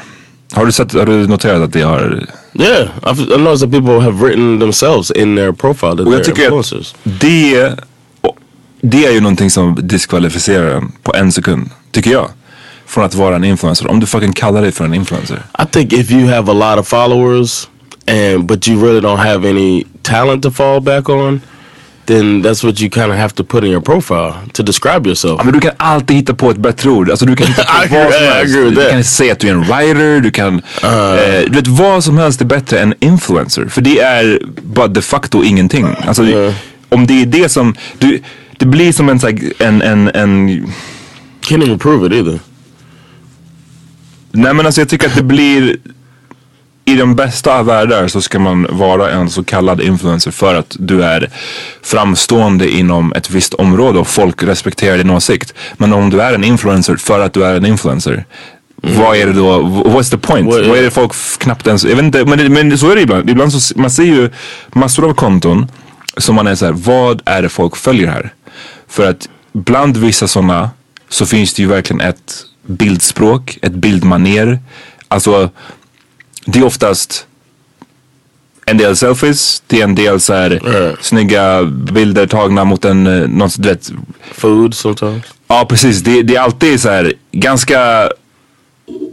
Har 0.51 0.65
du, 0.65 0.71
sett, 0.71 0.93
har 0.93 1.05
du 1.05 1.27
noterat 1.27 1.61
att 1.61 1.73
det 1.73 1.81
har... 1.81 2.27
Yeah, 2.53 2.87
I've, 3.01 3.35
I 3.35 3.37
noticed 3.37 3.71
that 3.71 3.71
people 3.71 3.99
have 4.01 4.25
written 4.25 4.59
themselves 4.59 5.11
in 5.11 5.35
their 5.35 5.51
profile 5.51 5.95
that 5.97 6.07
Och 6.07 6.13
jag 6.13 6.23
tycker 6.23 6.43
influencers. 6.43 6.93
att 6.93 7.19
det, 7.19 7.73
det 8.81 9.05
är 9.05 9.11
ju 9.11 9.21
någonting 9.21 9.49
som 9.49 9.77
diskvalificerar 9.81 10.75
en 10.75 10.91
på 11.03 11.15
en 11.15 11.31
sekund, 11.31 11.69
tycker 11.91 12.11
jag. 12.11 12.29
Från 12.89 13.03
att 13.03 13.15
vara 13.15 13.35
en 13.35 13.43
influencer. 13.43 13.87
Om 13.91 13.99
du 13.99 14.05
fucking 14.05 14.33
kallar 14.33 14.61
dig 14.61 14.71
för 14.71 14.85
en 14.85 14.93
influencer. 14.93 15.35
I 15.59 15.65
think 15.71 15.93
if 15.93 16.11
you 16.11 16.27
have 16.29 16.51
a 16.51 16.53
lot 16.53 16.79
of 16.81 16.87
followers 16.87 17.67
and 18.07 18.45
but 18.45 18.67
you 18.67 18.81
really 18.85 18.99
don't 18.99 19.17
have 19.17 19.49
any 19.49 19.83
talent 20.01 20.43
to 20.43 20.51
fall 20.51 20.81
back 20.81 21.09
on, 21.09 21.41
then 22.05 22.43
that's 22.43 22.63
what 22.65 22.81
you 22.81 22.89
kind 22.89 23.11
of 23.11 23.17
have 23.17 23.29
to 23.29 23.43
put 23.43 23.63
in 23.63 23.69
your 23.71 23.81
profile 23.81 24.33
to 24.53 24.63
describe 24.63 25.07
yourself. 25.09 25.35
Ja, 25.37 25.43
men 25.43 25.53
du 25.53 25.59
kan 25.59 25.71
alltid 25.77 26.15
hitta 26.17 26.33
på 26.33 26.49
ett 26.51 26.57
bättre 26.57 26.89
ord. 26.89 27.09
Alltså 27.09 27.25
du 27.25 27.35
kan 27.35 27.47
hitta 27.47 27.63
på 27.63 27.69
vad 27.95 28.13
som 28.13 28.23
I 28.23 28.25
helst. 28.27 28.55
agree 28.55 28.63
with 28.63 28.75
Du 28.75 28.81
that. 28.81 28.91
kan 28.91 29.03
säga 29.03 29.33
att 29.33 29.39
du 29.39 29.47
är 29.47 29.51
en 29.51 29.63
writer, 29.63 30.19
du 30.19 30.31
kan... 30.31 30.55
eh, 30.83 31.43
du 31.47 31.55
vet 31.55 31.67
vad 31.67 32.03
som 32.03 32.17
helst 32.17 32.41
är 32.41 32.45
bättre 32.45 32.79
än 32.79 32.93
influencer. 32.99 33.65
För 33.65 33.81
det 33.81 33.99
är 33.99 34.39
bara 34.61 34.87
de 34.87 35.01
facto 35.01 35.43
ingenting. 35.43 35.87
Alltså 36.07 36.23
det- 36.23 36.53
om 36.89 37.07
det 37.07 37.21
är 37.21 37.25
det 37.25 37.49
som... 37.49 37.75
Du, 37.97 38.21
det 38.57 38.65
blir 38.65 38.91
som 38.91 39.09
en, 39.09 39.19
en, 39.59 39.81
en, 39.81 40.07
en... 40.13 40.49
Can't 41.41 41.63
even 41.63 41.79
prove 41.79 42.07
it 42.07 42.13
either. 42.13 42.39
Nej 44.31 44.53
men 44.53 44.65
alltså 44.65 44.81
jag 44.81 44.89
tycker 44.89 45.07
att 45.07 45.15
det 45.15 45.23
blir... 45.23 45.77
I 46.85 46.95
de 46.95 47.15
bästa 47.15 47.59
av 47.59 47.65
världar 47.65 48.07
så 48.07 48.21
ska 48.21 48.39
man 48.39 48.67
vara 48.69 49.11
en 49.11 49.29
så 49.29 49.43
kallad 49.43 49.81
influencer 49.81 50.31
för 50.31 50.55
att 50.55 50.75
du 50.79 51.03
är 51.03 51.29
framstående 51.83 52.69
inom 52.71 53.13
ett 53.13 53.29
visst 53.29 53.53
område 53.53 53.99
och 53.99 54.07
folk 54.07 54.43
respekterar 54.43 54.97
din 54.97 55.09
åsikt. 55.09 55.53
Men 55.77 55.93
om 55.93 56.09
du 56.09 56.21
är 56.21 56.33
en 56.33 56.43
influencer 56.43 56.95
för 56.95 57.19
att 57.19 57.33
du 57.33 57.45
är 57.45 57.55
en 57.55 57.65
influencer. 57.65 58.25
Vad 58.75 59.17
är 59.17 59.25
det 59.27 59.33
då? 59.33 59.61
What's 59.61 60.09
the 60.11 60.17
point? 60.17 60.47
What- 60.53 60.69
Vad 60.69 60.77
är 60.77 60.83
det 60.83 60.91
folk 60.91 61.11
knappt 61.37 61.67
ens... 61.67 61.83
Jag 61.85 61.95
vet 61.95 62.05
inte, 62.05 62.25
men, 62.25 62.37
det, 62.37 62.49
men 62.49 62.77
så 62.77 62.89
är 62.91 62.95
det 62.95 63.01
ibland. 63.01 63.29
Ibland 63.29 63.53
så 63.53 63.79
man 63.79 63.89
ser 63.91 64.03
ju 64.03 64.29
massor 64.73 65.05
av 65.09 65.13
konton 65.13 65.67
som 66.17 66.35
man 66.35 66.47
är 66.47 66.55
så 66.55 66.65
här, 66.65 66.73
vad 66.73 67.21
är 67.25 67.41
det 67.41 67.49
folk 67.49 67.75
följer 67.75 68.07
här? 68.07 68.33
För 68.87 69.09
att 69.09 69.29
bland 69.53 69.97
vissa 69.97 70.27
sådana 70.27 70.69
så 71.09 71.25
finns 71.25 71.53
det 71.53 71.61
ju 71.61 71.67
verkligen 71.67 72.01
ett 72.01 72.33
bildspråk, 72.69 73.59
ett 73.61 73.73
bildmaner. 73.73 74.59
Alltså, 75.07 75.49
det 76.45 76.59
är 76.59 76.65
oftast 76.65 77.25
en 78.65 78.77
del 78.77 78.95
selfies, 78.95 79.63
det 79.67 79.79
är 79.79 79.83
en 79.83 79.95
del 79.95 80.19
så 80.19 80.33
här 80.33 80.95
snygga 81.01 81.63
bilder 81.63 82.27
tagna 82.27 82.63
mot 82.63 82.85
en, 82.85 83.07
eh, 83.07 83.27
någon, 83.27 83.49
du 83.57 83.69
vet, 83.69 83.91
Food 84.31 84.75
sometimes. 84.75 85.23
Ja 85.47 85.65
precis, 85.69 86.01
det, 86.01 86.23
det 86.23 86.35
är 86.35 86.41
alltid 86.41 86.81
så 86.81 86.89
här 86.89 87.13
ganska 87.31 88.09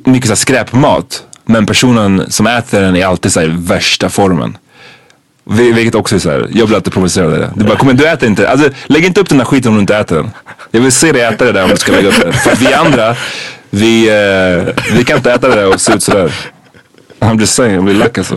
mycket 0.04 0.26
så 0.26 0.30
här 0.30 0.36
skräpmat. 0.36 1.22
Men 1.44 1.66
personen 1.66 2.30
som 2.30 2.46
äter 2.46 2.80
den 2.80 2.96
är 2.96 3.06
alltid 3.06 3.32
så 3.32 3.40
här 3.40 3.56
värsta 3.58 4.08
formen. 4.08 4.58
Vi- 5.50 5.72
Vilket 5.72 5.94
också 5.94 6.14
är 6.14 6.18
så 6.18 6.30
här, 6.30 6.48
jag 6.52 6.66
blir 6.68 6.76
alltid 6.76 6.92
provocerad 6.92 7.32
av 7.32 7.38
det. 7.38 7.50
Du 7.56 7.64
bara, 7.64 7.78
igen, 7.82 7.96
du 7.96 8.08
äter 8.08 8.28
inte. 8.28 8.48
Alltså 8.50 8.70
lägg 8.86 9.04
inte 9.04 9.20
upp 9.20 9.28
den 9.28 9.38
här 9.38 9.44
skiten 9.46 9.68
om 9.68 9.74
du 9.74 9.80
inte 9.80 9.96
äter 9.96 10.16
den. 10.16 10.30
Jag 10.70 10.80
vill 10.80 10.92
se 10.92 11.12
dig 11.12 11.22
äta 11.22 11.44
det 11.44 11.52
där 11.52 11.64
om 11.64 11.70
du 11.70 11.76
ska 11.76 11.92
lägga 11.92 12.08
upp 12.08 12.20
det. 12.20 12.32
För 12.32 12.50
att 12.52 12.60
vi 12.60 12.74
andra, 12.74 13.16
vi, 13.70 14.08
eh, 14.08 14.74
vi 14.96 15.04
kan 15.04 15.16
inte 15.16 15.32
äta 15.32 15.48
det 15.48 15.54
där 15.54 15.74
och 15.74 15.80
se 15.80 15.92
ut 15.92 16.02
sådär. 16.02 16.32
I'm 17.20 17.40
just 17.40 17.54
saying, 17.54 17.74
jag 17.74 17.84
blir 17.84 17.94
lack 17.94 18.18
alltså. 18.18 18.34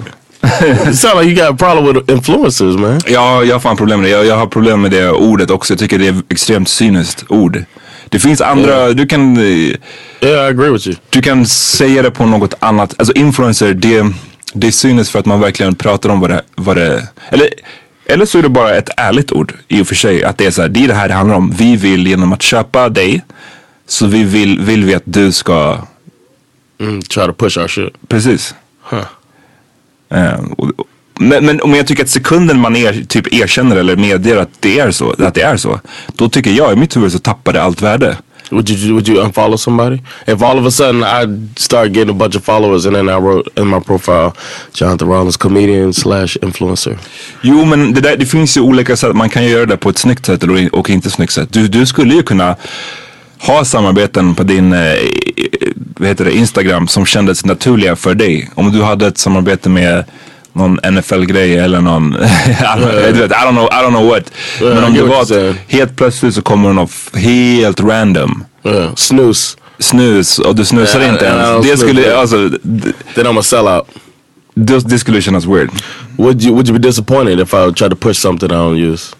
it 0.87 0.99
sounds 0.99 1.15
like 1.23 1.23
you 1.29 1.35
got 1.35 1.49
a 1.53 1.55
problem 1.73 1.93
with 1.93 2.11
influencers, 2.13 2.75
man. 2.77 2.99
Ja, 3.07 3.43
jag 3.43 3.55
har 3.55 3.59
fan 3.59 3.77
problem 3.77 4.01
med 4.01 4.09
det. 4.09 4.15
Jag, 4.15 4.25
jag 4.25 4.37
har 4.37 4.47
problem 4.47 4.81
med 4.81 4.91
det 4.91 5.09
ordet 5.11 5.51
också. 5.51 5.73
Jag 5.73 5.79
tycker 5.79 5.99
det 5.99 6.07
är 6.07 6.15
extremt 6.29 6.69
cyniskt 6.69 7.23
ord. 7.29 7.63
Det 8.09 8.19
finns 8.19 8.41
andra, 8.41 8.89
du 8.93 9.07
kan... 9.07 9.37
eh, 9.37 9.43
Yeah, 10.21 10.45
I 10.45 10.49
agree 10.49 10.69
with 10.69 10.87
you. 10.87 10.95
Du 11.09 11.21
kan 11.21 11.45
säga 11.45 12.01
det 12.01 12.11
på 12.11 12.25
något 12.25 12.53
annat. 12.59 12.93
Alltså 12.97 13.13
influencer, 13.13 13.73
det, 13.73 14.05
det 14.53 14.71
cyniskt 14.71 15.11
för 15.11 15.19
att 15.19 15.25
man 15.25 15.39
verkligen 15.39 15.75
pratar 15.75 16.09
om 16.09 16.19
vad 16.19 16.29
det, 16.29 16.41
vad 16.55 16.75
det 16.77 17.07
eller, 17.29 17.49
eller 18.05 18.25
så 18.25 18.37
är 18.37 18.41
det 18.41 18.49
bara 18.49 18.75
ett 18.75 18.89
ärligt 18.97 19.31
ord 19.31 19.53
i 19.67 19.81
och 19.81 19.87
för 19.87 19.95
sig. 19.95 20.23
Att 20.23 20.37
det 20.37 20.45
är 20.45 20.51
så 20.51 20.61
här, 20.61 20.69
det 20.69 20.83
är 20.83 20.87
det 20.87 20.93
här 20.93 21.07
det 21.07 21.13
handlar 21.13 21.35
om. 21.35 21.51
Vi 21.57 21.75
vill 21.75 22.07
genom 22.07 22.33
att 22.33 22.41
köpa 22.41 22.89
dig 22.89 23.23
så 23.87 24.05
vi 24.07 24.23
vill, 24.23 24.59
vill 24.61 24.83
vi 24.85 24.95
att 24.95 25.03
du 25.05 25.31
ska... 25.31 25.77
Mm, 26.79 27.01
try 27.01 27.25
to 27.25 27.33
push 27.33 27.57
our 27.57 27.67
shit. 27.67 27.93
Precis. 28.07 28.55
Huh. 28.83 29.05
Eh, 30.09 30.39
och, 30.57 30.69
och- 30.79 30.85
men, 31.21 31.45
men 31.45 31.61
om 31.61 31.73
jag 31.75 31.87
tycker 31.87 32.03
att 32.03 32.09
sekunden 32.09 32.59
man 32.59 32.75
er, 32.75 33.03
typ 33.07 33.33
erkänner 33.33 33.75
eller 33.75 33.95
medger 33.95 34.37
att 34.37 34.49
det 34.59 34.79
är 34.79 34.91
så, 34.91 35.15
att 35.23 35.33
det 35.33 35.41
är 35.41 35.57
så. 35.57 35.79
Då 36.15 36.29
tycker 36.29 36.51
jag 36.51 36.73
i 36.73 36.75
mitt 36.75 36.97
huvud 36.97 37.11
så 37.11 37.19
tappar 37.19 37.53
det 37.53 37.63
allt 37.63 37.81
värde. 37.81 38.17
Would 38.51 38.69
you 38.69 38.93
would 38.93 39.07
you 39.07 39.23
unfollow 39.23 39.57
somebody 39.57 40.01
if 40.27 40.41
all 40.41 40.57
of 40.57 40.65
a 40.65 40.71
sudden 40.71 41.03
I 41.03 41.49
start 41.55 41.87
getting 41.87 42.09
a 42.09 42.13
bunch 42.13 42.35
of 42.35 42.43
followers 42.43 42.85
and 42.85 42.95
then 42.95 43.09
I 43.09 43.17
wrote 43.17 43.61
in 43.61 43.67
my 43.67 43.79
profile 43.79 44.31
Jonathan 44.73 45.07
Rollins 45.07 45.37
comedian 45.37 45.93
slash 45.93 46.37
influencer? 46.41 46.97
Jo 47.41 47.65
men 47.65 47.93
det, 47.93 48.01
där, 48.01 48.17
det 48.17 48.25
finns 48.25 48.57
ju 48.57 48.61
olika 48.61 48.95
sätt. 48.95 49.15
Man 49.15 49.29
kan 49.29 49.43
ju 49.43 49.49
göra 49.49 49.65
det 49.65 49.77
på 49.77 49.89
ett 49.89 49.97
snyggt 49.97 50.25
sätt 50.25 50.43
och 50.71 50.89
inte 50.89 51.09
snyggt 51.09 51.33
sätt. 51.33 51.53
Du, 51.53 51.67
du 51.67 51.85
skulle 51.85 52.13
ju 52.13 52.23
kunna 52.23 52.55
ha 53.39 53.65
samarbeten 53.65 54.35
på 54.35 54.43
din 54.43 54.73
eh, 54.73 54.93
vad 55.97 56.07
heter 56.07 56.25
det, 56.25 56.31
Instagram 56.31 56.87
som 56.87 57.05
kändes 57.05 57.45
naturliga 57.45 57.95
för 57.95 58.15
dig. 58.15 58.49
Om 58.55 58.71
du 58.71 58.83
hade 58.83 59.07
ett 59.07 59.17
samarbete 59.17 59.69
med 59.69 60.05
någon 60.59 60.79
NFL-grej 60.93 61.57
eller 61.57 61.81
någon, 61.81 62.11
du 63.11 63.11
vet, 63.11 63.31
I 63.31 63.33
don't 63.33 63.51
know, 63.51 63.65
I 63.71 63.83
don't 63.83 63.89
know 63.89 64.07
what. 64.09 64.31
Yeah, 64.61 64.75
men 64.75 64.83
I 64.83 64.87
om 64.87 64.93
det 64.93 65.03
var 65.03 65.21
att 65.21 65.55
helt 65.67 65.95
plötsligt 65.95 66.33
så 66.35 66.41
kommer 66.41 66.73
någon 66.73 66.85
f- 66.85 67.09
helt 67.15 67.79
random. 67.81 68.43
Yeah, 68.63 68.95
snooze. 68.95 69.57
Snus 69.79 70.39
och 70.39 70.55
du 70.55 70.65
snusar 70.65 70.99
Yeah, 70.99 71.13
inte 71.13 71.25
I- 71.25 71.27
I 71.27 71.31
ens. 71.31 71.49
don't 71.49 71.71
Det 71.71 71.77
skulle, 71.77 72.01
yeah. 72.01 72.19
alltså, 72.19 72.49
Then 73.15 73.27
I'm 73.27 73.39
a 73.39 73.43
sellout. 73.43 73.87
det, 74.55 74.89
det 74.89 74.99
skulle 74.99 75.21
kännas 75.21 75.45
weird. 75.45 75.69
Would 76.17 76.43
you 76.43 76.53
would 76.53 76.67
you 76.69 76.79
be 76.79 76.87
disappointed 76.87 77.39
if 77.39 77.53
I 77.53 77.73
tried 77.73 77.89
to 77.91 77.95
push 77.95 78.19
something 78.21 78.49
I 78.49 78.53
don't 78.53 78.93
use? 78.93 79.15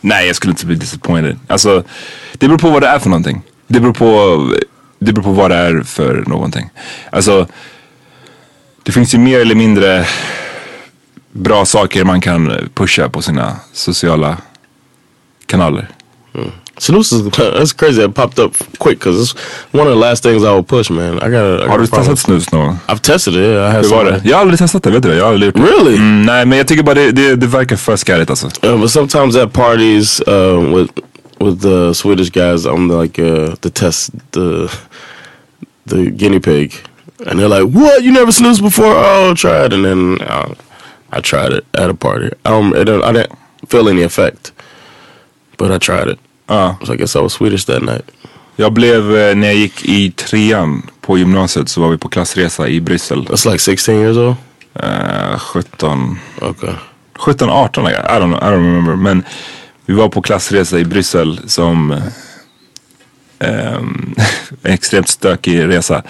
Nej, 0.00 0.26
jag 0.26 0.36
skulle 0.36 0.50
inte 0.50 0.66
bli 0.66 0.74
disappointed. 0.76 1.38
Alltså, 1.46 1.82
det 2.32 2.46
beror 2.48 2.58
på 2.58 2.70
vad 2.70 2.82
det 2.82 2.88
är 2.88 2.98
för 2.98 3.08
någonting. 3.10 3.42
Det 3.66 3.80
beror 3.80 3.92
på, 3.92 4.52
det 4.98 5.12
beror 5.12 5.24
på 5.24 5.30
vad 5.32 5.50
det 5.50 5.56
är 5.56 5.82
för 5.82 6.24
någonting. 6.26 6.70
Alltså, 7.10 7.46
det 8.88 8.92
finns 8.92 9.14
ju 9.14 9.18
mer 9.18 9.40
eller 9.40 9.54
mindre 9.54 10.06
bra 11.32 11.64
saker 11.64 12.04
man 12.04 12.20
kan 12.20 12.70
pusha 12.74 13.08
på 13.08 13.22
sina 13.22 13.56
sociala 13.72 14.36
kanaler. 15.46 15.88
Mm. 16.34 16.50
Snooze 16.78 17.16
is 17.16 17.22
that's 17.36 17.72
crazy. 17.72 18.02
It 18.02 18.14
popped 18.14 18.44
up 18.44 18.56
quick 18.78 18.98
because 18.98 19.22
it's 19.22 19.34
one 19.72 19.86
of 19.86 19.92
the 19.92 20.00
last 20.08 20.22
things 20.22 20.42
I 20.42 20.52
would 20.52 20.68
push, 20.68 20.90
man. 20.90 21.16
I 21.16 21.28
got. 21.30 21.66
I 21.66 21.68
Har 21.68 21.78
du 21.78 21.86
testat 21.86 22.18
snus 22.18 22.52
någon 22.52 22.66
gång? 22.66 22.78
I've 22.86 23.00
tested 23.00 23.34
it. 23.34 23.40
Yeah, 23.40 23.70
I 23.70 23.72
had 23.72 23.84
Hur 23.84 23.90
var 23.90 24.04
det? 24.04 24.20
Jag 24.24 24.36
har 24.36 24.40
aldrig 24.40 24.58
testat 24.58 24.82
det, 24.82 24.90
vet 24.90 25.02
du 25.02 25.08
det? 25.08 25.16
Jag 25.16 25.24
har 25.24 25.32
aldrig 25.32 25.46
gjort 25.46 25.66
det. 25.66 25.72
Really? 25.72 25.96
Mm, 25.96 26.22
nej, 26.22 26.46
men 26.46 26.58
jag 26.58 26.68
tycker 26.68 26.82
bara 26.82 26.94
det, 26.94 27.12
det, 27.12 27.36
det 27.36 27.46
verkar 27.46 27.76
för 27.76 27.96
skarrigt 27.96 28.30
alltså. 28.30 28.46
Uh, 28.66 28.80
but 28.80 28.90
sometimes 28.90 29.36
at 29.36 29.52
parties 29.52 30.20
uh, 30.28 30.76
with 30.76 30.92
with 31.40 31.62
the 31.62 31.94
Swedish 31.94 32.30
guys, 32.30 32.66
I'm 32.66 33.02
like 33.02 33.22
uh, 33.22 33.54
the 33.60 33.70
test 33.70 34.10
the 34.30 34.68
the 35.88 36.10
guinea 36.10 36.40
pig, 36.40 36.74
and 37.26 37.38
they're 37.38 37.48
like, 37.48 37.66
"What? 37.74 38.02
You 38.02 38.12
never 38.12 38.32
snoozed 38.32 38.62
before? 38.62 38.94
Oh, 38.96 39.34
try 39.34 39.64
it." 39.64 39.72
And 39.72 39.84
then 39.84 40.20
uh, 40.20 40.54
I 41.10 41.20
tried 41.20 41.52
it 41.52 41.64
at 41.74 41.90
a 41.90 41.94
party. 41.94 42.30
I 42.44 42.50
don't, 42.50 42.76
it. 42.76 42.88
I 42.88 43.12
didn't 43.12 43.38
feel 43.68 43.88
any 43.88 44.02
effect, 44.02 44.52
but 45.56 45.70
I 45.70 45.78
tried 45.78 46.08
it. 46.08 46.18
Ja. 46.48 46.76
So 46.84 46.92
I 46.92 46.96
guess 46.96 47.16
I 47.16 47.20
was 47.20 47.32
Swedish 47.32 47.64
that 47.66 47.82
night. 47.82 48.04
Jag 48.60 48.72
blev, 48.72 49.16
eh, 49.16 49.36
när 49.36 49.46
jag 49.46 49.56
gick 49.56 49.84
i 49.84 50.10
trean 50.10 50.90
på 51.00 51.18
gymnasiet 51.18 51.68
så 51.68 51.80
var 51.80 51.88
vi 51.88 51.98
på 51.98 52.08
klassresa 52.08 52.68
i 52.68 52.80
Bryssel. 52.80 53.26
That's 53.26 53.50
like 53.50 53.58
16 53.58 53.94
years 53.94 54.16
old. 54.16 54.36
Uh, 54.82 55.38
17. 55.38 56.18
Okay. 56.40 56.74
17, 57.18 57.50
18 57.50 57.86
I 57.86 57.92
don't 57.92 58.28
know, 58.28 58.38
I 58.38 58.50
don't 58.50 58.64
remember. 58.64 58.96
Men 58.96 59.24
vi 59.86 59.94
var 59.94 60.08
på 60.08 60.22
klassresa 60.22 60.78
i 60.78 60.84
Bryssel 60.84 61.40
som 61.46 61.90
en 63.38 64.14
extremt 64.62 65.08
stökig 65.08 65.68
resa. 65.68 66.02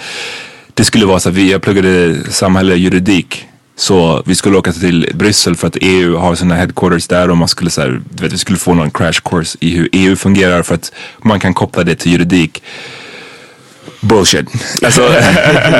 Det 0.78 0.84
skulle 0.84 1.06
vara 1.06 1.20
så 1.20 1.28
att 1.28 1.34
vi, 1.34 1.50
jag 1.52 1.62
pluggade 1.62 2.16
samhälle 2.30 2.74
juridik. 2.74 3.46
Så 3.76 4.22
vi 4.26 4.34
skulle 4.34 4.58
åka 4.58 4.72
till 4.72 5.10
Bryssel 5.14 5.56
för 5.56 5.68
att 5.68 5.76
EU 5.80 6.16
har 6.16 6.34
sina 6.34 6.54
headquarters 6.54 7.06
där 7.06 7.30
och 7.30 7.36
man 7.36 7.48
skulle 7.48 7.70
så 7.70 7.80
här, 7.80 8.00
vet, 8.10 8.32
vi 8.32 8.38
skulle 8.38 8.58
få 8.58 8.74
någon 8.74 8.90
crash 8.90 9.20
course 9.24 9.58
i 9.60 9.76
hur 9.76 9.88
EU 9.92 10.16
fungerar 10.16 10.62
för 10.62 10.74
att 10.74 10.92
man 11.18 11.40
kan 11.40 11.54
koppla 11.54 11.84
det 11.84 11.94
till 11.94 12.12
juridik. 12.12 12.62
Bullshit. 14.00 14.46
Alltså, 14.84 15.00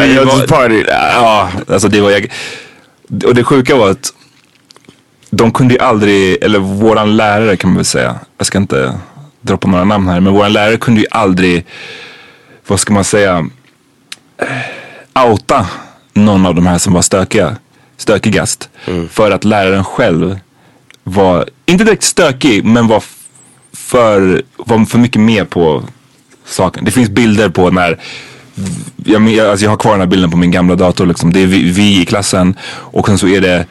vi 0.03 0.17
var-. 0.17 0.85
Ja, 0.89 1.51
alltså 1.69 1.89
det 1.89 2.01
var 2.01 2.11
jag. 2.11 2.33
Och 3.25 3.35
det 3.35 3.45
sjuka 3.45 3.77
var 3.77 3.91
att 3.91 4.13
de 5.31 5.53
kunde 5.53 5.75
ju 5.75 5.81
aldrig, 5.81 6.43
eller 6.43 6.59
våran 6.59 7.17
lärare 7.17 7.57
kan 7.57 7.71
man 7.71 7.77
väl 7.77 7.85
säga. 7.85 8.19
Jag 8.39 8.47
ska 8.47 8.59
inte 8.59 8.99
droppa 9.41 9.69
några 9.69 9.85
namn 9.85 10.09
här, 10.09 10.21
men 10.21 10.33
våran 10.33 10.53
lärare 10.53 10.77
kunde 10.77 11.01
ju 11.01 11.07
aldrig, 11.11 11.67
vad 12.67 12.81
ska 12.81 12.93
man 12.93 13.05
säga, 13.05 13.49
outa 15.25 15.67
någon 16.13 16.47
av 16.47 16.55
de 16.55 16.67
här 16.67 16.79
som 16.79 16.93
var 16.93 17.03
stökiga, 17.03 17.57
stökigast. 17.97 18.69
För 19.11 19.31
att 19.31 19.45
läraren 19.45 19.85
själv 19.85 20.39
var, 21.05 21.49
inte 21.67 21.85
direkt 21.85 22.03
stökig, 22.03 22.65
men 22.65 22.87
var 22.87 23.03
för, 23.73 24.43
var 24.57 24.85
för 24.85 24.99
mycket 24.99 25.23
med 25.23 25.51
på 25.51 25.83
saken. 26.45 26.85
Det 26.85 26.91
finns 26.91 27.11
bilder 27.11 27.49
på 27.49 27.71
när 27.71 27.99
jag, 29.05 29.39
alltså 29.39 29.65
jag 29.65 29.71
har 29.71 29.77
kvar 29.77 29.93
den 29.93 30.01
här 30.01 30.07
bilden 30.07 30.31
på 30.31 30.37
min 30.37 30.51
gamla 30.51 30.75
dator. 30.75 31.07
Liksom. 31.07 31.33
Det 31.33 31.41
är 31.41 31.47
vi, 31.47 31.71
vi 31.71 32.01
i 32.03 32.07
klassen 32.07 32.57
och 32.71 33.07
sen 33.07 33.19
så 33.19 33.29
är 33.29 33.41
det 33.41 33.67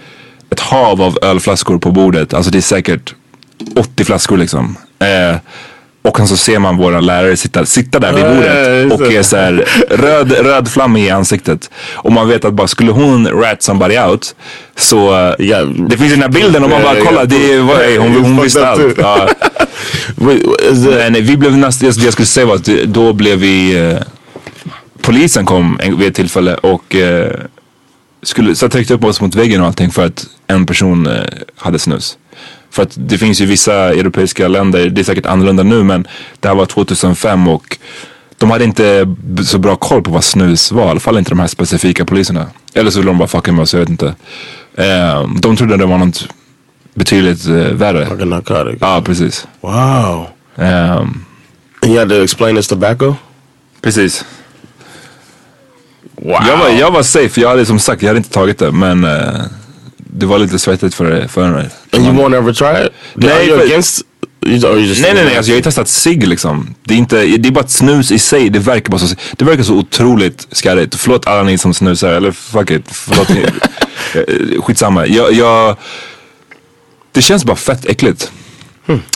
ett 0.50 0.60
hav 0.60 1.02
av 1.02 1.18
ölflaskor 1.22 1.78
på 1.78 1.92
bordet. 1.92 2.34
Alltså 2.34 2.52
det 2.52 2.58
är 2.58 2.62
säkert 2.62 3.16
80 3.76 4.04
flaskor 4.04 4.38
liksom. 4.38 4.78
Eh, 5.00 5.38
och 6.08 6.18
sen 6.18 6.28
så 6.28 6.38
ser 6.38 6.60
man 6.60 6.78
våra 6.78 7.00
lärare 7.00 7.38
sitta, 7.38 7.66
sitta 7.66 8.00
där 8.00 8.14
vid 8.14 8.24
bordet 8.26 8.92
och 8.94 9.14
är 9.14 9.24
så 9.24 9.38
här 9.38 9.66
röd, 9.90 10.32
röd 10.32 10.68
flam 10.68 10.98
i 10.98 11.10
ansiktet. 11.10 11.70
Och 11.94 12.12
man 12.12 12.28
vet 12.28 12.46
att 12.46 12.54
bara 12.54 12.68
skulle 12.68 12.92
hon 12.92 13.28
rat 13.28 13.64
somebody 13.64 13.98
out 14.00 14.36
så 14.76 15.34
Ja. 15.40 15.62
det 15.66 15.98
finns 15.98 16.12
den 16.12 16.22
här 16.22 16.30
bilden 16.30 16.64
och 16.64 16.70
man 16.70 16.82
bara 16.82 16.96
kolla 17.06 17.26
det 17.26 17.60
vad 17.60 17.82
är, 17.82 18.00
hon, 18.00 18.16
hon 18.16 18.42
visste 18.42 18.68
allt. 18.68 18.98
Ja. 18.98 19.30
It, 20.32 20.44
Men 21.12 21.14
vi 21.14 21.38
blev 21.38 21.58
nästan, 21.58 21.92
jag 21.98 22.14
skulle 22.14 22.26
säga 22.26 22.46
var 22.46 22.56
att 22.56 22.66
då 22.86 23.14
blev 23.14 23.40
vi, 23.40 23.78
eh, 23.78 23.98
polisen 25.02 25.46
kom 25.46 25.80
vid 25.98 26.08
ett 26.08 26.16
tillfälle 26.16 26.56
och 26.56 26.96
eh, 26.96 27.32
skulle, 28.24 28.56
så 28.56 28.70
tryckte 28.70 28.94
upp 28.94 29.04
oss 29.04 29.22
mot 29.22 29.36
väggen 29.36 29.62
och 29.62 29.68
allting 29.68 29.92
för 29.92 30.06
att 30.06 30.26
en 30.48 30.66
person 30.66 31.08
eh, 31.08 31.24
hade 31.56 31.80
snus. 31.80 32.18
För 32.72 32.84
att 32.84 32.94
det 32.96 33.18
finns 33.18 33.42
ju 33.42 33.46
vissa 33.46 33.74
europeiska 33.74 34.48
länder, 34.48 34.90
det 34.90 35.02
är 35.02 35.04
säkert 35.04 35.26
annorlunda 35.26 35.64
nu 35.64 35.84
men 35.84 36.08
det 36.40 36.48
här 36.48 36.56
var 36.56 36.66
2005 36.66 37.48
och 37.48 37.78
de 38.38 38.52
hade 38.52 38.64
inte 38.64 39.16
så 39.46 39.58
bra 39.58 39.76
koll 39.76 40.02
på 40.04 40.12
vad 40.12 40.24
snus 40.24 40.72
var, 40.72 40.86
i 40.86 40.90
alla 40.90 41.00
fall 41.00 41.18
inte 41.18 41.32
de 41.32 41.40
här 41.40 41.48
specifika 41.48 42.06
poliserna. 42.06 42.46
Eller 42.74 42.92
så 42.92 43.00
ville 43.00 43.10
de 43.10 43.18
bara 43.18 43.28
fucka 43.28 43.52
med 43.52 43.64
oss, 43.64 43.74
jag 43.74 43.80
vet 43.80 43.90
inte. 43.90 44.16
Eh, 44.76 45.28
de 45.40 45.56
trodde 45.56 45.78
det 45.78 45.86
var 45.86 45.98
något 45.98 46.28
betydligt 46.94 47.48
eh, 47.48 47.54
värre. 47.54 48.10
like 48.10 48.24
a 48.24 48.26
narcotic? 48.26 48.78
Ja, 48.82 49.02
precis. 49.06 49.48
Wow. 49.62 50.28
And 50.58 51.16
you 51.86 52.00
had 52.00 52.10
to 52.10 52.24
explain 52.24 52.58
it's 52.58 52.70
tobacco? 52.70 53.16
Precis. 53.82 54.26
Wow. 56.16 56.38
Jag, 56.48 56.58
var, 56.58 56.70
jag 56.70 56.92
var 56.92 57.04
safe, 57.04 57.42
jag 57.42 57.50
hade 57.50 57.66
som 57.66 57.80
sagt, 57.80 58.02
jag 58.02 58.10
hade 58.10 58.18
inte 58.18 58.30
tagit 58.30 58.58
det 58.58 58.72
men 58.72 59.04
eh, 59.04 59.42
det 60.20 60.26
var 60.26 60.40
lite 60.40 60.60
svettigt 60.60 60.96
för, 60.96 61.28
för 61.28 61.50
mig. 61.50 61.70
And 61.94 62.06
you 62.06 62.14
won't 62.14 62.38
ever 62.38 62.54
try 62.54 62.86
it? 62.86 62.92
Nej, 63.14 63.32
Are 63.32 63.44
you 63.44 63.62
against? 63.62 64.02
You, 64.46 64.80
just 64.80 65.02
Nej 65.02 65.14
nej 65.14 65.26
nej, 65.26 65.38
alltså, 65.38 65.52
jag 65.52 65.56
har 65.56 65.60
ju 65.60 65.64
testat 65.64 65.88
cigg 65.88 66.28
liksom. 66.28 66.76
Det 66.84 66.94
är, 66.94 66.98
inte, 66.98 67.26
det 67.26 67.50
är 67.50 67.52
bara 67.52 67.60
att 67.60 67.72
snus 67.72 68.12
i 68.12 68.20
sig, 68.20 68.50
det 68.50 68.60
verkar 68.60 68.92
bara 68.92 69.00
så, 69.00 69.16
det 69.32 69.46
verkar 69.46 69.64
så 69.64 69.74
otroligt 69.74 70.48
skarrigt. 70.52 70.96
Förlåt 70.96 71.28
alla 71.28 71.44
ni 71.44 71.58
som 71.58 71.74
snusar, 71.74 72.14
eller 72.14 72.32
fuck 72.32 72.72
it, 72.72 72.84
förlåt. 72.92 73.30
Eh, 74.14 74.62
Skitsamma. 74.62 75.08
Jag, 75.08 75.34
jag, 75.34 75.78
det 77.12 77.22
känns 77.22 77.46
bara 77.46 77.56
fett 77.56 77.86
äckligt. 77.86 78.32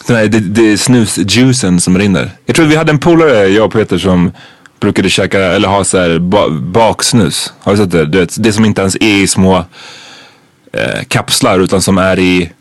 Den 0.07 0.15
här, 0.15 0.27
det, 0.27 0.39
det 0.39 0.71
är 0.71 0.77
snusjuicen 0.77 1.81
som 1.81 1.97
rinner. 1.97 2.31
Jag 2.45 2.55
tror 2.55 2.65
vi 2.65 2.75
hade 2.75 2.91
en 2.91 2.99
polare, 2.99 3.47
jag 3.47 3.65
och 3.65 3.73
Peter, 3.73 3.97
som 3.97 4.31
brukade 4.79 5.09
käka, 5.09 5.39
eller 5.39 5.67
ha 5.67 5.83
så 5.83 5.97
här 5.97 6.19
ba, 6.19 6.49
baksnus. 6.49 7.53
Har 7.59 7.71
du 7.71 7.77
sett 7.77 7.91
det? 7.91 8.05
Du 8.05 8.19
vet, 8.19 8.43
det 8.43 8.53
som 8.53 8.65
inte 8.65 8.81
ens 8.81 8.95
är 8.95 9.21
i 9.23 9.27
små 9.27 9.65
eh, 10.71 11.03
kapslar 11.07 11.59
utan 11.59 11.81
som 11.81 11.97
är 11.97 12.19
i 12.19 12.51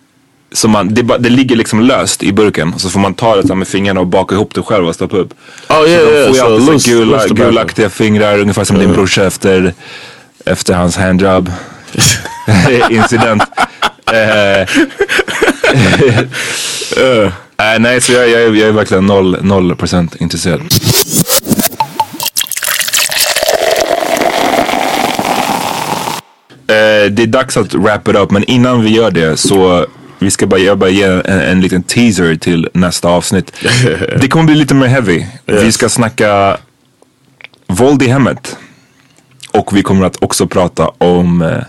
som 0.52 0.70
man, 0.70 0.94
det, 0.94 1.02
det 1.02 1.28
ligger 1.28 1.56
liksom 1.56 1.80
löst 1.80 2.22
i 2.22 2.32
burken 2.32 2.74
och 2.74 2.80
så 2.80 2.90
får 2.90 3.00
man 3.00 3.14
ta 3.14 3.36
det 3.36 3.54
med 3.54 3.68
fingrarna 3.68 4.00
och 4.00 4.06
baka 4.06 4.34
ihop 4.34 4.54
det 4.54 4.62
själv 4.62 4.88
och 4.88 4.94
stoppa 4.94 5.16
upp. 5.16 5.34
Oh 5.68 5.76
så 5.76 5.86
yeah, 5.86 6.06
de 6.06 6.12
yeah. 6.12 6.26
får 6.26 6.34
ju 6.34 6.40
So 6.40 6.46
alltid 6.46 6.82
så 6.82 6.90
gula, 6.90 7.26
gulaktiga 7.26 7.90
fingrar 7.90 8.38
ungefär 8.38 8.64
som 8.64 8.78
din 8.78 8.92
brorsa 8.92 9.26
efter, 9.26 9.74
efter 10.44 10.74
hans 10.74 10.96
handjob 10.96 11.50
incident. 12.90 13.42
Eh, 17.60 17.78
nej, 17.78 18.00
så 18.00 18.12
jag, 18.12 18.28
jag, 18.28 18.56
jag 18.56 18.68
är 18.68 18.72
verkligen 18.72 19.06
noll, 19.06 19.36
noll 19.42 19.76
procent 19.76 20.16
intresserad. 20.16 20.60
Eh, 26.66 26.99
det 27.10 27.22
är 27.22 27.26
dags 27.26 27.56
att 27.56 27.74
wrap 27.74 28.08
it 28.08 28.16
up 28.16 28.30
men 28.30 28.44
innan 28.44 28.82
vi 28.82 28.90
gör 28.90 29.10
det 29.10 29.36
så 29.36 29.86
vi 30.18 30.30
ska 30.30 30.46
bara, 30.46 30.60
jag 30.60 30.78
bara 30.78 30.90
ge 30.90 31.02
en, 31.04 31.20
en 31.40 31.60
liten 31.60 31.82
teaser 31.82 32.34
till 32.36 32.68
nästa 32.74 33.08
avsnitt. 33.08 33.52
det 34.20 34.28
kommer 34.28 34.44
bli 34.44 34.54
lite 34.54 34.74
mer 34.74 34.86
heavy. 34.86 35.26
Vi 35.46 35.54
Yes. 35.54 35.74
ska 35.74 35.88
snacka 35.88 36.56
våld 37.66 38.02
i 38.02 38.08
hemmet. 38.08 38.56
Och 39.52 39.76
vi 39.76 39.82
kommer 39.82 40.06
att 40.06 40.22
också 40.22 40.46
prata 40.46 40.88
om 40.98 41.42
eh, 41.42 41.62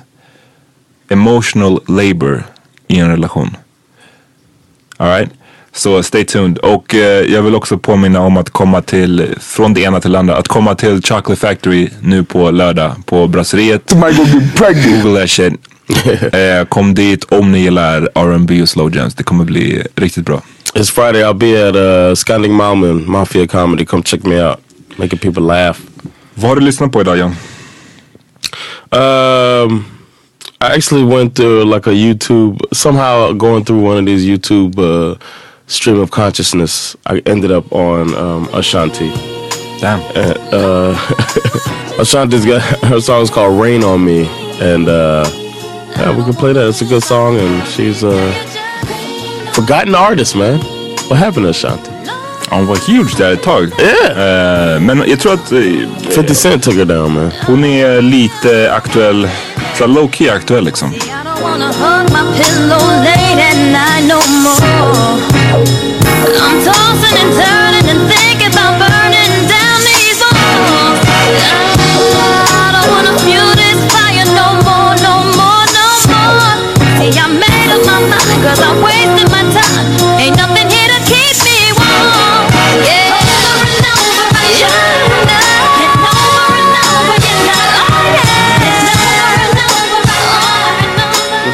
emotional 1.09 1.81
labor 1.87 2.43
i 2.87 2.99
en 2.99 3.09
relation. 3.09 3.57
Alright? 4.97 5.29
Så 5.73 6.03
stay 6.03 6.25
tuned. 6.25 6.57
Och 6.57 6.95
eh, 6.95 7.33
jag 7.33 7.41
vill 7.41 7.55
också 7.55 7.77
påminna 7.77 8.19
om 8.21 8.37
att 8.37 8.49
komma 8.49 8.81
till, 8.81 9.35
från 9.39 9.73
det 9.73 9.81
ena 9.81 10.01
till 10.01 10.11
det 10.11 10.19
andra, 10.19 10.35
att 10.35 10.47
komma 10.47 10.75
till 10.75 11.01
Chocolate 11.01 11.35
Factory 11.35 11.89
nu 12.01 12.23
på 12.23 12.51
lördag 12.51 12.95
på 13.05 13.27
Brasseriet. 13.27 13.93
Google 14.59 15.21
that 15.21 15.29
shit. 15.29 15.53
eh, 16.33 16.65
kom 16.69 16.93
dit 16.93 17.23
om 17.23 17.51
ni 17.51 17.59
gillar 17.59 18.09
R&B 18.15 18.61
och 18.61 18.69
slow 18.69 18.95
jams. 18.95 19.15
Det 19.15 19.23
kommer 19.23 19.45
bli 19.45 19.83
riktigt 19.95 20.25
bra. 20.25 20.41
It's 20.73 20.91
Friday. 20.91 21.23
I'll 21.23 21.33
be 21.33 21.67
at 21.67 21.75
uh, 21.75 22.15
Scandic 22.15 22.51
Malmö 22.51 22.93
Mafia 22.93 23.47
Comedy. 23.47 23.85
Come 23.85 24.03
check 24.03 24.23
me 24.23 24.43
out. 24.43 24.57
Making 24.95 25.19
people 25.19 25.43
laugh. 25.43 25.79
Vad 26.33 26.49
har 26.49 26.55
du 26.55 26.61
lyssnat 26.61 26.91
på 26.91 27.01
idag 27.01 27.17
John? 27.17 27.35
Um, 28.91 29.85
I 30.61 30.75
actually 30.75 31.03
went 31.03 31.35
through 31.35 31.65
like 31.75 31.87
a 31.87 31.93
YouTube 31.93 32.57
somehow 32.71 33.33
going 33.33 33.65
through 33.65 33.89
one 33.91 33.97
of 33.97 34.05
these 34.05 34.25
YouTube 34.25 34.79
uh, 34.79 35.15
stream 35.71 35.99
of 35.99 36.11
consciousness. 36.11 36.95
I 37.05 37.21
ended 37.25 37.51
up 37.51 37.71
on 37.71 38.13
um, 38.15 38.49
Ashanti. 38.53 39.09
Damn. 39.79 40.01
And, 40.15 40.37
uh, 40.53 40.93
Ashanti's 41.99 42.45
got 42.45 42.61
her 42.83 42.99
song's 42.99 43.29
called 43.29 43.59
"Rain 43.59 43.83
on 43.83 44.03
Me," 44.03 44.27
and 44.59 44.87
uh, 44.87 45.25
yeah, 45.97 46.15
we 46.15 46.23
can 46.23 46.33
play 46.33 46.53
that. 46.53 46.67
It's 46.67 46.81
a 46.81 46.85
good 46.85 47.03
song, 47.03 47.37
and 47.37 47.67
she's 47.67 48.03
a 48.03 48.31
forgotten 49.53 49.95
artist, 49.95 50.35
man. 50.35 50.59
What 51.09 51.17
happened 51.19 51.45
to 51.45 51.49
Ashanti? 51.49 51.91
Hon 52.49 52.65
var 52.65 52.75
huge 52.87 53.17
där 53.17 53.33
ett 53.33 53.43
tag. 53.43 53.71
Yeah. 53.79 54.75
Eh, 54.75 54.79
men 54.81 55.03
jag 55.07 55.19
tror 55.19 55.33
att... 55.33 55.51
eh, 55.51 55.59
50 56.15 56.35
Cent 56.35 56.63
took 56.63 56.75
her 56.75 56.85
down, 56.85 57.13
man. 57.13 57.31
Hon 57.47 57.65
är 57.65 58.01
lite 58.01 58.73
aktuell, 58.73 59.29
så 59.77 59.87
low 59.87 60.07
key 60.07 60.29
aktuell 60.29 60.63
liksom. 60.63 60.93
wanna 61.41 61.71
hug 61.73 62.09
my 62.11 62.21
pillow 62.37 62.85
late 63.03 63.39
at 63.49 63.57
night 63.73 64.07
no 64.07 64.19
more. 64.43 65.30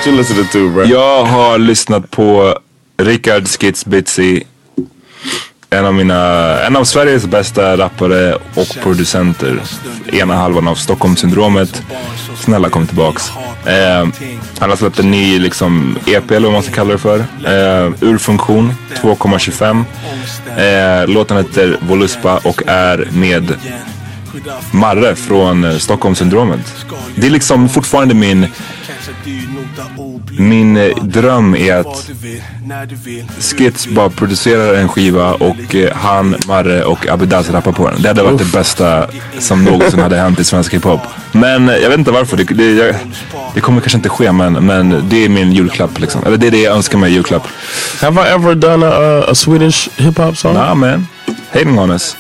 You 0.07 0.17
listening 0.17 0.47
to, 0.47 0.69
bro? 0.69 0.83
Jag 0.85 1.23
har 1.25 1.57
lyssnat 1.57 2.11
på 2.11 2.59
Rickard 2.97 3.47
Skits 3.47 3.85
Bitsy. 3.85 4.43
En 5.69 5.85
av 5.85 5.93
mina, 5.93 6.59
en 6.59 6.75
av 6.75 6.83
Sveriges 6.83 7.25
bästa 7.25 7.77
rappare 7.77 8.35
och 8.35 8.77
producenter. 8.83 9.61
Ena 10.11 10.35
halvan 10.35 10.67
av 10.67 10.75
Stockholmssyndromet. 10.75 11.83
Snälla 12.35 12.69
kom 12.69 12.87
tillbaks. 12.87 13.31
Eh, 13.65 14.07
han 14.59 14.69
har 14.69 14.75
släppt 14.75 14.99
en 14.99 15.11
ny 15.11 15.39
liksom 15.39 15.97
EP 16.05 16.31
eller 16.31 16.47
vad 16.47 16.53
man 16.53 16.63
ska 16.63 16.73
kalla 16.73 16.91
det 16.91 16.97
för. 16.97 17.19
Eh, 17.19 17.93
ur 18.01 18.17
funktion 18.17 18.73
2,25. 19.01 19.85
Eh, 20.57 21.07
låten 21.07 21.37
heter 21.37 21.77
Voluspa 21.81 22.37
och 22.37 22.61
är 22.67 23.07
med 23.11 23.53
Marre 24.71 25.15
från 25.15 25.63
eh, 25.63 25.77
Stockholmssyndromet. 25.77 26.85
Det 27.15 27.27
är 27.27 27.31
liksom 27.31 27.69
fortfarande 27.69 28.13
min 28.13 28.47
min 30.39 30.77
eh, 30.77 30.95
dröm 31.03 31.55
är 31.55 31.75
att 31.75 32.11
Skits 33.39 33.87
bara 33.87 34.09
producerar 34.09 34.73
en 34.73 34.89
skiva 34.89 35.33
och 35.33 35.75
eh, 35.75 35.95
han, 35.95 36.35
Marre 36.47 36.83
och 36.83 37.07
Abidaz 37.07 37.49
rappar 37.49 37.71
på 37.71 37.89
den. 37.89 38.01
Det 38.01 38.07
hade 38.07 38.23
varit 38.23 38.37
det 38.37 38.51
bästa 38.51 39.07
som 39.39 39.63
någonsin 39.63 39.99
hade 39.99 40.17
hänt 40.17 40.39
i 40.39 40.43
svensk 40.43 40.73
hiphop. 40.73 41.01
Men 41.31 41.67
jag 41.67 41.89
vet 41.89 41.99
inte 41.99 42.11
varför. 42.11 42.37
Det, 42.37 42.43
det, 42.43 42.71
jag, 42.71 42.95
det 43.53 43.61
kommer 43.61 43.81
kanske 43.81 43.97
inte 43.97 44.09
ske 44.09 44.31
men, 44.31 44.53
men 44.53 45.09
det 45.09 45.25
är 45.25 45.29
min 45.29 45.51
julklapp 45.51 45.99
liksom. 45.99 46.23
Eller 46.25 46.37
det 46.37 46.47
är 46.47 46.51
det 46.51 46.61
jag 46.61 46.75
önskar 46.75 46.97
mig 46.97 47.11
i 47.11 47.13
julklapp. 47.13 47.47
Have 48.01 48.21
I 48.21 48.33
ever 48.33 48.55
done 48.55 48.87
a, 48.87 49.23
a 49.27 49.35
Swedish 49.35 49.89
hip 49.97 50.17
hop 50.17 50.37
song? 50.37 50.53
Nah 50.53 50.75
man. 50.75 51.07
Hating 51.53 51.79
on 51.79 51.91
us. 51.91 52.15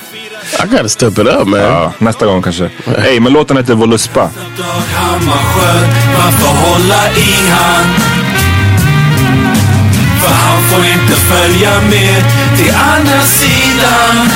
I 0.63 0.67
gotta 0.67 0.89
step 0.89 1.17
it 1.17 1.27
up 1.27 1.47
man. 1.47 1.59
Ja, 1.59 1.93
nästa 1.97 2.25
gång 2.25 2.41
kanske. 2.41 2.69
Hej, 2.97 3.19
men 3.19 3.33
låten 3.33 3.57
heter 3.57 3.75
Voluspa. 3.75 4.29
Varför 6.17 6.47
hålla 6.47 7.09
i 7.15 7.49
han? 7.49 7.85
För 10.21 10.33
han 10.33 10.63
får 10.63 10.85
inte 10.85 11.13
följa 11.15 11.71
med 11.89 12.23
till 12.57 12.73
andra 12.75 13.21
sidan. 13.21 14.29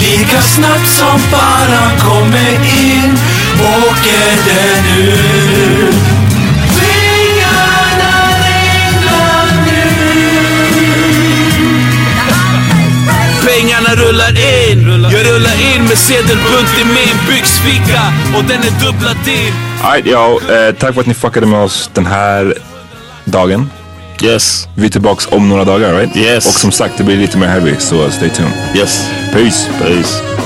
Lika 0.00 0.42
snabbt 0.42 0.86
som 0.86 1.20
bara 1.30 2.10
kommer 2.10 2.50
in, 2.54 3.18
åker 3.60 4.36
den 4.46 4.98
ut. 5.08 6.25
Rullar 14.06 14.30
in, 14.30 15.02
jag 15.12 15.26
rullar 15.26 15.74
in 15.74 15.82
med 15.88 15.98
sedelbunt 15.98 16.78
i 16.80 16.84
min 16.84 17.16
byxficka 17.28 18.02
och 18.36 18.44
den 18.44 18.60
är 18.62 18.84
dubbla 18.84 19.14
till. 19.24 19.52
Alright, 19.82 20.06
ja, 20.06 20.40
eh, 20.54 20.74
tack 20.74 20.94
för 20.94 21.00
att 21.00 21.06
ni 21.06 21.14
fuckade 21.14 21.46
med 21.46 21.60
oss 21.60 21.90
den 21.94 22.06
här 22.06 22.54
dagen. 23.24 23.70
Yes. 24.22 24.68
Vi 24.74 24.86
är 24.86 24.90
tillbaks 24.90 25.26
om 25.30 25.48
några 25.48 25.64
dagar, 25.64 25.94
right? 25.94 26.16
Yes. 26.16 26.46
Och 26.46 26.60
som 26.60 26.72
sagt, 26.72 26.98
det 26.98 27.04
blir 27.04 27.16
lite 27.16 27.38
mer 27.38 27.46
heavy, 27.46 27.74
så 27.78 28.10
stay 28.10 28.30
tuned. 28.30 28.52
Yes. 28.74 29.06
Peace. 29.32 29.68
Peace. 29.80 30.45